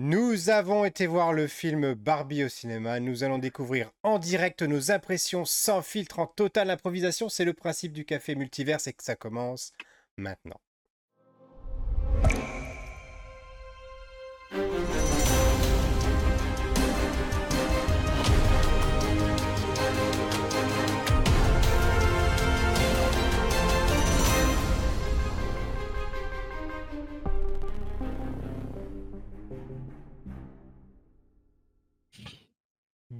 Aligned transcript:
Nous 0.00 0.48
avons 0.48 0.84
été 0.84 1.08
voir 1.08 1.32
le 1.32 1.48
film 1.48 1.92
Barbie 1.94 2.44
au 2.44 2.48
cinéma. 2.48 3.00
Nous 3.00 3.24
allons 3.24 3.38
découvrir 3.38 3.90
en 4.04 4.20
direct 4.20 4.62
nos 4.62 4.92
impressions 4.92 5.44
sans 5.44 5.82
filtre 5.82 6.20
en 6.20 6.28
totale 6.28 6.70
improvisation. 6.70 7.28
C'est 7.28 7.44
le 7.44 7.52
principe 7.52 7.92
du 7.92 8.04
café 8.04 8.36
multiverse 8.36 8.86
et 8.86 8.92
que 8.92 9.02
ça 9.02 9.16
commence 9.16 9.72
maintenant. 10.16 10.60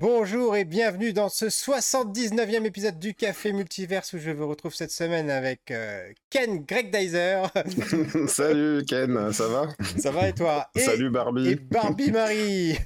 Bonjour 0.00 0.54
et 0.54 0.64
bienvenue 0.64 1.12
dans 1.12 1.28
ce 1.28 1.46
79e 1.46 2.64
épisode 2.64 3.00
du 3.00 3.14
Café 3.14 3.52
Multiverse 3.52 4.12
où 4.12 4.18
je 4.18 4.30
vous 4.30 4.46
retrouve 4.46 4.72
cette 4.72 4.92
semaine 4.92 5.28
avec 5.28 5.72
euh, 5.72 6.12
Ken 6.30 6.64
Greg 6.64 6.96
Dyser. 6.96 7.42
Salut 8.28 8.84
Ken, 8.84 9.32
ça 9.32 9.48
va? 9.48 9.66
Ça 9.98 10.12
va 10.12 10.28
et 10.28 10.34
toi? 10.34 10.68
Salut 10.76 11.10
Barbie. 11.10 11.48
Et 11.48 11.56
Barbie 11.56 12.12
Marie. 12.12 12.78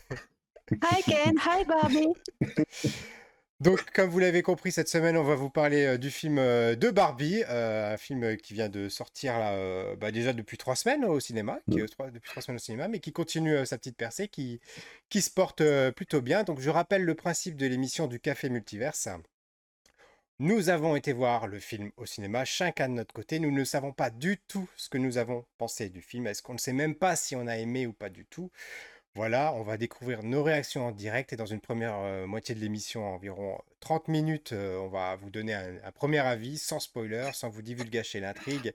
Hi 0.70 1.02
Ken, 1.04 1.34
hi 1.36 1.66
Barbie. 1.66 2.14
Donc, 3.62 3.92
comme 3.92 4.10
vous 4.10 4.18
l'avez 4.18 4.42
compris, 4.42 4.72
cette 4.72 4.88
semaine, 4.88 5.16
on 5.16 5.22
va 5.22 5.36
vous 5.36 5.48
parler 5.48 5.86
euh, 5.86 5.96
du 5.96 6.10
film 6.10 6.38
euh, 6.38 6.74
de 6.74 6.90
Barbie, 6.90 7.44
euh, 7.48 7.94
un 7.94 7.96
film 7.96 8.36
qui 8.36 8.54
vient 8.54 8.68
de 8.68 8.88
sortir 8.88 9.38
là, 9.38 9.94
bah, 9.94 10.10
déjà 10.10 10.32
depuis 10.32 10.58
trois 10.58 10.74
semaines 10.74 11.04
au 11.04 11.20
cinéma, 11.20 11.60
qui 11.70 11.76
depuis 11.76 11.94
trois 11.94 12.42
semaines 12.42 12.56
au 12.56 12.58
cinéma, 12.58 12.88
mais 12.88 12.98
qui 12.98 13.12
continue 13.12 13.64
sa 13.64 13.78
petite 13.78 13.96
percée, 13.96 14.26
qui, 14.26 14.60
qui 15.10 15.22
se 15.22 15.30
porte 15.30 15.62
plutôt 15.92 16.20
bien. 16.20 16.42
Donc, 16.42 16.58
je 16.58 16.70
rappelle 16.70 17.04
le 17.04 17.14
principe 17.14 17.54
de 17.54 17.66
l'émission 17.66 18.08
du 18.08 18.18
Café 18.18 18.48
Multiverse. 18.48 19.08
Nous 20.40 20.68
avons 20.68 20.96
été 20.96 21.12
voir 21.12 21.46
le 21.46 21.60
film 21.60 21.92
au 21.96 22.04
cinéma, 22.04 22.44
chacun 22.44 22.88
de 22.88 22.94
notre 22.94 23.14
côté. 23.14 23.38
Nous 23.38 23.52
ne 23.52 23.62
savons 23.62 23.92
pas 23.92 24.10
du 24.10 24.38
tout 24.48 24.68
ce 24.76 24.88
que 24.88 24.98
nous 24.98 25.18
avons 25.18 25.44
pensé 25.56 25.88
du 25.88 26.02
film. 26.02 26.26
Est-ce 26.26 26.42
qu'on 26.42 26.54
ne 26.54 26.58
sait 26.58 26.72
même 26.72 26.96
pas 26.96 27.14
si 27.14 27.36
on 27.36 27.46
a 27.46 27.58
aimé 27.58 27.86
ou 27.86 27.92
pas 27.92 28.08
du 28.08 28.24
tout? 28.24 28.50
Voilà, 29.14 29.52
on 29.54 29.62
va 29.62 29.76
découvrir 29.76 30.22
nos 30.22 30.42
réactions 30.42 30.86
en 30.86 30.90
direct 30.90 31.34
et 31.34 31.36
dans 31.36 31.46
une 31.46 31.60
première 31.60 31.96
euh, 31.98 32.26
moitié 32.26 32.54
de 32.54 32.60
l'émission, 32.60 33.04
environ 33.14 33.60
30 33.80 34.08
minutes, 34.08 34.52
euh, 34.52 34.78
on 34.78 34.88
va 34.88 35.16
vous 35.16 35.28
donner 35.28 35.52
un, 35.52 35.92
premier 35.92 36.20
avis 36.20 36.56
sans 36.56 36.80
spoiler, 36.80 37.30
sans 37.34 37.50
vous 37.50 37.60
divulgacher 37.60 38.20
l'intrigue 38.20 38.72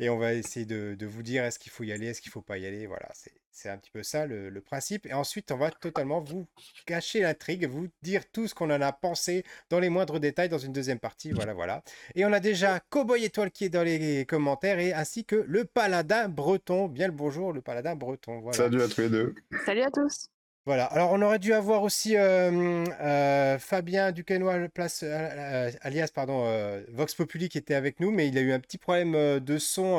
et 0.00 0.08
on 0.08 0.16
va 0.16 0.32
essayer 0.32 0.64
de, 0.64 1.06
vous 1.06 1.22
dire 1.22 1.44
est-ce 1.44 1.58
qu'il 1.58 1.70
faut 1.70 1.84
y 1.84 1.92
aller, 1.92 2.06
est-ce 2.06 2.22
qu'il 2.22 2.32
faut 2.32 2.40
pas 2.40 2.56
y 2.56 2.66
aller. 2.66 2.86
Voilà, 2.86 3.08
c'est 3.12 3.32
un 3.66 3.78
petit 3.78 3.90
peu 3.90 4.02
ça 4.02 4.26
le, 4.26 4.60
principe. 4.60 5.06
Et 5.06 5.12
ensuite, 5.12 5.52
on 5.52 5.56
va 5.56 5.70
totalement 5.70 6.20
vous 6.20 6.46
cacher 6.86 7.20
l'intrigue, 7.20 7.66
vous 7.66 7.88
dire 8.02 8.22
tout 8.30 8.48
ce 8.48 8.54
qu'on 8.54 8.70
en 8.70 8.80
a 8.80 8.92
pensé 8.92 9.44
dans 9.70 9.78
les 9.78 9.88
moindres 9.88 10.20
détails 10.20 10.48
dans 10.48 10.58
une 10.58 10.72
deuxième 10.72 10.98
partie. 10.98 11.30
Voilà, 11.32 11.54
voilà. 11.54 11.82
Et 12.14 12.24
on 12.24 12.32
a 12.32 12.40
déjà 12.40 12.80
Cowboy 12.90 13.24
Étoile 13.24 13.50
qui 13.50 13.66
est 13.66 13.68
dans 13.68 13.82
les 13.82 14.26
commentaires 14.26 14.78
et 14.78 14.92
ainsi 14.92 15.24
que 15.24 15.36
le 15.36 15.64
Paladin 15.64 16.28
Breton. 16.28 16.88
Bien 16.88 17.06
le 17.06 17.12
bonjour, 17.12 17.52
le 17.52 17.62
Paladin 17.62 17.94
Breton. 17.94 18.40
Voilà. 18.40 18.56
Salut 18.56 18.82
à 18.82 18.88
tous 18.88 19.02
les 19.02 19.10
deux. 19.10 19.34
Salut 19.64 19.82
à 19.82 19.90
tous. 19.90 20.28
Voilà, 20.66 20.86
alors 20.86 21.12
on 21.12 21.20
aurait 21.20 21.38
dû 21.38 21.52
avoir 21.52 21.82
aussi 21.82 22.16
euh, 22.16 22.86
euh, 22.98 23.58
Fabien 23.58 24.12
Duquesnoy, 24.12 24.68
place, 24.70 25.04
euh, 25.06 25.70
alias 25.82 26.08
pardon, 26.14 26.46
Vox 26.88 27.14
Populi 27.14 27.50
qui 27.50 27.58
était 27.58 27.74
avec 27.74 28.00
nous, 28.00 28.10
mais 28.10 28.28
il 28.28 28.38
a 28.38 28.40
eu 28.40 28.50
un 28.50 28.60
petit 28.60 28.78
problème 28.78 29.40
de 29.40 29.58
son, 29.58 29.98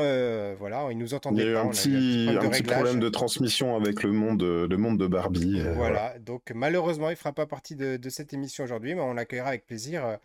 voilà, 0.58 0.88
il 0.90 0.98
nous 0.98 1.14
entendait 1.14 1.44
il 1.44 1.46
y 1.46 1.50
a 1.50 1.54
eu 1.54 1.58
un, 1.58 1.70
petit, 1.70 2.28
un 2.32 2.50
petit, 2.50 2.64
problème 2.64 3.00
de 3.00 3.10
transmission 3.10 3.76
avec 3.76 4.02
le 4.02 4.12
monde, 4.12 4.42
le 4.42 4.78
monde 4.78 4.98
de 4.98 5.06
Barbie. 5.06 5.62
Voilà, 5.76 6.18
donc 6.18 6.52
malheureusement 6.56 7.10
il 7.10 7.14
ne 7.14 7.18
fera 7.18 7.32
pas 7.32 7.46
partie 7.46 7.76
de, 7.76 7.98
de 7.98 8.10
cette 8.10 8.34
émission 8.34 8.64
aujourd'hui, 8.64 8.96
mais 8.96 9.02
on 9.02 9.14
l'accueillera 9.14 9.50
avec 9.50 9.68
plaisir 9.68 10.18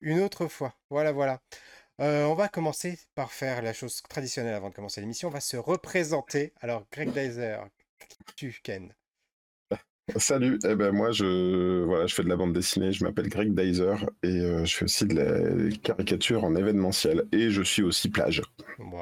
une 0.00 0.20
autre 0.20 0.46
fois. 0.46 0.74
Voilà, 0.88 1.12
voilà. 1.12 1.42
on 1.98 2.34
va 2.34 2.48
commencer 2.48 2.98
par 3.14 3.30
faire 3.30 3.60
la 3.60 3.74
chose 3.74 4.00
traditionnelle 4.08 4.54
avant 4.54 4.70
de 4.70 4.74
commencer 4.74 5.02
l'émission, 5.02 5.28
on 5.28 5.32
va 5.32 5.40
se 5.40 5.58
représenter. 5.58 6.54
Alors 6.62 6.86
Greg 6.90 7.12
Dyser, 7.12 7.58
tu 8.36 8.58
Ken 8.62 8.94
Salut, 10.16 10.58
eh 10.64 10.74
ben 10.74 10.90
moi 10.90 11.12
je 11.12 11.84
voilà, 11.84 12.06
je 12.06 12.14
fais 12.14 12.24
de 12.24 12.28
la 12.28 12.34
bande 12.36 12.52
dessinée, 12.52 12.92
je 12.92 13.04
m'appelle 13.04 13.28
Greg 13.28 13.54
Dyser 13.54 13.94
et 14.24 14.40
euh, 14.40 14.64
je 14.64 14.76
fais 14.76 14.84
aussi 14.84 15.06
de 15.06 15.14
la 15.14 15.76
caricature 15.76 16.42
en 16.42 16.56
événementiel 16.56 17.24
et 17.30 17.50
je 17.50 17.62
suis 17.62 17.84
aussi 17.84 18.10
plage 18.10 18.42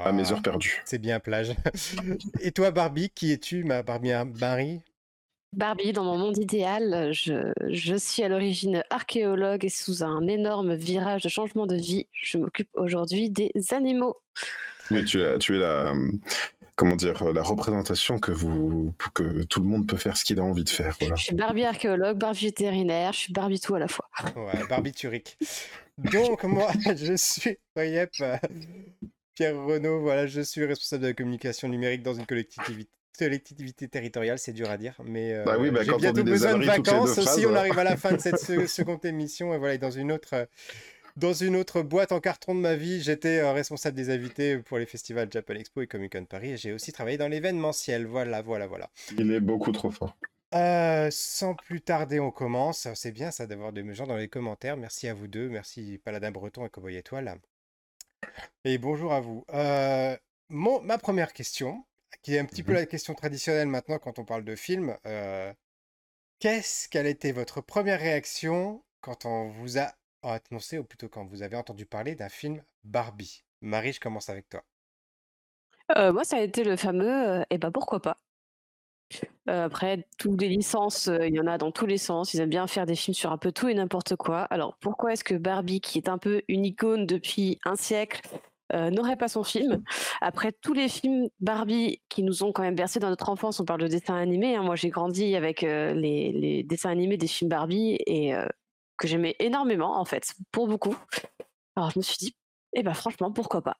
à 0.05 0.13
mes 0.13 0.31
heures 0.31 0.43
perdues. 0.43 0.83
C'est 0.85 0.99
bien 0.99 1.19
plage. 1.19 1.55
et 2.41 2.53
toi 2.53 2.71
Barbie, 2.71 3.09
qui 3.09 3.33
es-tu 3.33 3.65
ma 3.65 3.83
Barbie 3.83 4.13
Marie? 4.39 4.83
Barbie, 5.55 5.93
dans 5.93 6.05
mon 6.05 6.19
monde 6.19 6.37
idéal, 6.37 7.11
je, 7.13 7.51
je 7.71 7.97
suis 7.97 8.23
à 8.23 8.29
l'origine 8.29 8.85
archéologue 8.91 9.65
et 9.65 9.71
sous 9.71 10.05
un 10.05 10.29
énorme 10.29 10.75
virage 10.75 11.23
de 11.23 11.29
changement 11.31 11.67
de 11.67 11.77
vie, 11.77 12.07
je 12.13 12.37
m'occupe 12.37 12.69
aujourd'hui 12.75 13.31
des 13.31 13.51
animaux. 13.71 14.17
Mais 14.91 15.05
tu, 15.05 15.23
es, 15.23 15.39
tu 15.39 15.57
es 15.57 15.59
la, 15.59 15.95
comment 16.81 16.97
dire, 16.97 17.31
la 17.35 17.43
représentation 17.43 18.19
que 18.19 18.33
vous, 18.33 18.95
que 19.13 19.43
tout 19.43 19.61
le 19.61 19.67
monde 19.67 19.87
peut 19.87 19.99
faire 19.99 20.17
ce 20.17 20.25
qu'il 20.25 20.41
a 20.41 20.43
envie 20.43 20.65
de 20.65 20.71
faire. 20.71 20.97
Je 20.99 21.25
suis 21.25 21.35
Barbie 21.35 21.65
archéologue, 21.65 22.17
Barbie 22.17 22.47
vétérinaire, 22.47 23.13
je 23.13 23.19
suis 23.19 23.33
Barbie 23.35 23.61
tout 23.61 23.75
à 23.75 23.79
la 23.79 23.87
fois. 23.87 24.09
Ouais, 24.35 24.67
Barbie 24.67 24.93
Turic. 24.93 25.37
Donc 25.99 26.43
moi, 26.45 26.71
je 26.97 27.15
suis 27.17 27.59
Pierre 29.35 29.63
Renaud, 29.63 30.01
voilà, 30.01 30.27
je 30.27 30.41
suis 30.41 30.65
responsable 30.65 31.03
de 31.03 31.09
la 31.09 31.13
communication 31.13 31.69
numérique 31.69 32.03
dans 32.03 32.15
une 32.15 32.25
collectivité 32.25 32.89
collectivité 33.19 33.87
territoriale, 33.87 34.39
c'est 34.39 34.55
dur 34.55 34.71
à 34.71 34.79
dire, 34.79 34.95
mais 35.05 35.35
euh, 35.35 35.45
bah 35.45 35.57
oui, 35.61 35.71
bah, 35.71 35.83
j'ai 35.83 35.95
bientôt 35.95 36.25
besoin 36.25 36.57
de 36.57 36.65
vacances. 36.65 37.21
Si 37.21 37.45
on 37.45 37.55
arrive 37.55 37.79
à 37.79 37.85
la 37.85 37.99
fin 37.99 38.13
de 38.13 38.19
cette 38.19 38.39
seconde 38.67 39.05
émission, 39.05 39.53
et 39.53 39.59
voilà, 39.59 39.77
dans 39.77 39.91
une 39.91 40.11
autre, 40.11 40.49
dans 41.17 41.33
une 41.33 41.57
autre 41.57 41.83
boîte 41.83 42.13
en 42.13 42.21
carton 42.21 42.55
de 42.55 42.61
ma 42.61 42.75
vie, 42.75 43.03
j'étais 43.03 43.41
euh, 43.41 43.53
responsable 43.53 43.97
des 43.97 44.11
invités 44.11 44.59
pour 44.59 44.79
les 44.79 44.87
festivals 44.87 45.29
Japan 45.31 45.55
Expo 45.55 45.83
et 45.83 45.87
Comic 45.87 46.13
Con 46.13 46.25
Paris. 46.25 46.53
Et 46.53 46.57
j'ai 46.57 46.73
aussi 46.73 46.93
travaillé 46.93 47.19
dans 47.19 47.29
l'événementiel. 47.29 48.07
Voilà, 48.07 48.43
voilà, 48.43 48.67
voilà. 48.67 48.91
Il 49.19 49.31
est 49.33 49.41
beaucoup 49.41 49.73
trop 49.73 49.91
fort. 49.91 50.17
Euh, 50.55 51.09
sans 51.11 51.55
plus 51.55 51.81
tarder, 51.81 52.21
on 52.21 52.31
commence. 52.31 52.89
C'est 52.95 53.13
bien 53.13 53.31
ça 53.31 53.47
d'avoir 53.47 53.73
des 53.73 53.95
gens 53.95 54.07
dans 54.07 54.17
les 54.17 54.29
commentaires. 54.29 54.77
Merci 54.77 55.09
à 55.09 55.15
vous 55.15 55.29
deux. 55.29 55.49
Merci 55.49 56.01
Paladin 56.05 56.31
Breton 56.31 56.67
et 56.67 56.71
Cowboy 56.71 56.97
Étoile. 56.97 57.37
Et 58.65 58.79
bonjour 58.79 59.13
à 59.13 59.21
vous. 59.21 59.45
Euh, 59.55 60.17
ma 60.49 60.99
première 60.99 61.33
question, 61.33 61.85
qui 62.23 62.35
est 62.35 62.39
un 62.39 62.45
petit 62.45 62.63
peu 62.63 62.73
mhm. 62.73 62.79
la 62.79 62.87
question 62.87 63.15
traditionnelle 63.15 63.69
maintenant 63.69 63.99
quand 63.99 64.19
on 64.19 64.25
parle 64.25 64.45
de 64.45 64.57
film. 64.57 64.97
Qu'est-ce 66.41 66.89
quelle 66.89 67.07
été 67.07 67.33
votre 67.33 67.61
première 67.61 68.01
réaction 68.01 68.83
quand 69.03 69.27
on 69.27 69.49
vous 69.49 69.79
a 69.79 69.93
annoncé, 70.23 70.79
ou 70.79 70.85
plutôt 70.85 71.09
quand 71.09 71.25
vous 71.25 71.43
avez 71.43 71.57
entendu 71.57 71.87
parler 71.87 72.15
d'un 72.15 72.29
film 72.29 72.63
Barbie 72.85 73.45
Marie, 73.61 73.93
je 73.93 74.01
commence 74.01 74.29
avec 74.29 74.49
toi. 74.49 74.63
Euh, 75.97 76.13
moi, 76.13 76.25
ça 76.25 76.37
a 76.37 76.41
été 76.41 76.65
le 76.65 76.77
fameux, 76.77 77.45
et 77.51 77.59
bah 77.59 77.71
pourquoi 77.73 78.01
pas. 78.01 78.17
après, 79.47 80.07
toutes 80.19 80.41
les 80.41 80.49
licences, 80.49 81.11
il 81.23 81.35
y 81.35 81.41
en 81.41 81.47
a 81.47 81.59
dans 81.59 81.73
tous 81.73 81.87
les 81.87 81.99
sens. 81.99 82.33
Ils 82.33 82.41
aiment 82.41 82.51
bien 82.51 82.67
faire 82.67 82.87
des 82.87 82.95
films 82.95 83.15
sur 83.15 83.33
un 83.33 83.39
peu 83.39 83.53
tout 83.53 83.69
et 83.69 83.75
n'importe 83.75 84.17
quoi. 84.17 84.43
Alors, 84.43 84.77
pourquoi 84.81 85.13
est-ce 85.13 85.25
que 85.25 85.35
Barbie, 85.35 85.81
qui 85.81 85.99
est 85.99 86.09
un 86.09 86.19
peu 86.19 86.43
une 86.49 86.65
icône 86.65 87.07
depuis 87.07 87.59
un 87.65 87.77
siècle, 87.77 88.23
n'aurait 88.73 89.17
pas 89.17 89.27
son 89.27 89.43
film? 89.43 89.83
Après 90.21 90.53
tous 90.53 90.75
les 90.75 90.89
films 90.89 91.29
Barbie 91.41 92.01
qui 92.09 92.23
nous 92.23 92.45
ont 92.45 92.53
quand 92.53 92.63
même 92.63 92.77
bercé 92.77 93.01
dans 93.01 93.11
notre 93.11 93.29
enfance, 93.29 93.59
on 93.59 93.65
parle 93.65 93.81
de 93.81 93.89
dessins 93.89 94.17
animés. 94.17 94.55
Hein. 94.55 94.63
Moi, 94.63 94.77
j'ai 94.77 94.91
grandi 94.91 95.35
avec 95.35 95.63
les, 95.63 96.31
les, 96.33 96.63
dessins 96.63 96.91
animés 96.91 97.17
des 97.17 97.27
films 97.27 97.51
Barbie 97.51 97.99
et 98.07 98.33
que 99.01 99.09
j'aimais 99.09 99.35
énormément, 99.41 99.99
en 99.99 100.05
fait, 100.05 100.35
pour 100.53 100.69
beaucoup. 100.69 100.95
Alors 101.75 101.91
je 101.91 101.99
me 101.99 102.03
suis 102.03 102.19
dit, 102.19 102.37
eh 102.75 102.83
ben 102.83 102.95
franchement, 102.95 103.33
pourquoi 103.33 103.63
pas? 103.63 103.79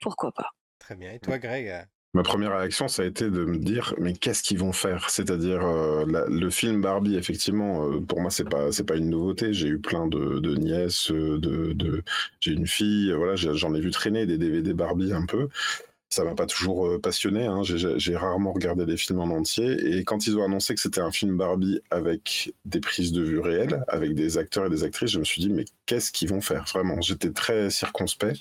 Pourquoi 0.00 0.32
pas? 0.32 0.50
Très 0.78 0.94
bien. 0.94 1.12
Et 1.12 1.18
toi, 1.18 1.38
Greg 1.38 1.86
Ma 2.12 2.24
première 2.24 2.58
réaction, 2.58 2.88
ça 2.88 3.02
a 3.02 3.04
été 3.06 3.30
de 3.30 3.44
me 3.44 3.56
dire, 3.56 3.94
mais 3.96 4.14
qu'est-ce 4.14 4.42
qu'ils 4.42 4.58
vont 4.58 4.72
faire? 4.72 5.10
C'est-à-dire, 5.10 5.64
euh, 5.64 6.04
le 6.28 6.50
film 6.50 6.80
Barbie, 6.80 7.14
effectivement, 7.14 7.86
euh, 7.86 8.00
pour 8.00 8.20
moi, 8.20 8.32
c'est 8.32 8.48
pas, 8.48 8.72
c'est 8.72 8.82
pas 8.84 8.96
une 8.96 9.10
nouveauté. 9.10 9.52
J'ai 9.54 9.68
eu 9.68 9.78
plein 9.78 10.08
de, 10.08 10.40
de 10.40 10.56
nièces, 10.56 11.12
de, 11.12 11.72
de... 11.72 12.02
j'ai 12.40 12.52
une 12.52 12.66
fille, 12.66 13.12
voilà, 13.12 13.36
j'en 13.36 13.74
ai 13.74 13.80
vu 13.80 13.92
traîner 13.92 14.26
des 14.26 14.38
DVD 14.38 14.74
Barbie 14.74 15.12
un 15.12 15.24
peu 15.24 15.48
ça 16.10 16.24
m'a 16.24 16.34
pas 16.34 16.46
toujours 16.46 16.86
euh, 16.88 16.98
passionné. 16.98 17.46
Hein. 17.46 17.62
J'ai 17.62 18.16
rarement 18.16 18.52
regardé 18.52 18.84
des 18.84 18.96
films 18.96 19.20
en 19.20 19.30
entier. 19.30 19.96
Et 19.96 20.04
quand 20.04 20.26
ils 20.26 20.36
ont 20.36 20.44
annoncé 20.44 20.74
que 20.74 20.80
c'était 20.80 21.00
un 21.00 21.12
film 21.12 21.36
Barbie 21.36 21.80
avec 21.90 22.52
des 22.64 22.80
prises 22.80 23.12
de 23.12 23.22
vue 23.22 23.38
réelles, 23.38 23.84
avec 23.86 24.14
des 24.14 24.36
acteurs 24.36 24.66
et 24.66 24.70
des 24.70 24.82
actrices, 24.82 25.10
je 25.10 25.20
me 25.20 25.24
suis 25.24 25.40
dit, 25.40 25.50
mais 25.50 25.64
qu'est-ce 25.86 26.10
qu'ils 26.10 26.28
vont 26.28 26.40
faire? 26.40 26.64
Vraiment, 26.72 27.00
j'étais 27.00 27.30
très 27.30 27.70
circonspect. 27.70 28.40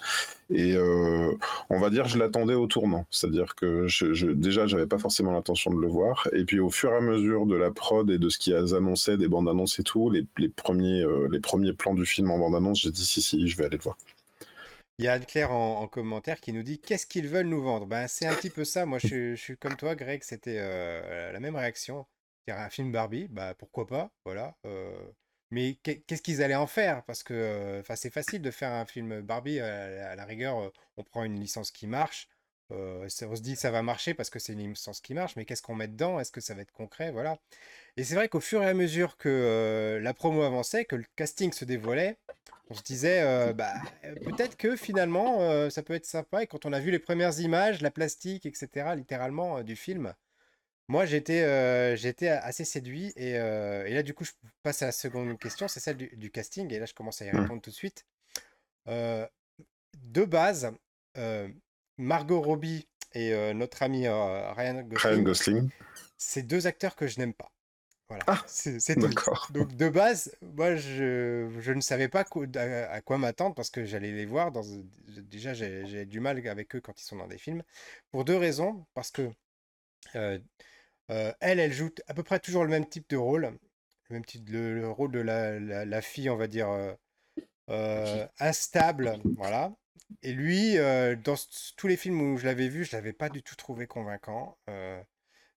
Et 0.50 0.74
euh, 0.76 1.32
on 1.70 1.80
va 1.80 1.92
dire, 1.92 2.08
je 2.08 2.18
l'attendais 2.18 2.56
au 2.56 2.66
tournant. 2.66 3.06
C'est-à-dire 3.12 3.54
que 3.54 3.88
je, 3.88 4.14
je, 4.14 4.28
déjà, 4.28 4.66
j'avais 4.66 4.88
pas 4.88 4.98
forcément 4.98 5.32
l'intention 5.32 5.72
de 5.72 5.80
le 5.80 5.88
voir. 5.88 6.28
Et 6.34 6.46
puis, 6.46 6.60
au 6.60 6.72
fur 6.72 6.92
et 6.92 6.96
à 6.96 7.02
mesure 7.02 7.46
de 7.46 7.56
la 7.56 7.70
prod 7.70 8.10
et 8.10 8.18
de 8.18 8.30
ce 8.30 8.40
qu'ils 8.40 8.56
annonçaient, 8.74 9.18
des 9.18 9.28
bandes 9.28 9.48
annonces 9.48 9.78
et 9.78 9.84
tout, 9.84 10.10
les, 10.10 10.26
les 10.40 10.50
premiers, 10.50 11.04
euh, 11.04 11.28
les 11.32 11.40
premiers 11.40 11.74
plans 11.74 11.94
du 11.94 12.06
film 12.06 12.32
en 12.32 12.40
bande 12.40 12.56
annonce, 12.56 12.82
j'ai 12.82 12.92
dit, 12.92 13.06
si, 13.06 13.22
si, 13.22 13.48
je 13.48 13.58
vais 13.58 13.66
aller 13.66 13.78
le 13.78 13.84
voir. 13.84 13.96
Il 15.00 15.06
y 15.06 15.08
a 15.08 15.14
Anne-Claire 15.14 15.52
en, 15.54 15.88
commentaire 15.88 16.42
qui 16.42 16.52
nous 16.52 16.62
dit 16.62 16.78
qu'est-ce 16.78 17.08
qu'ils 17.08 17.30
veulent 17.30 17.48
nous 17.48 17.62
vendre? 17.62 17.86
Ben, 17.86 18.10
C'est 18.10 18.28
un 18.28 18.36
petit 18.36 18.50
peu 18.50 18.66
ça. 18.66 18.86
Moi, 18.86 19.00
je, 19.00 19.34
suis 19.36 19.58
comme 19.58 19.78
toi, 19.78 19.96
Greg, 19.96 20.22
c'était 20.24 20.58
euh, 20.60 21.32
la 21.32 21.40
même 21.40 21.56
réaction. 21.56 22.06
Un 22.50 22.70
film 22.70 22.92
Barbie, 22.92 23.28
bah, 23.30 23.54
pourquoi 23.54 23.88
pas, 23.88 24.12
voilà. 24.26 24.58
Euh, 24.66 24.92
mais 25.52 25.76
qu'est-ce 25.76 26.22
qu'ils 26.22 26.44
allaient 26.44 26.56
en 26.56 26.68
faire? 26.68 27.06
Parce 27.06 27.24
que 27.24 27.34
euh, 27.34 27.96
c'est 27.96 28.10
facile 28.12 28.42
de 28.42 28.52
faire 28.52 28.74
un 28.74 28.86
film 28.86 29.22
Barbie, 29.22 29.62
à, 29.62 30.16
la 30.18 30.26
rigueur, 30.26 30.70
on 30.98 31.04
prend 31.04 31.24
une 31.24 31.40
licence 31.40 31.72
qui 31.72 31.88
marche, 31.88 32.28
on 32.72 33.08
se 33.08 33.42
dit 33.42 33.56
ça 33.56 33.72
va 33.72 33.82
marcher 33.84 34.14
parce 34.14 34.30
que 34.30 34.40
c'est 34.40 34.54
une 34.54 34.68
licence 34.68 35.00
qui 35.00 35.14
marche, 35.14 35.36
mais 35.36 35.46
qu'est-ce 35.46 35.62
qu'on 35.62 35.76
met 35.76 35.88
dedans? 35.88 36.20
Est-ce 36.20 36.32
que 36.32 36.42
ça 36.42 36.56
va 36.56 36.62
être 36.62 36.72
concret? 36.72 37.12
Voilà. 37.12 37.40
Et 37.98 38.04
c'est 38.04 38.16
vrai 38.16 38.30
qu'au 38.30 38.40
fur 38.40 38.64
et 38.64 38.68
à 38.68 38.74
mesure 38.74 39.18
que 39.18 40.00
la 40.02 40.14
promo 40.14 40.44
avançait, 40.44 40.86
que 40.86 40.96
le 40.96 41.06
casting 41.16 41.52
se 41.52 41.66
dévoilait, 41.66 42.18
on 42.70 42.76
se 42.76 42.84
disait, 42.84 43.54
bah, 43.54 43.74
peut-être 44.24 44.56
que 44.56 44.76
finalement, 44.76 45.70
ça 45.70 45.82
peut 45.82 45.94
être 45.94 46.06
sympa. 46.06 46.44
Et 46.44 46.48
quand 46.48 46.66
on 46.66 46.74
a 46.74 46.80
vu 46.80 46.92
les 46.92 47.00
premières 47.00 47.40
images, 47.40 47.82
la 47.82 47.92
plastique, 47.92 48.46
etc., 48.46 48.92
littéralement, 48.96 49.64
du 49.64 49.76
film, 49.76 50.14
moi, 50.88 51.06
j'étais 51.06 51.98
j'étais 51.98 52.30
assez 52.30 52.66
séduit. 52.66 53.12
Et, 53.16 53.34
là, 53.34 54.04
du 54.04 54.14
coup, 54.14 54.24
je 54.24 54.32
passe 54.64 54.82
à 54.82 54.88
la 54.88 54.92
seconde 54.92 55.38
question, 55.40 55.68
c'est 55.68 55.80
celle 55.80 55.98
du, 55.98 56.32
casting. 56.32 56.72
Et 56.72 56.80
là, 56.80 56.86
je 56.86 56.94
commence 56.94 57.22
à 57.22 57.26
y 57.26 57.32
mmh. 57.32 57.40
répondre 57.40 57.62
tout 57.62 57.72
de 57.72 57.76
suite. 57.76 58.06
de 58.88 60.26
base, 60.26 60.72
Margot 61.98 62.42
Robbie 62.42 62.88
et 63.14 63.54
notre 63.54 63.82
ami 63.82 64.08
Ryan 64.08 64.84
Gosling, 64.84 65.70
c'est 66.18 66.44
deux 66.44 66.68
acteurs 66.68 66.96
que 66.96 67.08
je 67.08 67.20
n'aime 67.20 67.34
pas. 67.34 67.52
Voilà, 68.10 68.24
ah, 68.26 68.44
c'est 68.48 68.98
D'accord. 68.98 69.48
Donc 69.52 69.76
de 69.76 69.88
base, 69.88 70.36
moi 70.42 70.76
je, 70.76 71.48
je 71.60 71.72
ne 71.72 71.82
savais 71.82 72.08
pas 72.08 72.22
à, 72.22 73.02
quoi 73.02 73.18
m'attendre 73.20 73.54
parce 73.54 73.70
que 73.70 73.86
j'allais 73.86 74.12
les 74.12 74.26
voir. 74.26 74.52
Dans, 74.52 74.64
déjà, 75.08 75.54
j'ai 75.54 76.06
du 76.08 76.20
mal 76.20 76.46
avec 76.48 76.76
eux 76.76 76.82
quand 76.82 77.00
ils 77.00 77.06
sont 77.06 77.18
dans 77.18 77.28
des 77.28 77.38
films. 77.38 77.62
Pour 78.12 78.26
deux 78.26 78.38
raisons. 78.38 78.84
Parce 78.96 79.12
que 79.12 79.30
euh, 80.16 80.40
euh, 81.12 81.32
elle, 81.40 81.60
elle 81.60 81.72
joue 81.72 81.92
à 82.08 82.16
peu 82.16 82.24
près 82.24 82.40
toujours 82.40 82.64
le 82.64 82.72
même 82.72 82.88
type 82.88 83.08
de 83.10 83.18
rôle. 83.18 83.60
Le, 84.10 84.14
même 84.16 84.26
type, 84.26 84.50
le, 84.50 84.90
rôle 84.90 85.12
de 85.12 85.20
la, 85.20 85.60
la, 85.60 86.02
fille, 86.02 86.32
on 86.32 86.36
va 86.36 86.48
dire, 86.48 86.70
euh, 87.70 88.28
instable. 88.40 89.20
Voilà. 89.38 89.72
Et 90.24 90.34
lui, 90.34 90.78
dans 90.78 91.36
tous 91.78 91.88
les 91.88 91.96
films 91.98 92.22
où 92.22 92.38
je 92.40 92.46
l'avais 92.48 92.70
vu, 92.70 92.86
je 92.86 92.96
ne 92.96 93.00
l'avais 93.00 93.14
pas 93.14 93.30
du 93.30 93.44
tout 93.44 93.56
trouvé 93.56 93.86
convaincant. 93.86 94.58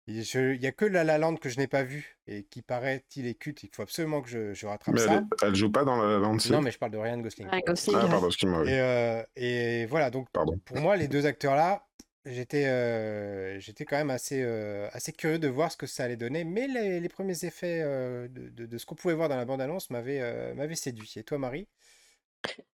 Il 0.08 0.24
n'y 0.60 0.66
a 0.66 0.72
que 0.72 0.84
La 0.84 1.04
La 1.04 1.16
Land 1.16 1.36
que 1.36 1.48
je 1.48 1.58
n'ai 1.58 1.68
pas 1.68 1.84
vu 1.84 2.18
et 2.26 2.42
qui 2.42 2.60
paraît-il 2.60 3.26
est 3.26 3.34
culte. 3.34 3.62
Il 3.62 3.70
faut 3.72 3.82
absolument 3.82 4.20
que 4.20 4.28
je, 4.28 4.52
je 4.52 4.66
rattrape 4.66 4.94
mais 4.94 5.00
ça. 5.00 5.22
Elle, 5.42 5.54
joue 5.54 5.70
pas 5.70 5.84
dans 5.84 5.96
La 5.96 6.14
La 6.14 6.18
Land 6.18 6.38
Non, 6.50 6.60
mais 6.60 6.72
je 6.72 6.78
parle 6.78 6.90
de 6.90 6.98
Ryan 6.98 7.18
Gosling. 7.18 7.48
Ryan 7.48 7.62
Gosling. 7.64 7.96
Ah, 8.00 8.06
pardon, 8.08 8.26
excuse-moi. 8.26 8.64
Et, 8.64 8.80
euh, 8.80 9.22
et, 9.36 9.86
voilà, 9.86 10.10
donc 10.10 10.28
pour 10.64 10.78
moi, 10.78 10.96
les 10.96 11.06
deux 11.06 11.24
acteurs-là, 11.24 11.86
j'étais 12.26 12.66
euh, 12.66 13.60
j'étais 13.60 13.84
quand 13.84 13.96
même 13.96 14.10
assez, 14.10 14.42
euh, 14.42 14.88
assez 14.92 15.12
curieux 15.12 15.38
de 15.38 15.48
voir 15.48 15.70
ce 15.70 15.76
que 15.76 15.86
ça 15.86 16.04
allait 16.04 16.16
donner. 16.16 16.42
Mais 16.42 16.66
les, 16.66 16.98
les 16.98 17.08
premiers 17.08 17.44
effets 17.44 17.82
de, 17.82 18.48
de, 18.50 18.66
de, 18.66 18.78
ce 18.78 18.86
qu'on 18.86 18.96
pouvait 18.96 19.14
voir 19.14 19.28
dans 19.28 19.36
la 19.36 19.44
bande-annonce 19.44 19.90
m'avaient 19.90 20.52
m'avaient 20.54 20.74
séduit. 20.74 21.12
Et 21.16 21.22
toi, 21.22 21.38
Marie? 21.38 21.68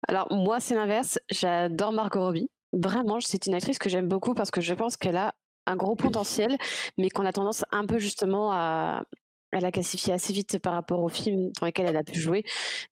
Alors, 0.09 0.33
moi, 0.33 0.61
c'est 0.61 0.75
l'inverse. 0.75 1.19
J'adore 1.31 1.93
Margot 1.93 2.21
Robbie. 2.21 2.49
Vraiment, 2.73 3.21
c'est 3.21 3.47
une 3.47 3.55
actrice 3.55 3.79
que 3.79 3.91
j'aime 3.91 4.09
beaucoup 4.09 4.33
parce 4.33 4.51
que 4.51 4.63
je 4.63 4.73
pense 4.73 4.97
qu'elle 4.97 5.17
a 5.17 5.35
un 5.69 5.77
gros 5.77 5.97
potentiel, 5.97 6.57
mais 6.97 7.11
qu'on 7.11 7.27
a 7.27 7.33
tendance 7.33 7.65
un 7.71 7.87
peu 7.87 7.99
justement 7.99 8.53
à, 8.53 9.05
la 9.53 9.73
classifier 9.73 10.13
assez 10.13 10.33
vite 10.33 10.59
par 10.59 10.75
rapport 10.75 11.03
aux 11.03 11.09
films 11.09 11.51
dans 11.59 11.67
lesquels 11.67 11.87
elle 11.87 11.97
a 11.97 12.05
pu 12.05 12.19
jouer. 12.19 12.45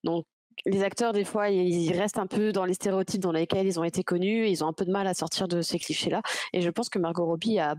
Donc 0.03 0.25
les 0.65 0.83
acteurs, 0.83 1.13
des 1.13 1.23
fois, 1.23 1.49
ils 1.49 1.91
restent 1.93 2.17
un 2.17 2.25
peu 2.25 2.51
dans 2.51 2.65
les 2.65 2.73
stéréotypes 2.73 3.21
dans 3.21 3.31
lesquels 3.31 3.67
ils 3.67 3.79
ont 3.79 3.83
été 3.83 4.03
connus, 4.03 4.47
ils 4.47 4.63
ont 4.63 4.67
un 4.67 4.73
peu 4.73 4.85
de 4.85 4.91
mal 4.91 5.05
à 5.05 5.13
sortir 5.13 5.47
de 5.47 5.61
ces 5.61 5.77
clichés-là. 5.77 6.21
Et 6.53 6.61
je 6.61 6.69
pense 6.71 6.89
que 6.89 6.97
Margot 6.97 7.25
Robbie 7.25 7.59
a 7.59 7.75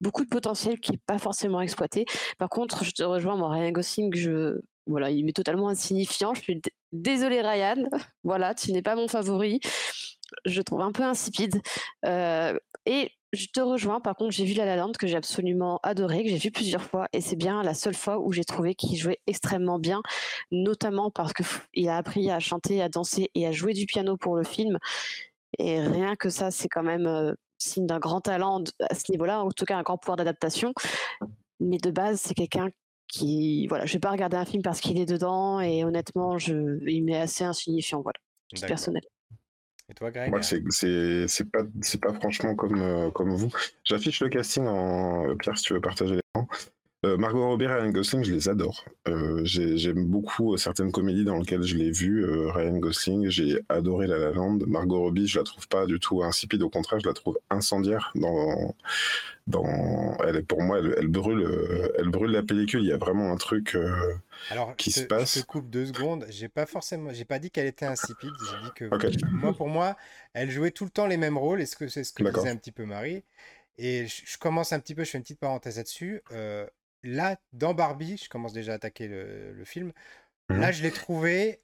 beaucoup 0.00 0.24
de 0.24 0.28
potentiel 0.28 0.80
qui 0.80 0.92
n'est 0.92 1.00
pas 1.06 1.18
forcément 1.18 1.60
exploité. 1.60 2.06
Par 2.38 2.48
contre, 2.48 2.84
je 2.84 2.90
te 2.90 3.02
rejoins, 3.04 3.36
moi, 3.36 3.50
Ryan 3.50 3.70
Gosling, 3.70 4.14
je, 4.14 4.60
voilà, 4.86 5.10
il 5.10 5.24
m'est 5.24 5.32
totalement 5.32 5.68
insignifiant. 5.68 6.34
Je 6.34 6.42
suis 6.42 6.60
désolée, 6.92 7.40
Ryan. 7.40 7.76
voilà, 8.24 8.54
tu 8.54 8.72
n'es 8.72 8.82
pas 8.82 8.96
mon 8.96 9.06
favori. 9.06 9.60
Je 10.44 10.60
trouve 10.62 10.80
un 10.80 10.92
peu 10.92 11.04
insipide. 11.04 11.60
Euh, 12.04 12.58
et 12.86 13.12
je 13.32 13.46
te 13.46 13.60
rejoins. 13.60 14.00
Par 14.00 14.16
contre, 14.16 14.32
j'ai 14.32 14.44
vu 14.44 14.54
La 14.54 14.64
La 14.64 14.76
Land 14.76 14.92
que 14.92 15.06
j'ai 15.06 15.16
absolument 15.16 15.80
adoré, 15.82 16.24
que 16.24 16.30
j'ai 16.30 16.38
vu 16.38 16.50
plusieurs 16.50 16.82
fois, 16.82 17.06
et 17.12 17.20
c'est 17.20 17.36
bien 17.36 17.62
la 17.62 17.74
seule 17.74 17.94
fois 17.94 18.18
où 18.18 18.32
j'ai 18.32 18.44
trouvé 18.44 18.74
qu'il 18.74 18.96
jouait 18.96 19.20
extrêmement 19.26 19.78
bien, 19.78 20.02
notamment 20.50 21.10
parce 21.10 21.32
qu'il 21.32 21.88
a 21.88 21.96
appris 21.96 22.30
à 22.30 22.40
chanter, 22.40 22.82
à 22.82 22.88
danser 22.88 23.30
et 23.34 23.46
à 23.46 23.52
jouer 23.52 23.74
du 23.74 23.86
piano 23.86 24.16
pour 24.16 24.36
le 24.36 24.44
film. 24.44 24.78
Et 25.58 25.80
rien 25.80 26.16
que 26.16 26.30
ça, 26.30 26.50
c'est 26.50 26.68
quand 26.68 26.82
même 26.82 27.06
euh, 27.06 27.32
signe 27.58 27.86
d'un 27.86 27.98
grand 27.98 28.20
talent 28.20 28.62
à 28.88 28.94
ce 28.94 29.10
niveau-là, 29.10 29.42
en 29.42 29.50
tout 29.50 29.64
cas 29.64 29.76
un 29.76 29.82
grand 29.82 29.98
pouvoir 29.98 30.16
d'adaptation. 30.16 30.72
Mais 31.60 31.78
de 31.78 31.90
base, 31.90 32.20
c'est 32.20 32.34
quelqu'un 32.34 32.68
qui, 33.08 33.66
voilà, 33.66 33.86
je 33.86 33.94
vais 33.94 33.98
pas 33.98 34.10
regarder 34.10 34.36
un 34.36 34.44
film 34.44 34.62
parce 34.62 34.80
qu'il 34.80 34.98
est 35.00 35.06
dedans, 35.06 35.60
et 35.60 35.84
honnêtement, 35.84 36.38
je, 36.38 36.78
il 36.86 37.04
m'est 37.04 37.18
assez 37.18 37.44
insignifiant, 37.44 38.02
voilà, 38.02 38.18
personnel. 38.66 39.02
Et 39.90 39.94
toi, 39.94 40.10
Greg 40.10 40.30
Moi, 40.30 40.42
c'est 40.42 41.50
pas, 41.50 41.62
pas 42.02 42.12
franchement 42.14 42.54
comme, 42.54 42.82
euh, 42.82 43.10
comme 43.10 43.34
vous. 43.34 43.50
J'affiche 43.84 44.20
le 44.20 44.28
casting 44.28 44.66
en. 44.66 45.34
Pierre, 45.36 45.56
si 45.56 45.64
tu 45.64 45.74
veux 45.74 45.80
partager 45.80 46.16
l'écran. 46.16 46.48
Euh, 47.06 47.16
Margot 47.16 47.46
Robbie 47.46 47.64
et 47.64 47.68
Ryan 47.68 47.90
Gosling, 47.90 48.24
je 48.24 48.32
les 48.32 48.48
adore. 48.48 48.84
Euh, 49.06 49.42
j'aime 49.44 50.04
beaucoup 50.04 50.56
certaines 50.56 50.90
comédies 50.90 51.24
dans 51.24 51.38
lesquelles 51.38 51.62
je 51.62 51.76
l'ai 51.76 51.92
vu. 51.92 52.24
Ryan 52.50 52.78
Gosling, 52.78 53.28
j'ai 53.28 53.60
adoré 53.68 54.06
La 54.06 54.18
La 54.18 54.32
Land. 54.32 54.58
Margot 54.66 55.00
Robbie, 55.00 55.28
je 55.28 55.38
la 55.38 55.44
trouve 55.44 55.68
pas 55.68 55.86
du 55.86 56.00
tout 56.00 56.22
insipide. 56.22 56.62
Au 56.62 56.70
contraire, 56.70 56.98
je 57.00 57.06
la 57.06 57.14
trouve 57.14 57.38
incendiaire 57.50 58.10
dans, 58.16 58.74
dans, 59.48 60.16
elle, 60.26 60.44
pour 60.44 60.60
moi, 60.60 60.78
elle, 60.78 61.08
brûle, 61.08 61.40
euh, 61.40 61.90
elle 61.98 62.10
brûle 62.10 62.30
la 62.32 62.42
pellicule. 62.42 62.80
Il 62.80 62.88
y 62.88 62.92
a 62.92 62.98
vraiment 62.98 63.32
un 63.32 63.36
truc 63.36 63.74
euh, 63.74 64.14
Alors, 64.50 64.76
qui 64.76 64.90
se 64.90 65.00
passe. 65.00 65.36
Je 65.36 65.40
te 65.40 65.46
coupe 65.46 65.70
deux 65.70 65.86
secondes. 65.86 66.26
J'ai 66.28 66.48
pas 66.48 66.66
forcément, 66.66 67.12
j'ai 67.12 67.24
pas 67.24 67.38
dit 67.38 67.50
qu'elle 67.50 67.66
était 67.66 67.86
insipide. 67.86 68.30
J'ai 68.40 68.64
dit 68.64 68.72
que 68.76 69.30
moi, 69.30 69.54
pour 69.54 69.68
moi, 69.68 69.96
elle 70.34 70.50
jouait 70.50 70.70
tout 70.70 70.84
le 70.84 70.90
temps 70.90 71.06
les 71.06 71.16
mêmes 71.16 71.38
rôles. 71.38 71.62
Est-ce 71.62 71.76
que 71.76 71.88
c'est 71.88 72.04
ce 72.04 72.12
que 72.12 72.22
disait 72.22 72.50
un 72.50 72.56
petit 72.56 72.72
peu 72.72 72.84
Marie 72.84 73.24
Et 73.78 74.06
je, 74.06 74.36
commence 74.38 74.72
un 74.72 74.80
petit 74.80 74.94
peu. 74.94 75.04
Je 75.04 75.10
fais 75.10 75.18
une 75.18 75.24
petite 75.24 75.40
parenthèse 75.40 75.78
là-dessus. 75.78 76.22
Euh, 76.32 76.66
là, 77.02 77.36
dans 77.52 77.74
Barbie, 77.74 78.16
je 78.22 78.28
commence 78.28 78.52
déjà 78.52 78.72
à 78.72 78.74
attaquer 78.76 79.08
le, 79.08 79.64
film. 79.64 79.92
Mmh. 80.48 80.60
Là, 80.60 80.72
je 80.72 80.82
l'ai 80.82 80.90
trouvé 80.90 81.60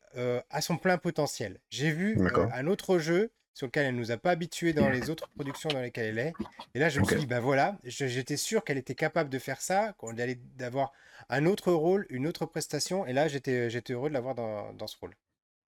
à 0.51 0.61
son 0.61 0.77
plein 0.77 0.99
potentiel. 0.99 1.59
J'ai 1.71 1.91
vu 1.91 2.17
un 2.53 2.67
autre 2.67 2.99
jeu 2.99 3.33
sur 3.55 3.69
lequel 3.69 3.87
elle 3.87 3.95
nous 3.95 4.11
a 4.11 4.17
pas 4.17 4.33
habitués 4.33 4.73
dans 4.73 4.91
les 4.91 5.11
autres 5.11 5.29
productions 5.29 5.71
dans 5.71 5.81
lesquelles 5.81 6.07
elle 6.07 6.19
est. 6.19 6.33
Et 6.75 6.81
là, 6.81 6.89
je 6.89 7.01
me 7.01 7.05
suis 7.05 7.17
dit, 7.17 7.27
ben 7.27 7.41
voilà, 7.41 7.79
j'étais 7.85 8.37
sûr 8.37 8.65
qu'elle 8.65 8.79
était 8.79 8.97
capable 8.97 9.31
de 9.31 9.39
faire 9.39 9.61
ça, 9.61 9.95
qu'on 9.97 10.19
allait 10.19 10.41
d'avoir 10.57 10.93
un 11.31 11.47
autre 11.47 11.73
rôle, 11.73 12.07
une 12.11 12.27
autre 12.27 12.47
prestation. 12.47 13.07
Et 13.07 13.13
là, 13.13 13.29
j'étais 13.29 13.71
heureux 13.91 14.09
de 14.09 14.15
l'avoir 14.15 14.35
dans, 14.35 14.73
dans, 14.73 14.89
ce 14.89 14.97
rôle. 15.01 15.15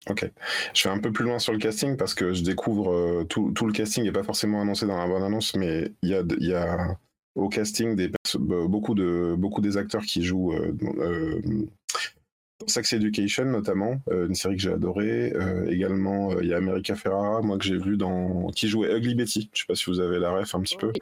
Ok. 0.08 0.30
Je 0.74 0.88
vais 0.88 0.94
un 0.94 0.98
peu 0.98 1.10
plus 1.10 1.24
loin 1.24 1.38
sur 1.38 1.52
le 1.52 1.58
casting 1.58 1.96
parce 1.96 2.14
que 2.14 2.34
je 2.34 2.42
découvre 2.42 2.92
euh, 2.92 3.24
tout, 3.24 3.50
tout, 3.52 3.66
le 3.66 3.72
casting 3.72 4.04
n'est 4.04 4.12
pas 4.12 4.22
forcément 4.22 4.60
annoncé 4.60 4.86
dans 4.86 4.98
la 4.98 5.06
bonne 5.06 5.22
annonce, 5.22 5.56
mais 5.56 5.90
il 6.02 6.10
y 6.10 6.14
a, 6.14 6.22
y 6.38 6.52
a 6.52 6.98
au 7.34 7.48
casting 7.48 7.96
des 7.96 8.10
beaucoup 8.38 8.94
de 8.94 9.34
beaucoup 9.36 9.60
des 9.60 9.76
acteurs 9.76 10.02
qui 10.02 10.22
jouent 10.22 10.52
euh, 10.52 10.76
euh, 10.98 11.40
Sex 12.66 12.92
Education 12.92 13.46
notamment, 13.46 14.02
euh, 14.10 14.26
une 14.26 14.34
série 14.34 14.56
que 14.56 14.62
j'ai 14.62 14.72
adorée. 14.72 15.32
Également, 15.68 16.38
il 16.40 16.48
y 16.48 16.52
a 16.52 16.58
America 16.58 16.94
Ferrara, 16.94 17.40
moi 17.40 17.56
que 17.56 17.64
j'ai 17.64 17.78
vu 17.78 17.96
dans 17.96 18.48
qui 18.48 18.68
jouait 18.68 18.94
Ugly 18.94 19.14
Betty. 19.14 19.50
Je 19.54 19.60
sais 19.60 19.66
pas 19.66 19.74
si 19.74 19.86
vous 19.86 20.00
avez 20.00 20.18
la 20.18 20.30
ref 20.30 20.54
un 20.54 20.60
petit 20.60 20.76
peu. 20.76 20.92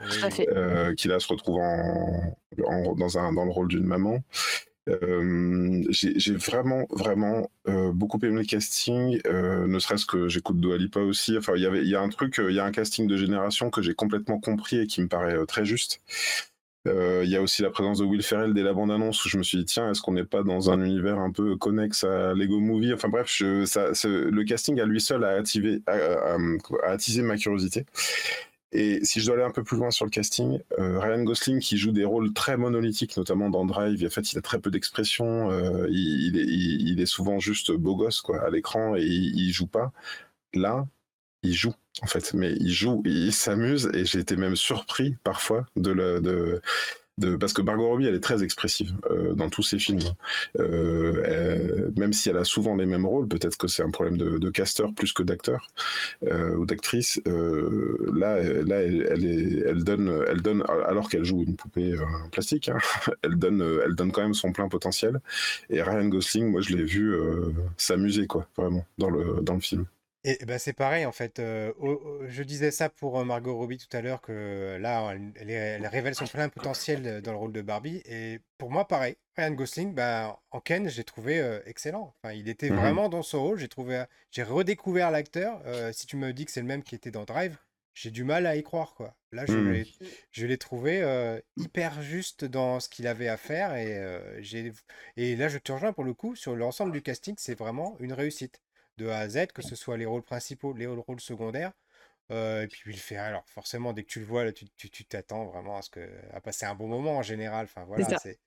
qui 0.96 1.08
là 1.08 1.18
se 1.18 1.28
retrouve 1.28 1.58
en, 1.58 2.94
dans 2.94 3.18
un 3.18 3.32
dans 3.32 3.44
le 3.44 3.50
rôle 3.50 3.68
d'une 3.68 3.86
maman. 3.86 4.22
J'ai 5.90 6.34
vraiment 6.34 6.86
vraiment 6.90 7.50
beaucoup 7.92 8.18
aimé 8.22 8.40
le 8.40 8.44
casting, 8.44 9.20
ne 9.26 9.78
serait-ce 9.78 10.06
que 10.06 10.28
j'écoute 10.28 10.60
Dua 10.60 10.76
aussi. 11.02 11.36
Enfin, 11.36 11.54
y 11.56 11.64
il 11.64 11.88
y 11.88 11.94
a 11.94 12.00
un 12.00 12.08
truc, 12.08 12.40
il 12.42 12.54
y 12.54 12.60
a 12.60 12.64
un 12.64 12.72
casting 12.72 13.06
de 13.06 13.16
génération 13.16 13.70
que 13.70 13.82
j'ai 13.82 13.94
complètement 13.94 14.38
compris 14.40 14.78
et 14.78 14.86
qui 14.86 15.00
me 15.02 15.08
paraît 15.08 15.44
très 15.46 15.64
juste. 15.64 16.00
Euh, 16.88 17.22
il 17.24 17.30
y 17.30 17.36
a 17.36 17.42
aussi 17.42 17.62
la 17.62 17.70
présence 17.70 17.98
de 17.98 18.04
Will 18.04 18.22
Ferrell 18.22 18.54
dès 18.54 18.62
la 18.62 18.72
bande-annonce 18.72 19.24
où 19.24 19.28
je 19.28 19.36
me 19.36 19.42
suis 19.42 19.58
dit, 19.58 19.64
tiens, 19.64 19.90
est-ce 19.90 20.00
qu'on 20.00 20.12
n'est 20.12 20.24
pas 20.24 20.42
dans 20.42 20.70
un 20.70 20.82
univers 20.82 21.18
un 21.18 21.30
peu 21.30 21.56
connexe 21.56 22.04
à 22.04 22.34
Lego 22.34 22.60
Movie? 22.60 22.92
Enfin 22.92 23.08
bref, 23.08 23.40
le 23.40 24.42
casting 24.44 24.80
à 24.80 24.84
lui 24.84 25.00
seul 25.00 25.24
a, 25.24 25.42
attisé 26.86 27.22
ma 27.22 27.36
curiosité. 27.36 27.84
Et 28.72 29.02
si 29.04 29.20
je 29.20 29.26
dois 29.26 29.36
aller 29.36 29.44
un 29.44 29.50
peu 29.50 29.64
plus 29.64 29.78
loin 29.78 29.90
sur 29.90 30.04
le 30.04 30.10
casting, 30.10 30.60
euh, 30.78 30.98
Ryan 31.00 31.22
Gosling 31.22 31.60
qui 31.60 31.78
joue 31.78 31.92
des 31.92 32.04
rôles 32.04 32.32
très 32.34 32.56
monolithiques, 32.56 33.16
notamment 33.16 33.48
dans 33.48 33.64
Drive, 33.64 34.04
en 34.04 34.10
fait 34.10 34.32
il 34.32 34.38
a 34.38 34.42
très 34.42 34.60
peu 34.60 34.70
d'expression, 34.70 35.50
euh, 35.50 35.86
il, 35.90 37.00
est, 37.00 37.06
souvent 37.06 37.38
juste 37.38 37.72
beau 37.72 37.96
gosse 37.96 38.20
quoi, 38.20 38.44
à 38.44 38.50
l'écran 38.50 38.94
et 38.94 39.02
il, 39.02 39.40
il 39.40 39.52
joue 39.52 39.66
pas. 39.66 39.92
Là, 40.54 40.86
il 41.42 41.54
joue 41.54 41.74
en 42.02 42.06
fait, 42.06 42.34
mais 42.34 42.52
il 42.60 42.70
joue, 42.72 43.02
il 43.04 43.32
s'amuse 43.32 43.90
et 43.94 44.04
j'ai 44.04 44.20
été 44.20 44.36
même 44.36 44.56
surpris 44.56 45.16
parfois 45.24 45.66
de, 45.76 45.90
le, 45.90 46.20
de, 46.20 46.60
de, 47.18 47.36
parce 47.36 47.52
que 47.52 47.62
Margot 47.62 47.88
Robbie, 47.88 48.06
elle 48.06 48.14
est 48.14 48.20
très 48.20 48.42
expressive 48.42 48.92
euh, 49.10 49.34
dans 49.34 49.48
tous 49.48 49.62
ses 49.62 49.78
films. 49.78 50.00
Euh, 50.58 51.90
même 51.96 52.12
si 52.12 52.28
elle 52.28 52.36
a 52.36 52.44
souvent 52.44 52.76
les 52.76 52.86
mêmes 52.86 53.06
rôles, 53.06 53.28
peut-être 53.28 53.56
que 53.56 53.68
c'est 53.68 53.82
un 53.82 53.90
problème 53.90 54.16
de, 54.16 54.38
de 54.38 54.50
casteur 54.50 54.92
plus 54.94 55.12
que 55.12 55.22
d'acteur 55.22 55.68
euh, 56.26 56.54
ou 56.56 56.66
d'actrice. 56.66 57.20
là, 57.26 58.42
là, 58.42 58.82
elle, 58.82 59.24
est, 59.24 59.62
elle 59.66 59.84
donne, 59.84 60.24
elle 60.28 60.42
donne, 60.42 60.64
alors 60.86 61.08
qu'elle 61.08 61.24
joue 61.24 61.42
une 61.42 61.56
poupée 61.56 61.94
en 61.98 62.28
plastique, 62.30 62.68
hein, 62.68 62.78
elle 63.22 63.36
donne, 63.36 63.62
elle 63.84 63.94
donne 63.94 64.12
quand 64.12 64.22
même 64.22 64.34
son 64.34 64.52
plein 64.52 64.68
potentiel. 64.68 65.20
Et 65.70 65.82
Ryan 65.82 66.06
Gosling, 66.06 66.50
moi, 66.50 66.60
je 66.60 66.74
l'ai 66.76 66.84
vu 66.84 67.16
s'amuser, 67.76 68.26
quoi, 68.26 68.46
vraiment, 68.56 68.84
dans 68.98 69.10
le 69.10 69.40
dans 69.42 69.54
le 69.54 69.60
film. 69.60 69.86
Et 70.24 70.44
bah, 70.46 70.58
c'est 70.58 70.72
pareil 70.72 71.06
en 71.06 71.12
fait. 71.12 71.38
je 71.38 72.42
disais 72.42 72.70
ça 72.70 72.88
pour 72.88 73.24
Margot 73.24 73.56
Robbie 73.56 73.78
tout 73.78 73.96
à 73.96 74.00
l'heure 74.00 74.20
que 74.20 74.76
là, 74.80 75.14
elle, 75.36 75.86
révèle 75.86 76.14
son 76.14 76.26
plein 76.26 76.48
potentiel 76.48 77.22
dans 77.22 77.32
le 77.32 77.38
rôle 77.38 77.52
de 77.52 77.62
Barbie. 77.62 78.02
Et 78.04 78.40
pour 78.58 78.70
moi, 78.70 78.86
pareil. 78.86 79.16
Ryan 79.36 79.52
Gosling, 79.52 79.94
bah, 79.94 80.40
en 80.50 80.60
Ken, 80.60 80.88
j'ai 80.88 81.04
trouvé 81.04 81.60
excellent. 81.66 82.16
Enfin, 82.16 82.34
il 82.34 82.48
était 82.48 82.70
mmh 82.70 82.76
vraiment 82.76 83.08
dans 83.08 83.22
son 83.22 83.42
rôle. 83.42 83.58
J'ai 83.58 83.68
trouvé, 83.68 84.04
j'ai 84.32 84.42
redécouvert 84.42 85.10
l'acteur. 85.12 85.62
si 85.92 86.06
tu 86.06 86.16
me 86.16 86.32
dis 86.32 86.44
que 86.44 86.50
c'est 86.50 86.60
le 86.60 86.66
même 86.66 86.82
qui 86.82 86.96
était 86.96 87.12
dans 87.12 87.24
Drive, 87.24 87.56
j'ai 87.94 88.10
du 88.10 88.24
mal 88.24 88.46
à 88.46 88.56
y 88.56 88.62
croire 88.62 88.94
quoi. 88.94 89.16
Là, 89.32 89.44
je 89.46 89.52
mmh. 89.52 89.72
l'ai, 89.72 89.86
je 90.32 90.46
l'ai 90.46 90.58
trouvé 90.58 91.40
hyper 91.56 92.02
juste 92.02 92.44
dans 92.44 92.80
ce 92.80 92.88
qu'il 92.88 93.06
avait 93.06 93.28
à 93.28 93.36
faire 93.36 93.76
et 93.76 94.42
j'ai, 94.42 94.72
et 95.16 95.36
là, 95.36 95.48
je 95.48 95.58
te 95.58 95.70
rejoins 95.70 95.92
pour 95.92 96.04
le 96.04 96.14
coup 96.14 96.34
sur 96.34 96.56
l'ensemble 96.56 96.90
du 96.90 97.02
casting. 97.02 97.36
C'est 97.38 97.56
vraiment 97.56 97.96
une 98.00 98.12
réussite 98.12 98.60
de 98.98 99.08
A 99.08 99.18
à 99.20 99.28
Z, 99.28 99.46
que 99.54 99.62
ce 99.62 99.76
soit 99.76 99.96
les 99.96 100.06
rôles 100.06 100.22
principaux, 100.22 100.74
les 100.74 100.86
rôles 100.86 101.20
secondaires. 101.20 101.72
Euh, 102.30 102.64
et 102.64 102.66
puis 102.68 102.82
il 102.92 102.98
fait 102.98 103.16
alors 103.16 103.42
forcément 103.46 103.94
dès 103.94 104.02
que 104.02 104.08
tu 104.08 104.20
le 104.20 104.26
vois 104.26 104.44
là 104.44 104.52
tu 104.52 105.04
t'attends 105.06 105.46
vraiment 105.46 105.78
à 105.78 105.82
ce 105.82 105.88
que 105.88 106.00
à 106.34 106.42
passer 106.42 106.66
un 106.66 106.74
bon 106.74 106.86
moment 106.86 107.16
en 107.16 107.22
général 107.22 107.64
enfin 107.64 107.86
voilà 107.86 108.18
c'est 108.18 108.38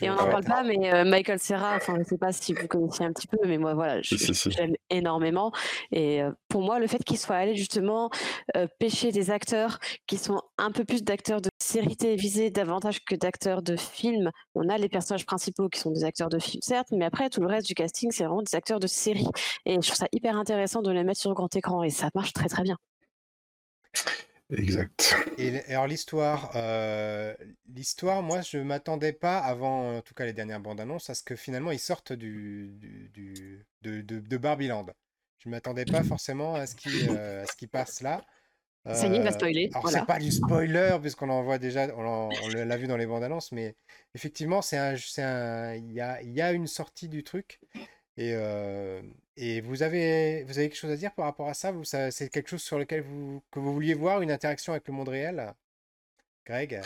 et 0.00 0.10
on 0.10 0.14
n'en 0.14 0.28
parle 0.28 0.44
pas 0.44 0.62
mais 0.62 0.92
euh, 0.92 1.04
Michael 1.04 1.40
Serra 1.40 1.74
enfin 1.74 1.96
je 1.98 2.04
sais 2.04 2.18
pas 2.18 2.30
si 2.30 2.54
vous 2.54 2.68
connaissez 2.68 3.02
un 3.02 3.12
petit 3.12 3.26
peu 3.26 3.38
mais 3.44 3.58
moi 3.58 3.74
voilà 3.74 4.00
j'aime 4.02 4.74
énormément. 4.90 5.50
Et 5.90 6.22
euh, 6.22 6.30
pour 6.48 6.62
moi 6.62 6.78
le 6.78 6.86
fait 6.86 7.02
qu'il 7.02 7.18
soit 7.18 7.36
allé 7.36 7.56
justement 7.56 8.10
pêcher 8.78 9.10
des 9.10 9.30
acteurs 9.30 9.78
qui 10.06 10.16
sont 10.16 10.40
un 10.56 10.70
peu 10.70 10.84
plus 10.84 11.02
d'acteurs 11.02 11.40
de 11.40 11.48
séries 11.60 11.96
télévisées 11.96 12.50
davantage 12.50 13.04
que 13.04 13.16
d'acteurs 13.16 13.62
de 13.62 13.76
films 13.76 14.30
on 14.54 14.68
a 14.68 14.78
les 14.78 14.88
personnages 14.88 15.26
principaux 15.26 15.68
qui 15.68 15.80
sont 15.80 15.90
des 15.90 16.04
acteurs 16.04 16.28
de 16.28 16.38
films 16.38 16.62
certes 16.62 16.88
mais 16.92 17.04
après 17.04 17.30
tout 17.30 17.40
le 17.40 17.48
reste 17.48 17.66
du 17.66 17.74
casting 17.74 18.10
c'est 18.12 18.24
vraiment 18.24 18.42
des 18.42 18.54
acteurs 18.54 18.78
de 18.78 18.86
séries. 18.86 19.26
Et 19.64 19.74
je 19.74 19.86
trouve 19.86 19.96
ça 19.96 20.06
hyper 20.12 20.36
intéressant 20.36 20.82
de 20.82 20.90
les 20.92 21.02
mettre 21.02 21.20
sur 21.20 21.34
grand 21.34 21.54
écran 21.56 21.82
et 21.82 21.90
ça 21.90 22.10
marche 22.14 22.32
très 22.32 22.48
très 22.48 22.62
bien 22.62 22.75
Exact. 24.50 25.16
Et 25.38 25.58
alors 25.72 25.88
l'histoire, 25.88 26.52
euh, 26.54 27.34
l'histoire, 27.74 28.22
moi 28.22 28.42
je 28.42 28.58
m'attendais 28.58 29.12
pas 29.12 29.38
avant, 29.38 29.96
en 29.96 30.02
tout 30.02 30.14
cas 30.14 30.24
les 30.24 30.32
dernières 30.32 30.60
bandes 30.60 30.80
annonces, 30.80 31.10
à 31.10 31.14
ce 31.14 31.24
que 31.24 31.34
finalement 31.34 31.72
ils 31.72 31.80
sortent 31.80 32.12
du, 32.12 32.68
du, 33.12 33.66
de, 33.82 34.02
de, 34.02 34.20
de 34.20 34.36
Barbieland. 34.36 34.86
Je 35.38 35.48
m'attendais 35.48 35.84
pas 35.84 36.04
forcément 36.04 36.54
à 36.54 36.66
ce 36.66 36.76
qui, 36.76 37.08
euh, 37.08 37.44
ce 37.44 37.56
qui 37.56 37.66
passe 37.66 38.02
là. 38.02 38.24
Ça 38.94 39.08
y 39.08 39.14
est, 39.14 39.16
il 39.16 39.22
va 39.22 39.30
euh, 39.30 39.32
spoiler. 39.32 39.70
Alors 39.74 39.90
c'est 39.90 40.06
pas 40.06 40.20
du 40.20 40.30
spoiler 40.30 40.96
puisqu'on 41.00 41.28
en 41.28 41.42
voit 41.42 41.58
déjà, 41.58 41.88
on, 41.96 42.28
l'a 42.54 42.76
vu 42.76 42.86
dans 42.86 42.96
les 42.96 43.06
bandes 43.06 43.24
annonces, 43.24 43.50
mais 43.50 43.74
effectivement 44.14 44.62
c'est 44.62 44.78
un, 44.78 44.96
c'est 44.96 45.24
un, 45.24 45.74
il 45.74 45.92
y 45.92 46.00
a, 46.00 46.22
il 46.22 46.32
y 46.32 46.40
a 46.40 46.52
une 46.52 46.68
sortie 46.68 47.08
du 47.08 47.24
truc 47.24 47.58
et, 48.16 48.34
et 49.36 49.60
vous 49.60 49.82
avez, 49.82 50.44
vous 50.44 50.58
avez 50.58 50.68
quelque 50.68 50.78
chose 50.78 50.90
à 50.90 50.96
dire 50.96 51.12
par 51.14 51.26
rapport 51.26 51.48
à 51.48 51.54
ça, 51.54 51.72
C'est 52.10 52.28
quelque 52.30 52.48
chose 52.48 52.62
sur 52.62 52.78
lequel 52.78 53.02
vous, 53.02 53.42
que 53.50 53.58
vous 53.58 53.72
vouliez 53.72 53.94
voir, 53.94 54.22
une 54.22 54.30
interaction 54.30 54.72
avec 54.72 54.86
le 54.88 54.94
monde 54.94 55.08
réel? 55.08 55.52
Greg? 56.46 56.80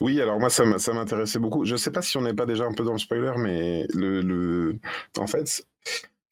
Oui, 0.00 0.20
alors 0.22 0.40
moi, 0.40 0.48
ça 0.48 0.64
m'intéressait 0.64 1.38
beaucoup. 1.38 1.66
Je 1.66 1.72
ne 1.72 1.76
sais 1.76 1.90
pas 1.90 2.00
si 2.00 2.16
on 2.16 2.22
n'est 2.22 2.34
pas 2.34 2.46
déjà 2.46 2.64
un 2.64 2.72
peu 2.72 2.82
dans 2.82 2.92
le 2.92 2.98
spoiler, 2.98 3.34
mais 3.36 3.86
le, 3.94 4.22
le... 4.22 4.78
en 5.18 5.26
fait, 5.26 5.46
ce 5.46 5.62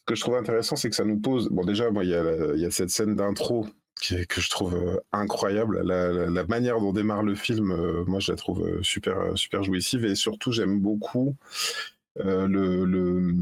que 0.07 0.15
je 0.15 0.21
trouve 0.23 0.37
intéressant, 0.37 0.75
c'est 0.75 0.89
que 0.89 0.97
ça 0.97 1.05
nous 1.05 1.19
pose. 1.19 1.49
Bon, 1.51 1.65
déjà, 1.65 1.91
il 1.91 2.09
y, 2.09 2.61
y 2.61 2.65
a 2.65 2.71
cette 2.71 2.89
scène 2.89 3.17
d'intro 3.17 3.67
que 4.01 4.41
je 4.41 4.51
trouve 4.51 5.03
incroyable. 5.13 5.83
La, 5.83 6.11
la, 6.11 6.45
manière 6.47 6.81
dont 6.81 6.93
démarre 6.93 7.23
le 7.23 7.35
film, 7.35 7.75
moi, 8.07 8.19
je 8.19 8.33
la 8.33 8.37
trouve 8.37 8.83
super, 8.83 9.37
super 9.37 9.63
jouissive. 9.63 10.07
Et 10.07 10.15
surtout, 10.15 10.51
j'aime 10.51 10.81
beaucoup 10.81 11.37
le, 12.17 12.87
le 12.87 13.35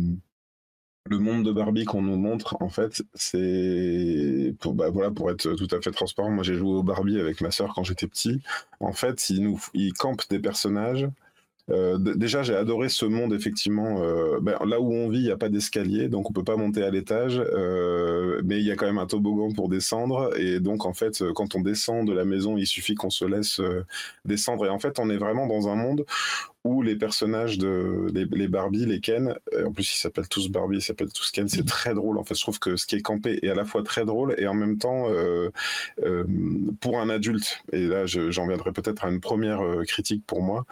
le 1.06 1.18
monde 1.18 1.44
de 1.44 1.52
Barbie 1.52 1.84
qu'on 1.84 2.02
nous 2.02 2.16
montre, 2.16 2.56
en 2.60 2.68
fait, 2.68 3.02
c'est 3.14 4.54
pour, 4.60 4.74
bah, 4.74 4.90
voilà, 4.90 5.10
pour 5.10 5.30
être 5.30 5.54
tout 5.54 5.68
à 5.74 5.80
fait 5.80 5.90
transparent. 5.90 6.30
Moi, 6.30 6.44
j'ai 6.44 6.54
joué 6.54 6.70
au 6.70 6.82
Barbie 6.82 7.18
avec 7.20 7.40
ma 7.40 7.50
sœur 7.50 7.72
quand 7.74 7.84
j'étais 7.84 8.06
petit. 8.06 8.40
En 8.80 8.92
fait, 8.92 9.30
il 9.30 9.42
nous, 9.42 9.60
il 9.74 9.92
campe 9.94 10.22
des 10.30 10.38
personnages. 10.38 11.08
Euh, 11.70 11.96
déjà, 11.98 12.42
j'ai 12.42 12.54
adoré 12.56 12.88
ce 12.88 13.04
monde, 13.04 13.32
effectivement. 13.32 14.02
Euh, 14.02 14.40
ben, 14.40 14.58
là 14.66 14.80
où 14.80 14.92
on 14.92 15.08
vit, 15.08 15.18
il 15.18 15.24
n'y 15.24 15.30
a 15.30 15.36
pas 15.36 15.48
d'escalier, 15.48 16.08
donc 16.08 16.28
on 16.28 16.32
peut 16.32 16.44
pas 16.44 16.56
monter 16.56 16.82
à 16.82 16.90
l'étage, 16.90 17.38
euh, 17.38 18.40
mais 18.44 18.58
il 18.58 18.66
y 18.66 18.70
a 18.70 18.76
quand 18.76 18.86
même 18.86 18.98
un 18.98 19.06
toboggan 19.06 19.52
pour 19.52 19.68
descendre. 19.68 20.36
Et 20.38 20.60
donc, 20.60 20.86
en 20.86 20.92
fait, 20.92 21.22
quand 21.34 21.54
on 21.54 21.60
descend 21.60 22.06
de 22.06 22.12
la 22.12 22.24
maison, 22.24 22.56
il 22.56 22.66
suffit 22.66 22.94
qu'on 22.94 23.10
se 23.10 23.24
laisse 23.24 23.60
descendre. 24.24 24.66
Et 24.66 24.68
en 24.70 24.78
fait, 24.78 24.98
on 24.98 25.08
est 25.10 25.18
vraiment 25.18 25.46
dans 25.46 25.68
un 25.68 25.76
monde 25.76 26.04
où 26.64 26.82
les 26.82 26.94
personnages 26.96 27.58
de 27.58 28.06
les, 28.12 28.48
Barbie, 28.48 28.86
les 28.86 29.00
Ken, 29.00 29.34
euh, 29.54 29.66
en 29.66 29.72
plus 29.72 29.94
ils 29.94 29.98
s'appellent 29.98 30.28
tous 30.28 30.48
Barbie, 30.48 30.76
ils 30.76 30.82
s'appellent 30.82 31.12
tous 31.12 31.30
Ken, 31.32 31.48
c'est 31.48 31.66
très 31.66 31.94
drôle. 31.94 32.18
En 32.18 32.24
fait, 32.24 32.34
je 32.34 32.42
trouve 32.42 32.60
que 32.60 32.76
ce 32.76 32.86
qui 32.86 32.96
est 32.96 33.02
campé 33.02 33.40
est 33.42 33.48
à 33.48 33.54
la 33.54 33.64
fois 33.64 33.82
très 33.82 34.04
drôle 34.04 34.34
et 34.38 34.46
en 34.46 34.54
même 34.54 34.78
temps 34.78 35.10
euh, 35.10 35.50
euh, 36.04 36.24
pour 36.80 37.00
un 37.00 37.08
adulte. 37.08 37.62
Et 37.72 37.86
là, 37.86 38.06
j'en 38.06 38.46
viendrai 38.46 38.72
peut-être 38.72 39.04
à 39.04 39.08
une 39.08 39.20
première 39.20 39.60
critique 39.86 40.24
pour 40.26 40.42
moi. 40.42 40.64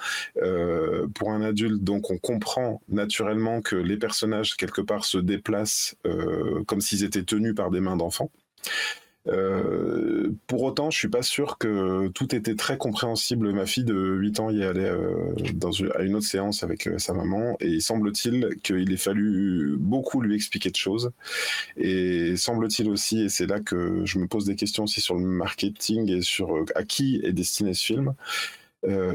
pour 1.15 1.31
un 1.31 1.43
adulte, 1.43 1.83
donc 1.83 2.11
on 2.11 2.19
comprend 2.19 2.81
naturellement 2.89 3.61
que 3.61 3.77
les 3.77 3.97
personnages 3.97 4.57
quelque 4.57 4.81
part 4.81 5.05
se 5.05 5.19
déplacent 5.19 5.97
comme 6.67 6.81
s'ils 6.81 7.05
étaient 7.05 7.25
tenus 7.25 7.55
par 7.55 7.71
des 7.71 7.81
mains 7.81 7.97
d'enfants. 7.97 8.31
Euh, 9.29 10.31
pour 10.47 10.63
autant, 10.63 10.91
je 10.91 10.99
suis 10.99 11.09
pas 11.09 11.23
sûr 11.23 11.59
que 11.59 12.09
tout 12.09 12.35
était 12.35 12.55
très 12.55 12.79
compréhensible. 12.79 13.53
Ma 13.53 13.67
fille 13.67 13.85
de 13.85 13.95
8 13.95 14.41
ans 14.41 14.51
y 14.51 14.63
allait 14.65 14.89
euh, 14.89 15.35
dans 15.55 15.73
une, 15.73 15.93
à 15.95 16.03
une 16.03 16.15
autre 16.15 16.27
séance 16.27 16.63
avec 16.63 16.87
euh, 16.87 16.99
sa 16.99 17.13
maman 17.13 17.57
et 17.61 17.69
il 17.69 17.83
semble-t-il 17.83 18.57
qu'il 18.63 18.93
ait 18.93 18.97
fallu 18.97 19.77
beaucoup 19.79 20.21
lui 20.21 20.35
expliquer 20.35 20.71
de 20.71 20.77
choses. 20.77 21.11
Et 21.77 22.37
semble-t-il 22.37 22.89
aussi, 22.89 23.23
et 23.23 23.29
c'est 23.29 23.47
là 23.47 23.61
que 23.61 24.05
je 24.05 24.19
me 24.19 24.27
pose 24.27 24.47
des 24.47 24.57
questions 24.57 24.85
aussi 24.85 25.01
sur 25.01 25.17
le 25.17 25.25
marketing 25.25 26.11
et 26.11 26.23
sur 26.23 26.65
à 26.75 26.85
qui 26.85 27.21
est 27.23 27.33
destiné 27.33 27.75
ce 27.75 27.85
film. 27.85 28.15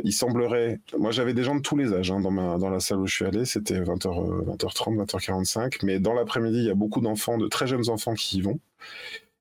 il 0.04 0.14
semblerait, 0.14 0.80
moi 0.98 1.12
j'avais 1.12 1.34
des 1.34 1.44
gens 1.44 1.56
de 1.56 1.62
tous 1.62 1.76
les 1.78 1.94
âges 1.94 2.12
hein, 2.12 2.22
dans 2.22 2.70
la 2.70 2.80
salle 2.80 3.00
où 3.00 3.08
je 3.08 3.16
suis 3.16 3.26
allé, 3.26 3.46
c'était 3.46 3.80
20h, 3.80 4.56
20h30, 4.58 5.06
20h45, 5.06 5.80
mais 5.84 6.00
dans 6.00 6.14
l'après-midi, 6.14 6.60
il 6.60 6.66
y 6.66 6.70
a 6.70 6.76
beaucoup 6.76 7.02
d'enfants, 7.02 7.38
de 7.38 7.48
très 7.48 7.66
jeunes 7.68 7.90
enfants 7.90 8.14
qui 8.14 8.38
y 8.38 8.42
vont. 8.42 8.60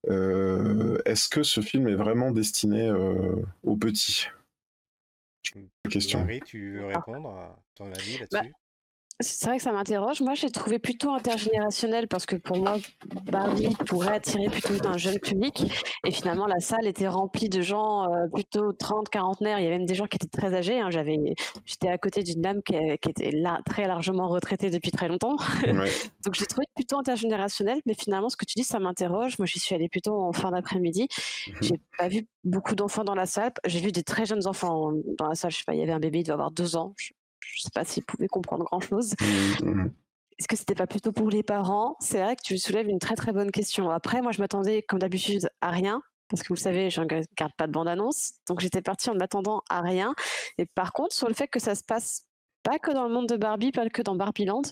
Euh, 0.08 0.98
est-ce 1.04 1.28
que 1.28 1.42
ce 1.42 1.60
film 1.60 1.88
est 1.88 1.94
vraiment 1.94 2.30
destiné 2.30 2.88
euh, 2.88 3.36
aux 3.62 3.76
petits? 3.76 4.28
Question. 5.90 6.20
Marie, 6.20 6.40
tu 6.40 6.78
veux 6.78 6.86
répondre 6.86 7.30
à 7.30 7.56
ton 7.74 7.92
avis 7.92 8.18
bah, 8.18 8.26
là-dessus? 8.30 8.54
C'est 9.20 9.46
vrai 9.46 9.58
que 9.58 9.62
ça 9.62 9.72
m'interroge. 9.72 10.20
Moi, 10.20 10.34
j'ai 10.34 10.50
trouvé 10.50 10.80
plutôt 10.80 11.12
intergénérationnel 11.12 12.08
parce 12.08 12.26
que 12.26 12.34
pour 12.34 12.56
moi, 12.56 12.78
Barbie 13.30 13.76
pourrait 13.86 14.16
attirer 14.16 14.48
plutôt 14.48 14.86
un 14.88 14.98
jeune 14.98 15.20
public. 15.20 15.62
Et 16.04 16.10
finalement, 16.10 16.46
la 16.46 16.58
salle 16.58 16.86
était 16.86 17.06
remplie 17.06 17.48
de 17.48 17.60
gens 17.60 18.12
euh, 18.12 18.26
plutôt 18.32 18.72
30, 18.72 19.08
40 19.08 19.38
Il 19.40 19.46
y 19.46 19.50
avait 19.50 19.70
même 19.70 19.86
des 19.86 19.94
gens 19.94 20.06
qui 20.06 20.16
étaient 20.16 20.26
très 20.26 20.52
âgés. 20.54 20.80
Hein. 20.80 20.90
J'avais, 20.90 21.16
j'étais 21.64 21.88
à 21.88 21.96
côté 21.96 22.24
d'une 22.24 22.40
dame 22.40 22.60
qui, 22.62 22.74
était 22.74 23.30
là, 23.30 23.60
très 23.64 23.86
largement 23.86 24.28
retraitée 24.28 24.70
depuis 24.70 24.90
très 24.90 25.06
longtemps. 25.06 25.36
Donc, 26.24 26.34
j'ai 26.34 26.46
trouvé 26.46 26.66
plutôt 26.74 26.98
intergénérationnel. 26.98 27.80
Mais 27.86 27.94
finalement, 27.94 28.28
ce 28.28 28.36
que 28.36 28.44
tu 28.44 28.54
dis, 28.56 28.64
ça 28.64 28.80
m'interroge. 28.80 29.38
Moi, 29.38 29.46
j'y 29.46 29.60
suis 29.60 29.76
allée 29.76 29.88
plutôt 29.88 30.20
en 30.20 30.32
fin 30.32 30.50
d'après-midi. 30.50 31.06
Je 31.10 31.50
mhm. 31.52 31.58
J'ai 31.62 31.80
pas 31.98 32.08
vu 32.08 32.26
beaucoup 32.42 32.74
d'enfants 32.74 33.04
dans 33.04 33.14
la 33.14 33.26
salle. 33.26 33.52
J'ai 33.64 33.80
vu 33.80 33.92
des 33.92 34.02
très 34.02 34.26
jeunes 34.26 34.46
enfants 34.48 34.90
dans 35.18 35.28
la 35.28 35.36
salle. 35.36 35.52
Je 35.52 35.58
sais 35.58 35.64
pas, 35.64 35.74
il 35.74 35.78
y 35.78 35.82
avait 35.82 35.92
un 35.92 36.00
bébé, 36.00 36.18
il 36.18 36.22
devait 36.24 36.32
avoir 36.32 36.50
deux 36.50 36.76
ans 36.76 36.94
je 36.98 37.12
sais 37.60 37.70
pas 37.72 37.84
s'ils 37.84 38.04
pouvaient 38.04 38.28
comprendre 38.28 38.64
grand 38.64 38.80
chose. 38.80 39.14
Mmh. 39.62 39.88
Est-ce 40.38 40.48
que 40.48 40.56
c'était 40.56 40.74
pas 40.74 40.86
plutôt 40.86 41.12
pour 41.12 41.30
les 41.30 41.42
parents? 41.42 41.96
C'est 42.00 42.20
vrai 42.20 42.34
que 42.36 42.42
tu 42.42 42.58
soulèves 42.58 42.88
une 42.88 42.98
très 42.98 43.14
très 43.14 43.32
bonne 43.32 43.50
question. 43.50 43.90
Après, 43.90 44.20
moi, 44.20 44.32
je 44.32 44.40
m'attendais, 44.40 44.82
comme 44.82 44.98
d'habitude, 44.98 45.48
à 45.60 45.70
rien. 45.70 46.02
Parce 46.28 46.42
que 46.42 46.48
vous 46.48 46.54
le 46.54 46.60
savez, 46.60 46.90
je 46.90 47.00
ne 47.00 47.04
regarde 47.04 47.52
pas 47.56 47.66
de 47.66 47.72
bande-annonce. 47.72 48.32
Donc 48.48 48.60
j'étais 48.60 48.82
partie 48.82 49.10
en 49.10 49.14
m'attendant 49.14 49.62
à 49.68 49.80
rien. 49.80 50.14
Et 50.58 50.66
par 50.66 50.92
contre, 50.92 51.14
sur 51.14 51.28
le 51.28 51.34
fait 51.34 51.48
que 51.48 51.60
ça 51.60 51.74
se 51.74 51.84
passe 51.84 52.22
pas 52.62 52.78
que 52.78 52.90
dans 52.90 53.06
le 53.06 53.12
monde 53.12 53.28
de 53.28 53.36
Barbie, 53.36 53.72
pas 53.72 53.88
que 53.88 54.02
dans 54.02 54.16
Barbieland, 54.16 54.62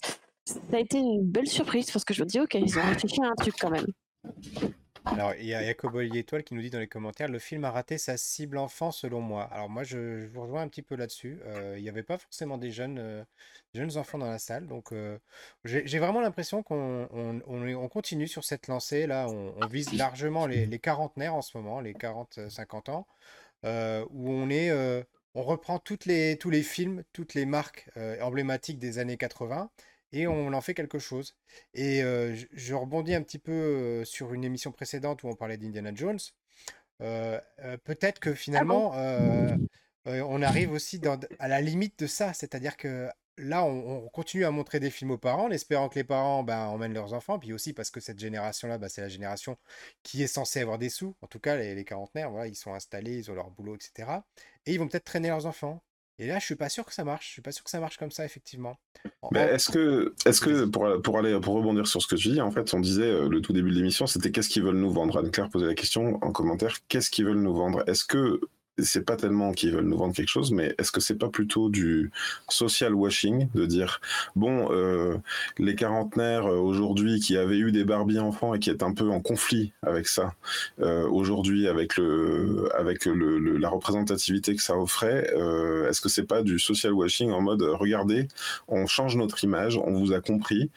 ça 0.44 0.58
a 0.72 0.78
été 0.78 0.98
une 0.98 1.22
belle 1.22 1.46
surprise 1.46 1.90
parce 1.90 2.04
que 2.04 2.14
je 2.14 2.22
me 2.22 2.28
dis, 2.28 2.40
ok, 2.40 2.54
ils 2.54 2.78
ont 2.78 2.82
réfléchi 2.82 3.20
à 3.22 3.28
un 3.28 3.34
truc 3.34 3.54
quand 3.60 3.70
même. 3.70 3.86
Alors, 5.04 5.34
il 5.34 5.46
y 5.46 5.54
a 5.54 5.64
Jacob 5.64 6.00
Étoile 6.00 6.44
qui 6.44 6.54
nous 6.54 6.62
dit 6.62 6.70
dans 6.70 6.78
les 6.78 6.86
commentaires, 6.86 7.28
le 7.28 7.38
film 7.38 7.64
a 7.64 7.70
raté 7.70 7.98
sa 7.98 8.16
cible 8.16 8.56
enfant 8.56 8.92
selon 8.92 9.20
moi. 9.20 9.44
Alors 9.52 9.68
moi, 9.68 9.82
je, 9.82 10.26
vous 10.26 10.42
rejoins 10.42 10.62
un 10.62 10.68
petit 10.68 10.82
peu 10.82 10.94
là-dessus. 10.94 11.40
Euh, 11.44 11.74
il 11.76 11.82
n'y 11.82 11.88
avait 11.88 12.04
pas 12.04 12.18
forcément 12.18 12.56
des 12.56 12.70
jeunes, 12.70 12.98
euh, 12.98 13.24
jeunes 13.74 13.96
enfants 13.96 14.18
dans 14.18 14.30
la 14.30 14.38
salle. 14.38 14.66
Donc, 14.66 14.92
euh, 14.92 15.18
j'ai 15.64 15.98
vraiment 15.98 16.20
l'impression 16.20 16.62
qu'on 16.62 17.08
on, 17.12 17.88
continue 17.88 18.28
sur 18.28 18.44
cette 18.44 18.68
lancée. 18.68 19.06
Là, 19.06 19.28
on, 19.28 19.66
vise 19.66 19.92
largement 19.92 20.46
les, 20.46 20.66
les, 20.66 20.78
quarantenaires 20.78 21.34
en 21.34 21.42
ce 21.42 21.56
moment, 21.58 21.80
les 21.80 21.94
40-50 21.94 22.90
ans, 22.90 23.06
où 23.64 24.30
on 24.30 24.50
est 24.50 24.70
on 25.34 25.42
reprend 25.42 25.78
toutes 25.78 26.04
les, 26.04 26.36
tous 26.38 26.50
les 26.50 26.62
films, 26.62 27.02
toutes 27.12 27.34
les 27.34 27.46
marques 27.46 27.88
emblématiques 28.20 28.78
des 28.78 28.98
années 28.98 29.16
80 29.16 29.70
et 30.12 30.26
on 30.26 30.52
en 30.52 30.60
fait 30.60 30.74
quelque 30.74 30.98
chose. 30.98 31.36
Et 31.74 32.00
je, 32.00 32.74
rebondis 32.74 33.14
un 33.14 33.22
petit 33.22 33.38
peu 33.38 34.04
sur 34.04 34.34
une 34.34 34.44
émission 34.44 34.72
précédente 34.72 35.22
où 35.22 35.28
on 35.28 35.34
parlait 35.34 35.56
d'Indiana 35.56 35.92
Jones. 35.94 36.20
Peut-être 36.98 38.20
que 38.20 38.30
ah 38.30 38.34
finalement, 38.34 38.92
on 40.04 40.42
arrive 40.42 40.72
aussi 40.72 41.00
à 41.38 41.48
la 41.48 41.60
limite 41.60 41.98
de 41.98 42.06
ça, 42.06 42.32
c'est-à-dire 42.32 42.76
que 42.76 43.08
là, 43.38 43.64
on, 43.64 44.08
continue 44.08 44.44
à 44.44 44.50
montrer 44.50 44.80
des 44.80 44.90
films 44.90 45.12
aux 45.12 45.18
parents, 45.18 45.46
en 45.46 45.50
espérant 45.50 45.88
que 45.88 45.96
les 45.96 46.04
parents 46.04 46.42
ben, 46.42 46.66
emmènent 46.66 46.94
leurs 46.94 47.12
enfants, 47.14 47.38
puis 47.38 47.52
aussi 47.52 47.72
parce 47.72 47.90
que 47.90 48.00
cette 48.00 48.18
génération-là, 48.18 48.78
ben, 48.78 48.88
c'est 48.88 49.00
la 49.00 49.08
génération 49.08 49.56
qui 50.02 50.22
est 50.22 50.26
censée 50.26 50.60
avoir 50.60 50.78
des 50.78 50.90
sous. 50.90 51.16
En 51.22 51.26
tout 51.26 51.40
cas, 51.40 51.56
les, 51.56 51.74
les 51.74 51.84
quarantenaires, 51.84 52.30
voilà, 52.30 52.46
ils 52.46 52.54
sont 52.54 52.74
installés, 52.74 53.18
ils 53.18 53.30
ont 53.30 53.34
leur 53.34 53.50
boulot, 53.50 53.76
etc. 53.76 54.10
Et 54.66 54.74
ils 54.74 54.78
vont 54.78 54.88
peut-être 54.88 55.04
traîner 55.04 55.28
leurs 55.28 55.46
enfants. 55.46 55.82
Et 56.18 56.26
là, 56.26 56.38
je 56.38 56.44
suis 56.44 56.56
pas 56.56 56.68
sûr 56.68 56.84
que 56.84 56.94
ça 56.94 57.04
marche. 57.04 57.26
Je 57.26 57.32
suis 57.32 57.42
pas 57.42 57.52
sûr 57.52 57.64
que 57.64 57.70
ça 57.70 57.80
marche 57.80 57.96
comme 57.96 58.10
ça, 58.10 58.24
effectivement. 58.24 58.78
Mais 59.32 59.40
est-ce 59.40 59.70
que, 59.70 60.14
est-ce 60.26 60.40
que 60.40 60.66
pour, 60.66 61.02
pour, 61.02 61.18
aller 61.18 61.38
pour 61.40 61.54
rebondir 61.54 61.86
sur 61.86 62.02
ce 62.02 62.06
que 62.06 62.16
tu 62.16 62.28
dis, 62.28 62.40
en 62.40 62.50
fait, 62.50 62.72
on 62.74 62.80
disait 62.80 63.02
euh, 63.02 63.28
le 63.28 63.40
tout 63.40 63.52
début 63.52 63.70
de 63.70 63.76
l'émission, 63.76 64.06
c'était 64.06 64.30
qu'est-ce 64.30 64.48
qu'ils 64.48 64.62
veulent 64.62 64.76
nous 64.76 64.92
vendre? 64.92 65.18
Anne-Claire 65.18 65.48
posait 65.48 65.66
la 65.66 65.74
question 65.74 66.22
en 66.22 66.32
commentaire 66.32 66.78
qu'est-ce 66.88 67.10
qu'ils 67.10 67.24
veulent 67.24 67.40
nous 67.40 67.54
vendre? 67.54 67.82
Est-ce 67.88 68.04
que 68.04 68.40
c'est 68.78 69.04
pas 69.04 69.16
tellement 69.16 69.52
qu'ils 69.52 69.72
veulent 69.72 69.84
nous 69.84 69.98
vendre 69.98 70.14
quelque 70.14 70.28
chose, 70.28 70.50
mais 70.50 70.74
est-ce 70.78 70.92
que 70.92 71.00
c'est 71.00 71.18
pas 71.18 71.28
plutôt 71.28 71.68
du 71.68 72.10
social 72.48 72.94
washing 72.94 73.48
de 73.54 73.66
dire 73.66 74.00
bon, 74.34 74.68
euh, 74.72 75.18
les 75.58 75.74
quarantenaires 75.74 76.46
euh, 76.46 76.56
aujourd'hui 76.56 77.20
qui 77.20 77.36
avaient 77.36 77.58
eu 77.58 77.70
des 77.72 77.84
Barbie 77.84 78.18
enfants 78.18 78.54
et 78.54 78.58
qui 78.58 78.70
est 78.70 78.82
un 78.82 78.92
peu 78.94 79.10
en 79.10 79.20
conflit 79.20 79.72
avec 79.82 80.08
ça 80.08 80.34
euh, 80.80 81.06
aujourd'hui 81.08 81.68
avec 81.68 81.96
le 81.96 82.68
avec 82.74 83.04
le, 83.04 83.38
la 83.58 83.68
représentativité 83.68 84.56
que 84.56 84.62
ça 84.62 84.76
offrait, 84.76 85.32
est-ce 85.88 86.00
que 86.00 86.08
c'est 86.08 86.26
pas 86.26 86.42
du 86.42 86.58
social 86.58 86.92
washing 86.92 87.30
en 87.30 87.40
mode 87.40 87.62
regardez, 87.62 88.28
on 88.68 88.86
change 88.86 89.16
notre 89.16 89.44
image, 89.44 89.76
on 89.76 89.92
vous 89.92 90.12
a 90.12 90.20
compris, 90.20 90.70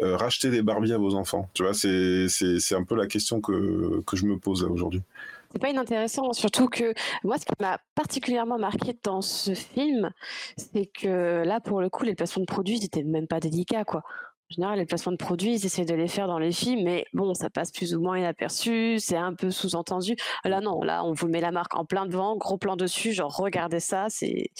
rachetez 0.00 0.50
des 0.50 0.62
Barbie 0.62 0.92
à 0.92 0.98
vos 0.98 1.14
enfants, 1.14 1.48
tu 1.54 1.62
vois, 1.62 1.74
c'est 1.74 2.28
c'est 2.28 2.74
un 2.74 2.84
peu 2.84 2.96
la 2.96 3.06
question 3.06 3.40
que 3.40 4.00
que 4.06 4.16
je 4.16 4.24
me 4.26 4.38
pose 4.38 4.62
aujourd'hui. 4.64 5.02
C'est 5.52 5.60
pas 5.60 5.70
inintéressant, 5.70 6.32
surtout 6.32 6.68
que 6.68 6.94
moi, 7.24 7.36
ce 7.38 7.44
qui 7.44 7.52
m'a 7.60 7.78
particulièrement 7.94 8.58
marqué 8.58 8.96
dans 9.02 9.20
ce 9.20 9.52
film, 9.54 10.10
c'est 10.56 10.86
que 10.86 11.42
là, 11.44 11.60
pour 11.60 11.80
le 11.80 11.90
coup, 11.90 12.04
les 12.04 12.14
placements 12.14 12.40
de 12.40 12.46
produits 12.46 12.80
n'étaient 12.80 13.02
même 13.02 13.26
pas 13.26 13.38
délicats, 13.38 13.84
quoi. 13.84 14.00
En 14.00 14.54
général, 14.54 14.78
les 14.78 14.86
placements 14.86 15.12
de 15.12 15.16
produits, 15.16 15.54
ils 15.54 15.66
essaient 15.66 15.84
de 15.84 15.94
les 15.94 16.08
faire 16.08 16.26
dans 16.26 16.38
les 16.38 16.52
films, 16.52 16.84
mais 16.84 17.06
bon, 17.12 17.32
ça 17.34 17.48
passe 17.50 17.70
plus 17.70 17.94
ou 17.94 18.00
moins 18.00 18.18
inaperçu, 18.18 18.98
c'est 18.98 19.16
un 19.16 19.34
peu 19.34 19.50
sous-entendu. 19.50 20.16
Là, 20.44 20.60
non, 20.60 20.82
là, 20.82 21.04
on 21.04 21.12
vous 21.12 21.28
met 21.28 21.40
la 21.40 21.52
marque 21.52 21.74
en 21.74 21.84
plein 21.84 22.06
devant, 22.06 22.36
gros 22.36 22.58
plan 22.58 22.76
dessus, 22.76 23.12
genre 23.12 23.34
regardez 23.34 23.80
ça, 23.80 24.06
c'est 24.08 24.50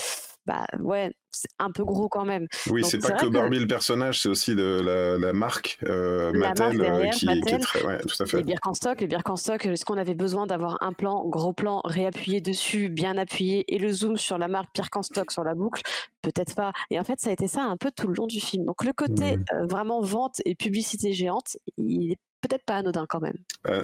bah 0.44 0.66
ouais, 0.80 1.12
c'est 1.30 1.48
un 1.58 1.70
peu 1.70 1.84
gros 1.84 2.08
quand 2.08 2.24
même. 2.24 2.46
Oui, 2.68 2.82
c'est 2.84 2.98
pas 2.98 3.12
que 3.12 3.26
Barbie 3.26 3.60
le 3.60 3.66
personnage, 3.66 4.20
c'est 4.20 4.28
aussi 4.28 4.54
de 4.54 5.18
la, 5.18 5.32
marque 5.32 5.78
euh, 5.84 6.32
Mattel, 6.32 6.80
euh, 6.80 7.08
qui, 7.10 7.28
est 7.28 7.58
très. 7.58 7.84
Ouais, 7.84 7.98
tout 8.00 8.20
à 8.20 8.26
fait. 8.26 8.38
Les 8.38 8.42
Birkenstock, 8.42 9.00
les 9.00 9.06
Birkenstock, 9.06 9.66
est-ce 9.66 9.84
qu'on 9.84 9.98
avait 9.98 10.14
besoin 10.14 10.46
d'avoir 10.46 10.78
un 10.80 10.92
plan, 10.92 11.24
gros 11.26 11.52
plan, 11.52 11.80
réappuyé 11.84 12.40
dessus, 12.40 12.88
bien 12.88 13.16
appuyé, 13.16 13.72
et 13.72 13.78
le 13.78 13.92
zoom 13.92 14.16
sur 14.16 14.36
la 14.36 14.48
marque 14.48 14.74
Birkenstock 14.74 15.30
sur 15.30 15.44
la 15.44 15.54
boucle? 15.54 15.82
Peut-être 16.22 16.54
pas. 16.54 16.72
Et 16.90 16.98
en 16.98 17.04
fait, 17.04 17.20
ça 17.20 17.30
a 17.30 17.32
été 17.32 17.46
ça 17.46 17.62
un 17.62 17.76
peu 17.76 17.90
tout 17.90 18.08
le 18.08 18.14
long 18.14 18.26
du 18.26 18.40
film. 18.40 18.64
Donc 18.64 18.84
le 18.84 18.92
côté 18.92 19.36
mmh. 19.36 19.44
euh, 19.54 19.66
vraiment 19.66 20.00
vente 20.00 20.40
et 20.44 20.54
publicité 20.54 21.12
géante, 21.12 21.56
il 21.76 22.12
est 22.12 22.18
peut-être 22.42 22.64
pas 22.64 22.76
anodin 22.76 23.06
quand 23.08 23.20
même. 23.20 23.36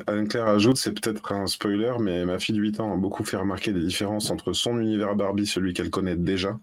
Anne-Claire 0.07 0.49
ajoute, 0.49 0.77
c'est 0.77 0.93
peut-être 0.93 1.33
un 1.33 1.47
spoiler, 1.47 1.95
mais 2.01 2.25
ma 2.27 2.39
fille 2.39 2.55
de 2.55 2.61
8 2.61 2.81
ans 2.81 2.93
a 2.93 2.97
beaucoup 2.97 3.25
fait 3.25 3.37
remarquer 3.37 3.73
des 3.73 3.81
différences 3.81 4.31
entre 4.31 4.53
son 4.53 4.79
univers 4.81 5.15
Barbie, 5.17 5.47
celui 5.47 5.73
qu'elle 5.73 5.91
connaît 5.91 6.17
déjà, 6.17 6.59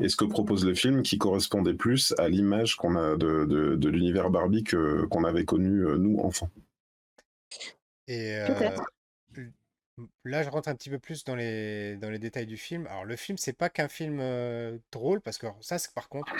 et 0.00 0.08
ce 0.08 0.16
que 0.16 0.24
propose 0.24 0.64
le 0.64 0.74
film, 0.74 1.02
qui 1.02 1.18
correspondait 1.18 1.74
plus 1.74 2.14
à 2.18 2.28
l'image 2.28 2.76
qu'on 2.76 2.96
a 2.96 3.16
de, 3.16 3.88
l'univers 3.88 4.30
Barbie 4.30 4.64
que, 4.64 5.04
qu'on 5.06 5.24
avait 5.24 5.44
connu, 5.44 5.84
euh, 5.84 5.96
nous, 5.96 6.18
enfants. 6.20 6.50
Et 8.06 8.36
euh, 8.36 8.70
là, 10.24 10.42
je 10.42 10.48
rentre 10.48 10.68
un 10.68 10.74
petit 10.74 10.90
peu 10.90 10.98
plus 10.98 11.24
dans 11.24 11.36
les, 11.36 11.96
dans 11.96 12.10
les 12.10 12.18
détails 12.18 12.46
du 12.46 12.56
film. 12.56 12.86
Alors, 12.86 13.04
le 13.04 13.16
film, 13.16 13.36
c'est 13.36 13.52
pas 13.52 13.68
qu'un 13.68 13.88
film 13.88 14.18
euh, 14.20 14.78
drôle, 14.90 15.20
parce 15.20 15.38
que 15.38 15.46
ça, 15.60 15.76
par 15.94 16.08
contre, 16.08 16.32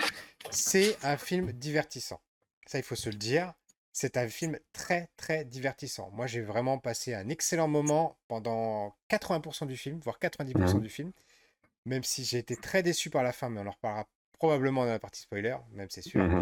c'est 0.49 0.97
un 1.03 1.17
film 1.17 1.51
divertissant. 1.51 2.19
Ça, 2.65 2.79
il 2.79 2.83
faut 2.83 2.95
se 2.95 3.09
le 3.09 3.15
dire. 3.15 3.53
C'est 3.93 4.17
un 4.17 4.27
film 4.27 4.57
très 4.73 5.09
très 5.17 5.43
divertissant. 5.43 6.09
Moi, 6.11 6.27
j'ai 6.27 6.41
vraiment 6.41 6.77
passé 6.77 7.13
un 7.13 7.27
excellent 7.29 7.67
moment 7.67 8.17
pendant 8.27 8.95
80% 9.09 9.67
du 9.67 9.77
film, 9.77 9.99
voire 9.99 10.17
90% 10.19 10.75
mmh. 10.75 10.79
du 10.79 10.89
film, 10.89 11.11
même 11.85 12.03
si 12.03 12.23
j'ai 12.23 12.37
été 12.37 12.55
très 12.55 12.83
déçu 12.83 13.09
par 13.09 13.23
la 13.23 13.33
fin, 13.33 13.49
mais 13.49 13.59
on 13.59 13.67
en 13.67 13.71
reparlera 13.71 14.07
probablement 14.33 14.85
dans 14.85 14.91
la 14.91 14.99
partie 14.99 15.21
spoiler, 15.21 15.55
même 15.73 15.87
c'est 15.89 16.01
sûr. 16.01 16.23
Mmh 16.23 16.41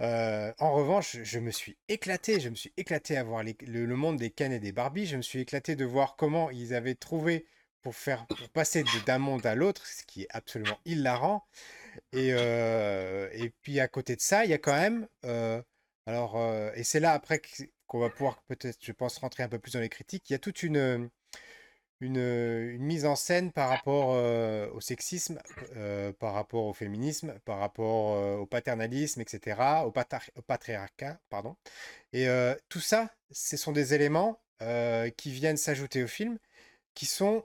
euh, 0.00 0.52
en 0.58 0.72
revanche, 0.72 1.18
je 1.22 1.38
me 1.38 1.50
suis 1.50 1.76
éclaté, 1.88 2.40
je 2.40 2.48
me 2.48 2.56
suis 2.56 2.72
éclaté 2.76 3.16
à 3.16 3.22
voir 3.22 3.44
le, 3.44 3.86
monde 3.94 4.16
des 4.16 4.30
Ken 4.30 4.50
et 4.50 4.58
des 4.58 4.72
Barbie, 4.72 5.06
je 5.06 5.16
me 5.16 5.22
suis 5.22 5.38
éclaté 5.38 5.76
de 5.76 5.84
voir 5.84 6.16
comment 6.16 6.50
ils 6.50 6.74
avaient 6.74 6.96
trouvé 6.96 7.46
pour 7.82 7.94
faire 7.94 8.26
pour 8.26 8.48
passer 8.48 8.84
d'un 9.06 9.18
monde 9.18 9.46
à 9.46 9.54
l'autre, 9.54 9.86
ce 9.86 10.02
qui 10.04 10.22
est 10.22 10.28
absolument 10.30 10.78
hilarant. 10.86 11.44
Et, 12.12 12.30
euh, 12.32 13.28
et 13.32 13.50
puis 13.62 13.78
à 13.78 13.86
côté 13.86 14.16
de 14.16 14.20
ça, 14.20 14.44
il 14.44 14.50
y 14.50 14.54
a 14.54 14.58
quand 14.58 14.74
même 14.74 15.06
euh, 15.24 15.62
alors, 16.06 16.36
euh, 16.36 16.72
et 16.74 16.84
c'est 16.84 17.00
là 17.00 17.12
après 17.12 17.40
qu'on 17.86 18.00
va 18.00 18.10
pouvoir 18.10 18.42
peut-être, 18.42 18.78
je 18.84 18.92
pense, 18.92 19.18
rentrer 19.18 19.42
un 19.42 19.48
peu 19.48 19.58
plus 19.58 19.72
dans 19.72 19.80
les 19.80 19.88
critiques. 19.88 20.28
Il 20.30 20.32
y 20.32 20.36
a 20.36 20.38
toute 20.38 20.62
une, 20.62 21.10
une, 22.00 22.78
mise 22.78 23.06
en 23.06 23.14
scène 23.16 23.52
par 23.52 23.68
rapport 23.68 24.14
euh, 24.14 24.68
au 24.72 24.80
sexisme, 24.80 25.40
euh, 25.76 26.12
par 26.12 26.34
rapport 26.34 26.64
au 26.66 26.72
féminisme, 26.72 27.38
par 27.44 27.58
rapport 27.58 28.40
au 28.40 28.46
paternalisme, 28.46 29.20
etc., 29.20 29.60
au, 29.86 29.92
patriarcat, 30.42 31.20
pardon. 31.30 31.56
Et 32.12 32.26
tout 32.68 32.80
ça, 32.80 33.10
ce 33.30 33.56
sont 33.56 33.72
des 33.72 33.94
éléments 33.94 34.40
qui 35.16 35.32
viennent 35.32 35.56
s'ajouter 35.56 36.02
au 36.04 36.08
film, 36.08 36.38
qui 36.94 37.06
sont 37.06 37.44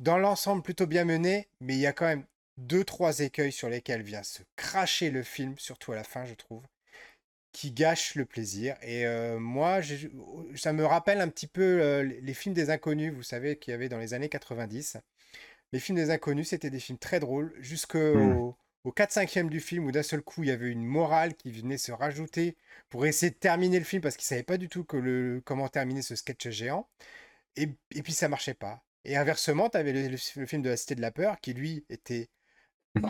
dans 0.00 0.18
l'ensemble 0.18 0.62
plutôt 0.62 0.86
bien 0.86 1.04
menés, 1.04 1.48
mais 1.60 1.74
il 1.74 1.80
y 1.80 1.86
a 1.86 1.92
quand 1.92 2.06
même 2.06 2.26
deux, 2.56 2.84
trois 2.84 3.20
écueils 3.20 3.52
sur 3.52 3.68
lesquels 3.68 4.02
vient 4.02 4.22
se 4.22 4.42
cracher 4.56 5.10
le 5.10 5.22
film, 5.22 5.58
surtout 5.58 5.92
à 5.92 5.96
la 5.96 6.04
fin, 6.04 6.24
je 6.24 6.34
trouve 6.34 6.62
qui 7.58 7.72
gâche 7.72 8.14
le 8.14 8.24
plaisir. 8.24 8.76
Et 8.82 9.04
moi, 9.36 9.80
ça 10.54 10.72
me 10.72 10.84
rappelle 10.84 11.20
un 11.20 11.26
petit 11.26 11.48
peu 11.48 12.02
les 12.02 12.34
films 12.34 12.54
des 12.54 12.70
inconnus, 12.70 13.12
vous 13.12 13.24
savez, 13.24 13.56
qu'il 13.58 13.72
y 13.72 13.74
avait 13.74 13.88
dans 13.88 13.98
les 13.98 14.14
années 14.14 14.28
90. 14.28 14.96
Les 15.72 15.80
films 15.80 15.98
des 15.98 16.10
inconnus, 16.10 16.50
c'était 16.50 16.70
des 16.70 16.78
films 16.78 16.98
très 16.98 17.18
drôles, 17.18 17.52
jusqu'au 17.58 18.14
mmh. 18.14 18.54
au 18.84 18.92
4-5e 18.92 19.48
du 19.48 19.58
film, 19.58 19.86
où 19.86 19.90
d'un 19.90 20.04
seul 20.04 20.22
coup, 20.22 20.44
il 20.44 20.50
y 20.50 20.52
avait 20.52 20.70
une 20.70 20.84
morale 20.84 21.34
qui 21.34 21.50
venait 21.50 21.78
se 21.78 21.90
rajouter 21.90 22.56
pour 22.90 23.06
essayer 23.06 23.30
de 23.30 23.36
terminer 23.36 23.80
le 23.80 23.84
film, 23.84 24.02
parce 24.02 24.16
qu'ils 24.16 24.26
ne 24.26 24.36
savaient 24.36 24.44
pas 24.44 24.56
du 24.56 24.68
tout 24.68 24.84
que 24.84 24.96
le, 24.96 25.42
comment 25.44 25.68
terminer 25.68 26.02
ce 26.02 26.14
sketch 26.14 26.50
géant. 26.50 26.88
Et, 27.56 27.70
et 27.92 28.04
puis, 28.04 28.12
ça 28.12 28.28
marchait 28.28 28.54
pas. 28.54 28.84
Et 29.04 29.16
inversement, 29.16 29.68
tu 29.68 29.78
avais 29.78 29.92
le, 29.92 30.16
le, 30.36 30.46
film 30.46 30.62
de 30.62 30.68
la 30.68 30.76
Cité 30.76 30.94
de 30.94 31.00
la 31.00 31.10
Peur, 31.10 31.40
qui 31.40 31.54
lui 31.54 31.84
était 31.90 32.28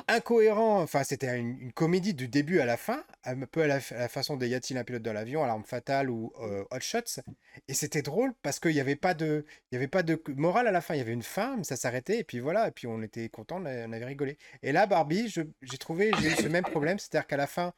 incohérent. 0.09 0.81
Enfin, 0.81 1.05
c'était 1.05 1.39
une, 1.39 1.73
comédie 1.73 2.15
du 2.15 2.29
début 2.29 2.61
à 2.61 2.67
la 2.67 2.77
fin, 2.77 3.05
un 3.25 3.41
peu 3.41 3.63
à 3.63 3.67
la, 3.67 3.81
façon 3.81 4.37
de 4.37 4.47
Y 4.47 4.55
a-t-il 4.55 4.79
un 4.79 4.85
pilote 4.85 5.03
dans 5.03 5.13
l'avion, 5.13 5.45
Alarme 5.45 5.65
fatale 5.65 6.11
ou 6.11 6.33
euh, 6.41 6.65
Hot 6.71 6.81
Shots. 6.81 7.21
Et 7.69 7.75
c'était 7.75 8.03
drôle 8.03 8.33
parce 8.43 8.61
qu'il 8.61 8.73
n'y 8.73 8.81
avait 8.81 8.97
pas 8.97 9.15
de, 9.15 9.45
y 9.73 9.77
avait 9.77 9.89
pas 9.89 10.03
de 10.03 10.23
morale 10.37 10.67
à 10.67 10.73
la 10.73 10.81
fin. 10.81 10.95
Il 10.95 10.99
y 10.99 11.01
avait 11.01 11.13
une 11.13 11.23
fin, 11.23 11.57
mais 11.57 11.65
ça 11.65 11.77
s'arrêtait 11.77 12.19
et 12.21 12.25
puis 12.25 12.41
voilà. 12.41 12.69
Et 12.69 12.71
puis 12.71 12.87
on 12.87 13.03
était 13.03 13.29
content, 13.29 13.61
on 13.61 13.67
avait 13.67 14.05
rigolé. 14.05 14.39
Et 14.63 14.73
là, 14.73 14.87
Barbie, 14.87 15.29
j'ai 15.29 15.79
trouvé, 15.79 16.11
j'ai 16.21 16.29
eu 16.29 16.35
ce 16.35 16.49
même 16.49 16.65
problème, 16.65 16.99
c'est-à-dire 16.99 17.27
qu'à 17.27 17.37
la 17.37 17.47
fin, 17.47 17.73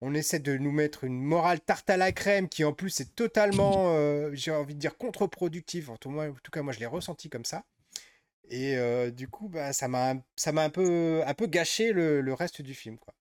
on 0.00 0.14
essaie 0.14 0.38
de 0.38 0.56
nous 0.56 0.72
mettre 0.72 1.04
une 1.04 1.20
morale 1.22 1.60
tarte 1.60 1.88
à 1.88 1.96
la 1.96 2.12
crème 2.12 2.48
qui 2.48 2.64
en 2.64 2.72
plus 2.72 3.00
est 3.00 3.14
totalement, 3.14 3.94
euh, 3.94 4.30
j'ai 4.34 4.50
envie 4.50 4.74
de 4.74 4.80
dire, 4.80 4.98
contre-productive. 4.98 5.90
En 5.90 5.96
tout 5.96 6.10
cas, 6.52 6.62
moi 6.62 6.72
je 6.72 6.80
l'ai 6.80 6.86
ressenti 6.86 7.30
comme 7.30 7.44
ça. 7.44 7.64
Et 8.50 8.76
du 9.12 9.28
coup, 9.28 9.48
bah, 9.48 9.72
ça 9.72 9.88
m'a 9.88 10.10
un 10.10 10.70
peu, 10.70 11.46
gâché 11.46 11.92
le, 11.92 12.34
reste 12.34 12.62
du 12.62 12.74
film, 12.74 12.98
quoi. 12.98 13.14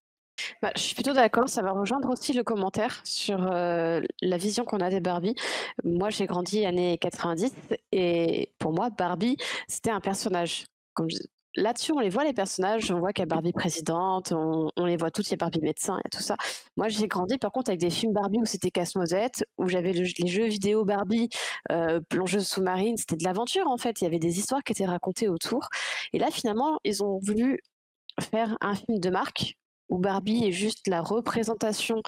Bah, 0.62 0.72
je 0.76 0.82
suis 0.82 0.96
plutôt 0.96 1.14
d'accord, 1.14 1.48
ça 1.48 1.62
va 1.62 1.72
rejoindre 1.72 2.10
aussi 2.10 2.34
le 2.34 2.44
commentaire 2.44 3.02
sur 3.06 3.38
la 3.38 4.38
vision 4.38 4.66
qu'on 4.66 4.80
a 4.80 4.90
des 4.90 5.00
Barbie. 5.00 5.36
Moi, 5.84 6.10
j'ai 6.10 6.26
grandi 6.26 6.66
années 6.66 6.98
90 6.98 7.54
et 7.92 8.52
pour 8.60 8.74
moi, 8.74 8.90
Barbie, 8.90 9.38
c'était 9.68 9.92
un 9.92 10.02
personnage. 10.02 10.66
Là-dessus, 11.56 11.92
on 11.94 12.00
les 12.00 12.10
voit 12.10 12.24
les 12.24 12.34
personnages, 12.34 12.92
on 12.92 13.00
voit 13.00 13.14
qu'il 13.14 13.22
y 13.22 13.24
a 13.24 13.28
Barbie 13.28 13.54
présidente, 13.54 14.32
on, 14.32 14.86
les 14.86 14.98
voit 14.98 15.12
tous, 15.12 15.28
il 15.28 15.32
y 15.32 15.34
a 15.34 15.38
Barbie 15.38 15.62
médecin, 15.62 15.98
il 16.00 16.02
y 16.06 16.08
a 16.08 16.18
tout 16.18 16.24
ça. 16.24 16.36
Moi, 16.78 16.90
j'ai 16.90 17.08
grandi 17.08 17.38
par 17.38 17.52
contre 17.52 17.70
avec 17.70 17.80
des 17.80 17.90
films 17.90 18.14
Barbie 18.14 18.40
où 18.40 18.46
c'était 18.46 18.72
casse-noisette, 18.72 19.46
où 19.58 19.68
j'avais 19.68 19.94
les 19.94 20.28
jeux 20.28 20.48
vidéo 20.48 20.86
Barbie, 20.86 21.30
euh, 21.72 22.00
plongeuse 22.10 22.48
sous-marine, 22.48 22.98
c'était 22.98 23.18
de 23.18 23.24
l'aventure 23.24 23.68
en 23.68 23.78
fait, 23.78 24.02
il 24.02 24.06
y 24.06 24.08
avait 24.08 24.20
des 24.20 24.40
histoires 24.40 24.64
qui 24.64 24.74
étaient 24.74 24.86
racontées 24.86 25.30
autour. 25.30 25.70
Et 26.14 26.20
là, 26.20 26.32
finalement, 26.32 26.80
ils 26.84 27.04
ont 27.04 27.20
voulu 27.20 27.60
faire 28.20 28.58
un 28.62 28.76
film 28.76 29.00
de 29.00 29.10
marque 29.10 29.56
où 29.90 29.98
Barbie 29.98 30.46
est 30.46 30.52
juste 30.52 30.88
la 30.88 31.02
représentation 31.02 32.02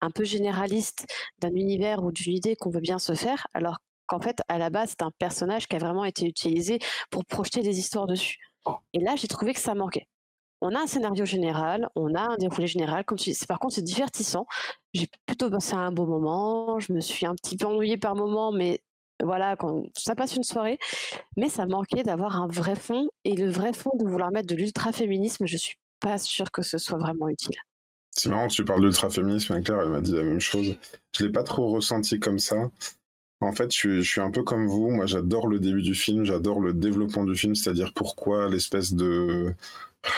un 0.00 0.10
peu 0.10 0.24
généraliste 0.24 1.06
d'un 1.38 1.54
univers 1.54 2.02
ou 2.02 2.12
d'une 2.12 2.34
idée 2.34 2.56
qu'on 2.56 2.70
veut 2.70 2.80
bien 2.80 2.98
se 2.98 3.14
faire, 3.14 3.46
alors 3.54 3.78
qu'en 4.06 4.20
fait, 4.20 4.42
à 4.48 4.58
la 4.58 4.68
base, 4.68 4.90
c'est 4.90 5.02
un 5.02 5.12
personnage 5.18 5.68
qui 5.68 5.76
a 5.76 5.78
vraiment 5.78 6.04
été 6.04 6.26
utilisé 6.26 6.80
pour 7.10 7.24
projeter 7.24 7.62
des 7.62 7.78
histoires 7.78 8.06
dessus. 8.06 8.51
Et 8.92 9.00
là, 9.00 9.16
j'ai 9.16 9.28
trouvé 9.28 9.54
que 9.54 9.60
ça 9.60 9.74
manquait. 9.74 10.06
On 10.60 10.74
a 10.74 10.78
un 10.78 10.86
scénario 10.86 11.24
général, 11.24 11.88
on 11.96 12.14
a 12.14 12.20
un 12.20 12.36
déroulé 12.36 12.68
général. 12.68 13.04
Comme 13.04 13.18
tu 13.18 13.32
par 13.48 13.58
contre, 13.58 13.74
c'est 13.74 13.82
divertissant. 13.82 14.46
J'ai 14.94 15.08
plutôt 15.26 15.50
passé 15.50 15.74
un 15.74 15.90
beau 15.90 16.06
moment. 16.06 16.78
Je 16.78 16.92
me 16.92 17.00
suis 17.00 17.26
un 17.26 17.34
petit 17.34 17.56
peu 17.56 17.66
ennuyée 17.66 17.96
par 17.96 18.14
moment, 18.14 18.52
mais 18.52 18.80
voilà, 19.20 19.56
quand 19.56 19.82
ça 19.96 20.14
passe 20.14 20.36
une 20.36 20.44
soirée. 20.44 20.78
Mais 21.36 21.48
ça 21.48 21.66
manquait 21.66 22.04
d'avoir 22.04 22.40
un 22.40 22.46
vrai 22.46 22.76
fond. 22.76 23.08
Et 23.24 23.34
le 23.34 23.50
vrai 23.50 23.72
fond 23.72 23.90
de 23.98 24.06
vouloir 24.06 24.30
mettre 24.30 24.46
de 24.46 24.54
l'ultra-féminisme, 24.54 25.46
je 25.46 25.56
suis 25.56 25.76
pas 25.98 26.18
sûre 26.18 26.52
que 26.52 26.62
ce 26.62 26.78
soit 26.78 26.98
vraiment 26.98 27.28
utile. 27.28 27.56
C'est 28.10 28.28
marrant, 28.28 28.46
tu 28.46 28.64
parles 28.64 28.82
d'ultra-féminisme, 28.82 29.62
Claire, 29.62 29.80
elle 29.80 29.88
m'a 29.88 30.00
dit 30.00 30.12
la 30.12 30.22
même 30.22 30.40
chose. 30.40 30.76
Je 31.16 31.24
l'ai 31.24 31.32
pas 31.32 31.44
trop 31.44 31.72
ressenti 31.72 32.20
comme 32.20 32.38
ça. 32.38 32.70
En 33.42 33.52
fait, 33.52 33.74
je 33.74 34.00
suis, 34.02 34.20
un 34.20 34.30
peu 34.30 34.42
comme 34.42 34.66
vous. 34.68 34.90
Moi, 34.90 35.06
j'adore 35.06 35.48
le 35.48 35.58
début 35.58 35.82
du 35.82 35.94
film, 35.94 36.24
j'adore 36.24 36.60
le 36.60 36.72
développement 36.72 37.24
du 37.24 37.34
film, 37.34 37.54
c'est-à-dire 37.54 37.92
pourquoi 37.92 38.48
l'espèce 38.48 38.94
de. 38.94 39.52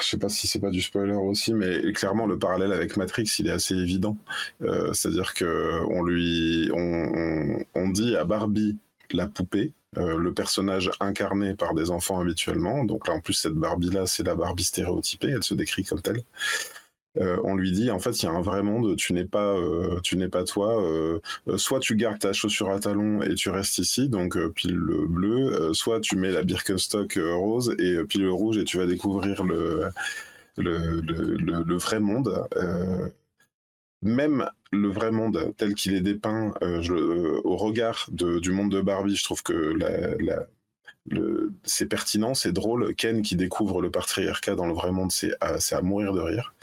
Je 0.03 0.09
sais 0.09 0.19
pas 0.19 0.29
si 0.29 0.47
c'est 0.47 0.61
pas 0.61 0.71
du 0.71 0.81
spoiler 0.83 1.15
aussi, 1.15 1.53
mais 1.55 1.93
clairement 1.93 2.27
le 2.27 2.39
parallèle 2.39 2.73
avec 2.73 2.97
Matrix, 2.97 3.31
il 3.39 3.49
est 3.49 3.51
assez 3.51 3.75
évident. 3.75 4.17
Euh, 4.63 4.93
c'est-à-dire 4.93 5.35
que 5.35 5.81
on 5.91 6.03
lui, 6.03 6.71
on, 6.75 7.89
dit 7.91 8.17
à 8.17 8.25
Barbie 8.25 8.79
la 9.11 9.27
poupée, 9.27 9.73
euh, 9.99 10.17
le 10.17 10.33
personnage 10.33 10.91
incarné 11.01 11.55
par 11.55 11.75
des 11.75 11.91
enfants 11.91 12.21
habituellement. 12.21 12.85
Donc 12.85 13.09
là, 13.09 13.15
en 13.15 13.21
plus, 13.21 13.35
cette 13.35 13.55
Barbie-là, 13.55 14.07
c'est 14.07 14.23
la 14.23 14.35
Barbie 14.35 14.65
stéréotypée, 14.65 15.29
elle 15.29 15.43
se 15.43 15.55
décrit 15.55 15.85
comme 15.85 16.01
telle. 16.01 16.23
Euh, 17.21 17.39
on 17.45 17.55
lui 17.55 17.71
dit 17.71 17.91
en 17.93 18.01
fait 18.01 18.23
il 18.23 18.27
y 18.27 18.29
a 18.29 18.33
un 18.33 18.41
vrai 18.41 18.63
monde, 18.63 18.97
tu 18.97 19.13
n'es 19.13 19.25
pas, 19.25 19.55
euh, 19.57 20.01
tu 20.03 20.17
n'es 20.17 20.29
pas 20.29 20.45
toi. 20.45 20.83
Euh, 20.83 21.21
soit 21.57 21.81
tu 21.81 21.97
gardes 21.97 22.19
ta 22.19 22.33
chaussure 22.33 22.71
à 22.71 22.81
talons 22.81 23.23
et 23.23 23.35
tu 23.35 23.51
restes 23.51 23.79
ici, 23.79 24.09
donc 24.09 24.39
pile 24.55 24.75
le 24.75 25.07
bleu. 25.07 25.73
soit 25.75 26.01
tu 26.01 26.17
mets 26.17 26.33
la 26.33 26.43
Birkenstock 26.43 27.19
rose 27.19 27.75
et 27.79 28.03
pile 28.05 28.23
le 28.23 28.33
rouge 28.33 28.59
et 28.59 28.65
tu 28.65 28.79
vas 28.79 28.87
découvrir 28.87 29.45
le 29.45 29.89
le, 30.57 31.01
le, 31.01 31.77
vrai 31.77 31.99
monde. 32.01 32.47
même 34.03 34.49
le 34.73 34.89
vrai 34.89 35.11
monde 35.11 35.53
tel 35.57 35.75
qu'il 35.75 35.95
est 35.95 36.01
dépeint 36.01 36.53
au 37.45 37.57
regard 37.57 38.09
du 38.11 38.51
monde 38.53 38.71
de 38.73 38.81
Barbie, 38.81 39.17
je 39.17 39.25
trouve 39.25 39.43
que 39.43 39.53
la, 39.53 40.47
c'est 41.65 41.87
pertinent, 41.87 42.35
c'est 42.35 42.53
drôle. 42.53 42.95
Ken 42.95 43.23
qui 43.23 43.37
découvre 43.37 43.83
le 43.83 43.91
patriarcat 43.91 44.55
dans 44.55 44.67
le 44.67 44.75
vrai 44.75 44.91
monde, 44.91 45.13
c'est 45.13 45.33
à, 45.41 45.57
à 45.71 45.83
mourir 45.83 46.13
de 46.13 46.21
rire. 46.21 46.55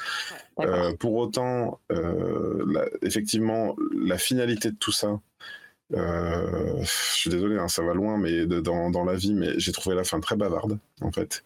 Euh, 0.60 0.94
pour 0.96 1.16
autant, 1.16 1.80
euh, 1.92 2.86
effectivement, 3.02 3.76
la 3.94 4.18
finalité 4.18 4.72
de 4.72 4.76
tout 4.76 4.92
ça, 4.92 5.20
euh, 5.94 6.82
je 6.82 6.90
suis 6.90 7.30
désolé, 7.30 7.58
hein, 7.58 7.68
ça 7.68 7.84
va 7.84 7.94
loin, 7.94 8.18
mais 8.18 8.46
dans, 8.46 9.04
la 9.04 9.16
vie, 9.16 9.34
mais 9.34 9.60
j'ai 9.60 9.72
trouvé 9.72 9.96
la 9.96 10.04
fin 10.04 10.20
très 10.20 10.36
bavarde, 10.36 10.78
en 11.02 11.12
fait. 11.12 11.44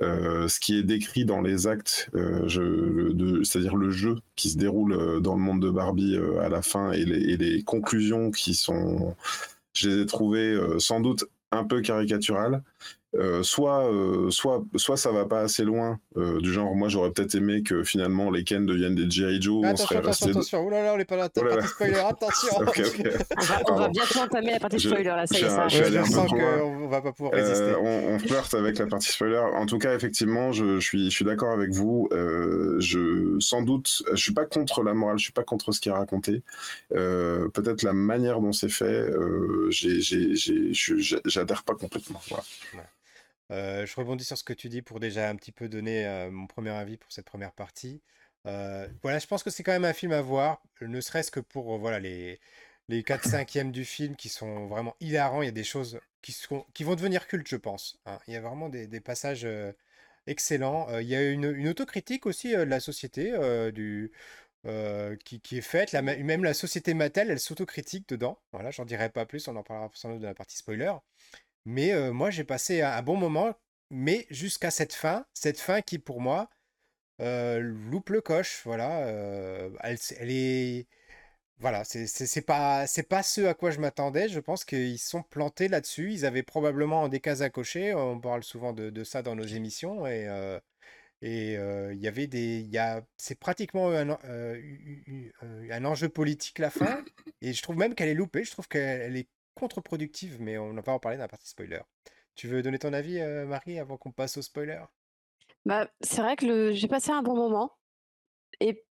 ce 0.00 0.60
qui 0.60 0.78
est 0.78 0.82
décrit 0.82 1.24
dans 1.24 1.40
les 1.40 1.66
actes, 1.66 2.10
c'est-à-dire 2.14 3.76
le 3.76 3.90
jeu 3.90 4.16
qui 4.36 4.50
se 4.50 4.58
déroule 4.58 5.20
dans 5.20 5.34
le 5.34 5.40
monde 5.40 5.62
de 5.62 5.70
Barbie 5.70 6.18
à 6.40 6.48
la 6.48 6.62
fin 6.62 6.92
et 6.92 7.04
les, 7.04 7.32
et 7.32 7.36
les, 7.36 7.62
conclusions 7.62 8.30
qui 8.30 8.54
sont, 8.54 9.14
je 9.74 9.88
les 9.88 10.02
ai 10.02 10.06
trouvées 10.06 10.58
sans 10.78 11.00
doute 11.00 11.24
un 11.54 11.64
peu 11.64 11.80
caricatural. 11.82 12.62
Euh, 13.16 13.44
soit, 13.44 13.88
euh, 13.88 14.28
soit, 14.30 14.64
soit 14.74 14.96
ça 14.96 15.12
va 15.12 15.24
pas 15.24 15.40
assez 15.40 15.62
loin, 15.62 16.00
euh, 16.16 16.40
du 16.40 16.52
genre, 16.52 16.74
moi 16.74 16.88
j'aurais 16.88 17.12
peut-être 17.12 17.36
aimé 17.36 17.62
que 17.62 17.84
finalement 17.84 18.28
les 18.28 18.42
Ken 18.42 18.66
deviennent 18.66 18.96
des 18.96 19.08
G.I. 19.08 19.40
Joe. 19.40 19.64
attention, 19.64 19.84
on 19.84 19.86
serait 19.86 19.96
attention, 19.98 20.28
attention. 20.30 20.66
Oh 20.66 20.70
là 20.70 20.82
là, 20.82 20.94
on 20.94 20.98
est 20.98 21.04
pas 21.04 21.16
là, 21.16 21.28
oh 21.36 21.40
partie 21.40 21.68
spoiler, 21.68 21.94
attention. 21.94 22.48
on, 23.68 23.74
va, 23.76 23.88
bientôt 23.88 24.18
entamer 24.18 24.52
la 24.52 24.58
partie 24.58 24.80
spoiler, 24.80 25.04
là, 25.04 25.26
ça 25.28 25.38
y 25.38 25.42
est, 25.42 25.48
ça. 25.48 25.68
Je, 25.68 25.84
je 25.84 26.02
sens 26.04 26.28
qu'on 26.28 26.88
va 26.88 27.02
pas 27.02 27.12
pouvoir 27.12 27.34
résister. 27.34 27.74
on, 27.80 28.18
flirte 28.18 28.54
avec 28.54 28.78
la 28.78 28.86
partie 28.86 29.12
spoiler. 29.12 29.38
En 29.54 29.66
tout 29.66 29.78
cas, 29.78 29.94
effectivement, 29.94 30.50
je, 30.50 30.80
je 30.80 30.84
suis, 30.84 31.04
je 31.04 31.14
suis 31.14 31.24
d'accord 31.24 31.52
avec 31.52 31.70
vous. 31.70 32.08
je, 32.10 33.36
sans 33.38 33.62
doute, 33.62 34.02
je 34.10 34.20
suis 34.22 34.34
pas 34.34 34.44
contre 34.44 34.82
la 34.82 34.94
morale, 34.94 35.18
je 35.18 35.24
suis 35.24 35.32
pas 35.32 35.44
contre 35.44 35.70
ce 35.70 35.80
qui 35.80 35.88
est 35.88 35.92
raconté. 35.92 36.42
peut-être 36.90 37.84
la 37.84 37.92
manière 37.92 38.40
dont 38.40 38.52
c'est 38.52 38.68
fait, 38.68 39.08
j'adhère 39.70 41.62
pas 41.62 41.74
complètement. 41.74 42.20
Voilà. 42.28 42.42
Euh, 43.50 43.86
je 43.86 43.94
rebondis 43.96 44.24
sur 44.24 44.38
ce 44.38 44.44
que 44.44 44.52
tu 44.52 44.68
dis 44.68 44.82
pour 44.82 45.00
déjà 45.00 45.28
un 45.28 45.36
petit 45.36 45.52
peu 45.52 45.68
donner 45.68 46.06
euh, 46.06 46.30
mon 46.30 46.46
premier 46.46 46.70
avis 46.70 46.96
pour 46.96 47.12
cette 47.12 47.26
première 47.26 47.52
partie. 47.52 48.02
Euh, 48.46 48.88
voilà, 49.02 49.18
je 49.18 49.26
pense 49.26 49.42
que 49.42 49.50
c'est 49.50 49.62
quand 49.62 49.72
même 49.72 49.84
un 49.84 49.92
film 49.92 50.12
à 50.12 50.20
voir, 50.22 50.62
ne 50.80 51.00
serait-ce 51.00 51.30
que 51.30 51.40
pour 51.40 51.78
voilà 51.78 51.98
les, 52.00 52.40
les 52.88 53.02
4 53.02 53.28
5 53.28 53.58
du 53.72 53.84
film 53.84 54.16
qui 54.16 54.28
sont 54.28 54.66
vraiment 54.66 54.96
hilarants. 55.00 55.42
Il 55.42 55.46
y 55.46 55.48
a 55.48 55.52
des 55.52 55.64
choses 55.64 56.00
qui, 56.22 56.32
sont, 56.32 56.66
qui 56.74 56.84
vont 56.84 56.94
devenir 56.94 57.26
cultes, 57.26 57.48
je 57.48 57.56
pense. 57.56 57.98
Hein. 58.06 58.18
Il 58.28 58.34
y 58.34 58.36
a 58.36 58.40
vraiment 58.40 58.68
des, 58.68 58.86
des 58.86 59.00
passages 59.00 59.46
excellents. 60.26 60.88
il 61.00 61.06
y 61.06 61.14
a 61.16 61.30
une, 61.30 61.44
une 61.44 61.68
autocritique 61.68 62.26
aussi 62.26 62.52
de 62.52 62.62
la 62.62 62.80
société 62.80 63.32
du, 63.72 64.12
qui, 65.24 65.40
qui, 65.40 65.58
est 65.58 65.60
faite. 65.62 65.92
La, 65.92 66.02
même 66.02 66.44
la 66.44 66.54
société 66.54 66.94
Mattel, 66.94 67.30
elle 67.30 67.40
s'autocritique 67.40 68.08
dedans. 68.08 68.40
Voilà, 68.52 68.70
j'en 68.70 68.84
dirai 68.84 69.10
pas 69.10 69.26
plus, 69.26 69.48
on 69.48 69.56
en 69.56 69.62
parlera 69.62 69.90
sans 69.94 70.10
doute 70.12 70.20
dans 70.20 70.28
la 70.28 70.34
partie 70.34 70.56
spoiler. 70.56 70.92
Mais 71.64 72.10
moi, 72.12 72.30
j'ai 72.30 72.44
passé 72.44 72.82
un, 72.82 73.02
bon 73.02 73.16
moment, 73.16 73.54
mais 73.90 74.26
jusqu'à 74.30 74.70
cette 74.70 74.92
fin, 74.92 75.26
cette 75.34 75.60
fin 75.60 75.80
qui, 75.82 75.98
pour 75.98 76.20
moi, 76.20 76.50
loupe 77.18 78.10
le 78.10 78.20
coche. 78.20 78.62
Voilà, 78.64 79.00
elle, 79.82 79.98
elle, 80.18 80.30
est. 80.30 80.86
Voilà, 81.58 81.84
c'est 81.84 82.42
pas, 82.42 82.84
pas 83.08 83.22
ce 83.22 83.42
à 83.42 83.54
quoi 83.54 83.70
je 83.70 83.80
m'attendais. 83.80 84.28
Je 84.28 84.40
pense 84.40 84.64
qu'ils 84.64 84.98
sont 84.98 85.22
plantés 85.22 85.68
là-dessus. 85.68 86.12
Ils 86.12 86.26
avaient 86.26 86.42
probablement 86.42 87.08
des 87.08 87.20
cases 87.20 87.40
à 87.40 87.50
cocher. 87.50 87.94
On 87.94 88.20
parle 88.20 88.44
souvent 88.44 88.72
de, 88.72 89.04
ça 89.04 89.22
dans 89.22 89.36
nos 89.36 89.44
émissions. 89.44 90.06
Et. 90.06 90.28
Et 91.22 91.54
il 91.54 91.98
y 92.00 92.06
avait 92.06 92.26
des, 92.26 92.68
c'est 93.16 93.38
pratiquement 93.38 93.90
un, 93.90 94.18
un, 95.70 95.84
enjeu 95.86 96.10
politique 96.10 96.58
la 96.58 96.70
fin. 96.70 97.02
Et 97.40 97.54
je 97.54 97.62
trouve 97.62 97.76
même 97.76 97.94
qu'elle 97.94 98.10
est 98.10 98.14
loupée. 98.14 98.44
Je 98.44 98.50
trouve 98.50 98.68
qu'elle 98.68 99.16
est 99.16 99.28
contre-productive, 99.54 100.40
mais 100.40 100.58
on 100.58 100.74
va 100.74 100.92
en 100.92 100.98
parler 100.98 101.18
dans 101.18 101.24
la 101.24 101.28
partie 101.28 101.48
spoiler. 101.48 101.80
Tu 102.34 102.48
veux 102.48 102.62
donner 102.62 102.78
ton 102.78 102.92
avis, 102.92 103.20
euh, 103.20 103.46
Marie, 103.46 103.78
avant 103.78 103.96
qu'on 103.96 104.12
passe 104.12 104.36
au 104.36 104.42
spoiler? 104.42 104.82
Bah, 105.64 105.88
C'est 106.00 106.20
vrai 106.22 106.36
que 106.36 106.72
j'ai 106.72 106.88
passé 106.88 107.10
un 107.10 107.22
bon 107.22 107.36
moment. 107.36 107.72
Et 108.60 108.84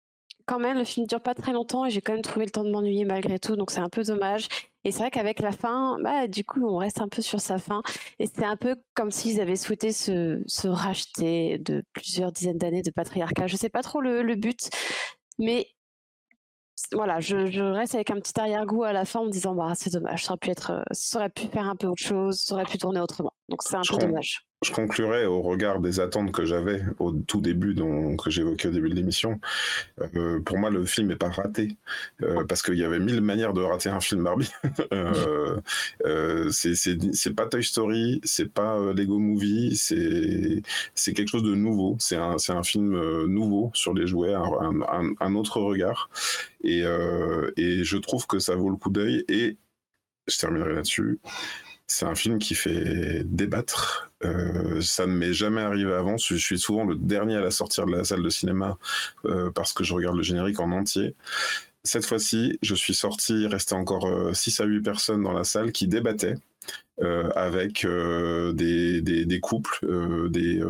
quand 0.45 0.60
même, 0.60 0.78
le 0.78 0.84
film 0.86 1.06
dure 1.08 1.21
pas 1.21 1.36
très 1.36 1.54
longtemps 1.54 1.86
et 1.86 1.91
j'ai 1.91 2.02
quand 2.02 2.13
même 2.13 2.21
trouvé 2.21 2.45
le 2.45 2.52
temps 2.52 2.63
de 2.63 2.71
m'ennuyer 2.71 3.06
malgré 3.06 3.39
tout, 3.39 3.56
donc 3.56 3.71
c'est 3.71 3.80
un 3.80 3.89
peu 3.89 4.04
dommage. 4.04 4.47
Et 4.84 4.91
c'est 4.91 5.00
vrai 5.00 5.12
qu'avec 5.12 5.39
la 5.39 5.52
fin, 5.52 5.97
bah, 6.02 6.28
du 6.28 6.43
coup, 6.43 6.65
on 6.65 6.78
reste 6.78 7.02
un 7.02 7.08
peu 7.08 7.21
sur 7.21 7.39
sa 7.39 7.60
fin. 7.60 7.84
Et 8.19 8.26
c'est 8.28 8.45
un 8.45 8.58
peu 8.58 8.76
comme 8.95 9.12
s'ils 9.12 9.39
avaient 9.39 9.56
souhaité 9.56 9.91
se, 9.91 10.41
se 10.47 10.67
racheter 10.67 11.60
de 11.60 11.84
plusieurs 11.93 12.32
dizaines 12.32 12.58
d'années 12.58 12.82
de 12.82 12.91
patriarcat. 12.91 13.47
Je 13.47 13.58
sais 13.58 13.69
pas 13.69 13.84
trop 13.84 14.02
le 14.02 14.36
but, 14.36 14.69
mais 15.39 15.67
voilà, 16.94 17.20
je, 17.20 17.62
reste 17.62 17.96
avec 17.96 18.10
un 18.12 18.20
petit 18.20 18.39
arrière-goût 18.39 18.84
à 18.84 18.94
la 18.94 19.06
fin 19.06 19.22
en 19.22 19.26
me 19.26 19.32
disant 19.32 19.56
bah 19.56 19.74
c'est 19.76 19.94
dommage, 19.94 20.26
ça 20.26 20.32
aurait 20.32 20.39
pu 20.39 20.50
être, 20.50 20.72
euh, 20.72 20.84
ça 20.91 21.20
aurait 21.20 21.30
pu 21.30 21.48
faire 21.48 21.67
un 21.67 21.76
peu 21.76 21.88
autre 21.88 22.04
chose, 22.04 22.39
ça 22.39 22.56
aurait 22.56 22.65
pu 22.65 22.78
tourner 22.78 23.00
autrement. 23.00 23.34
Donc 23.52 23.62
c'est 23.64 23.76
un 23.76 23.82
peu 23.88 23.98
dommage 23.98 24.44
je 24.64 24.72
conclurai 24.72 25.26
au 25.26 25.42
regard 25.42 25.80
des 25.80 26.00
attentes 26.00 26.32
que 26.32 26.46
j'avais 26.46 26.84
au 27.00 27.12
tout 27.12 27.42
début, 27.42 27.74
que 27.76 28.30
j'évoquais 28.30 28.68
au 28.68 28.72
début 28.72 28.90
de 28.90 28.96
l'émission. 28.96 29.40
Euh, 30.16 30.40
pour 30.42 30.60
moi, 30.60 30.70
le 30.70 30.86
film 30.86 31.08
n'est 31.08 31.16
pas 31.16 31.30
raté 31.30 31.78
euh, 32.22 32.44
parce 32.46 32.62
qu'il 32.62 32.76
y 32.76 32.84
avait 32.84 33.00
mille 33.00 33.22
manières 33.22 33.54
de 33.54 33.62
rater 33.62 33.90
un 33.90 34.00
film 34.00 34.24
Barbie. 34.24 34.52
euh, 34.94 35.60
euh, 36.06 36.52
c'est 36.52 37.36
pas 37.36 37.48
Toy 37.48 37.64
Story, 37.64 38.22
c'est 38.24 38.54
pas 38.54 38.78
Lego 38.94 39.18
Movie, 39.18 39.76
c'est 39.76 41.14
quelque 41.14 41.30
chose 41.30 41.44
de 41.44 41.56
nouveau. 41.56 41.96
C'est 42.00 42.18
un, 42.18 42.36
un 42.50 42.64
film 42.64 43.26
nouveau 43.26 43.72
sur 43.74 43.96
les 43.96 44.06
jouets, 44.06 44.36
un, 44.36 44.82
un, 44.90 45.14
un 45.20 45.36
autre 45.36 45.60
regard. 45.60 46.12
Et, 46.64 46.84
et 47.58 47.84
je 47.84 47.98
trouve 47.98 48.28
que 48.28 48.38
ça 48.38 48.56
vaut 48.56 48.70
le 48.70 48.76
coup 48.76 48.92
d'œil. 48.92 49.26
Et 49.28 49.58
je 50.28 50.38
terminerai 50.38 50.76
là-dessus. 50.76 51.20
C'est 51.94 52.06
un 52.06 52.16
film 52.16 52.40
qui 52.40 52.56
fait 52.56 53.26
débattre. 53.26 54.14
Euh, 54.24 54.80
ça 54.80 55.06
ne 55.06 55.12
m'est 55.12 55.34
jamais 55.34 55.60
arrivé 55.60 55.92
avant. 55.92 56.16
Je 56.16 56.36
suis 56.36 56.58
souvent 56.58 56.86
le 56.86 56.96
dernier 56.96 57.36
à 57.36 57.42
la 57.42 57.52
sortir 57.52 57.86
de 57.86 57.92
la 57.92 58.06
salle 58.06 58.24
de 58.24 58.30
cinéma 58.30 58.78
euh, 59.26 59.52
parce 59.52 59.74
que 59.74 59.84
je 59.84 59.94
regarde 59.94 60.16
le 60.16 60.24
générique 60.24 60.62
en 60.62 60.72
entier. 60.72 61.16
Cette 61.84 62.06
fois-ci, 62.06 62.58
je 62.62 62.76
suis 62.76 62.94
sorti, 62.94 63.34
il 63.42 63.48
restait 63.48 63.76
encore 63.76 64.08
6 64.34 64.62
euh, 64.62 64.64
à 64.64 64.68
8 64.68 64.82
personnes 64.82 65.22
dans 65.22 65.34
la 65.34 65.44
salle 65.44 65.74
qui 65.74 65.90
débattaient. 65.90 66.36
avec 67.36 67.86
des, 68.54 69.40
couples, 69.42 69.80
des, 70.30 70.62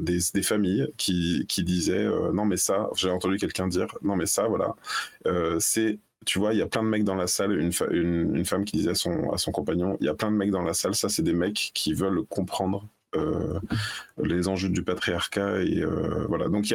des, 0.00 0.42
familles 0.42 0.86
qui, 0.96 1.44
qui 1.48 1.64
disaient 1.64 2.06
non 2.32 2.44
mais 2.44 2.58
ça, 2.58 2.90
j'ai 2.94 3.10
entendu 3.10 3.38
quelqu'un 3.38 3.66
dire 3.66 3.88
non 4.02 4.14
mais 4.14 4.26
ça 4.26 4.46
voilà, 4.46 4.76
c'est 5.58 5.98
tu 6.26 6.38
vois, 6.38 6.52
il 6.52 6.58
y 6.58 6.62
a 6.62 6.66
plein 6.66 6.82
de 6.82 6.88
mecs 6.88 7.04
dans 7.04 7.14
la 7.14 7.26
salle, 7.26 7.58
une, 7.58 7.72
une, 7.90 8.44
femme 8.44 8.64
qui 8.64 8.76
disait 8.76 8.90
à 8.90 8.94
son, 8.94 9.30
à 9.30 9.38
son 9.38 9.52
compagnon, 9.52 9.96
il 10.00 10.06
y 10.06 10.10
a 10.10 10.14
plein 10.14 10.30
de 10.30 10.36
mecs 10.36 10.50
dans 10.50 10.62
la 10.62 10.74
salle, 10.74 10.94
ça 10.94 11.08
c'est 11.08 11.22
des 11.22 11.32
mecs 11.32 11.70
qui 11.74 11.94
veulent 11.94 12.24
comprendre 12.24 12.86
euh, 13.16 13.58
les 14.22 14.48
enjeux 14.48 14.68
du 14.68 14.82
patriarcat 14.82 15.62
et 15.62 15.80
euh, 15.80 16.26
voilà. 16.28 16.48
Donc 16.48 16.66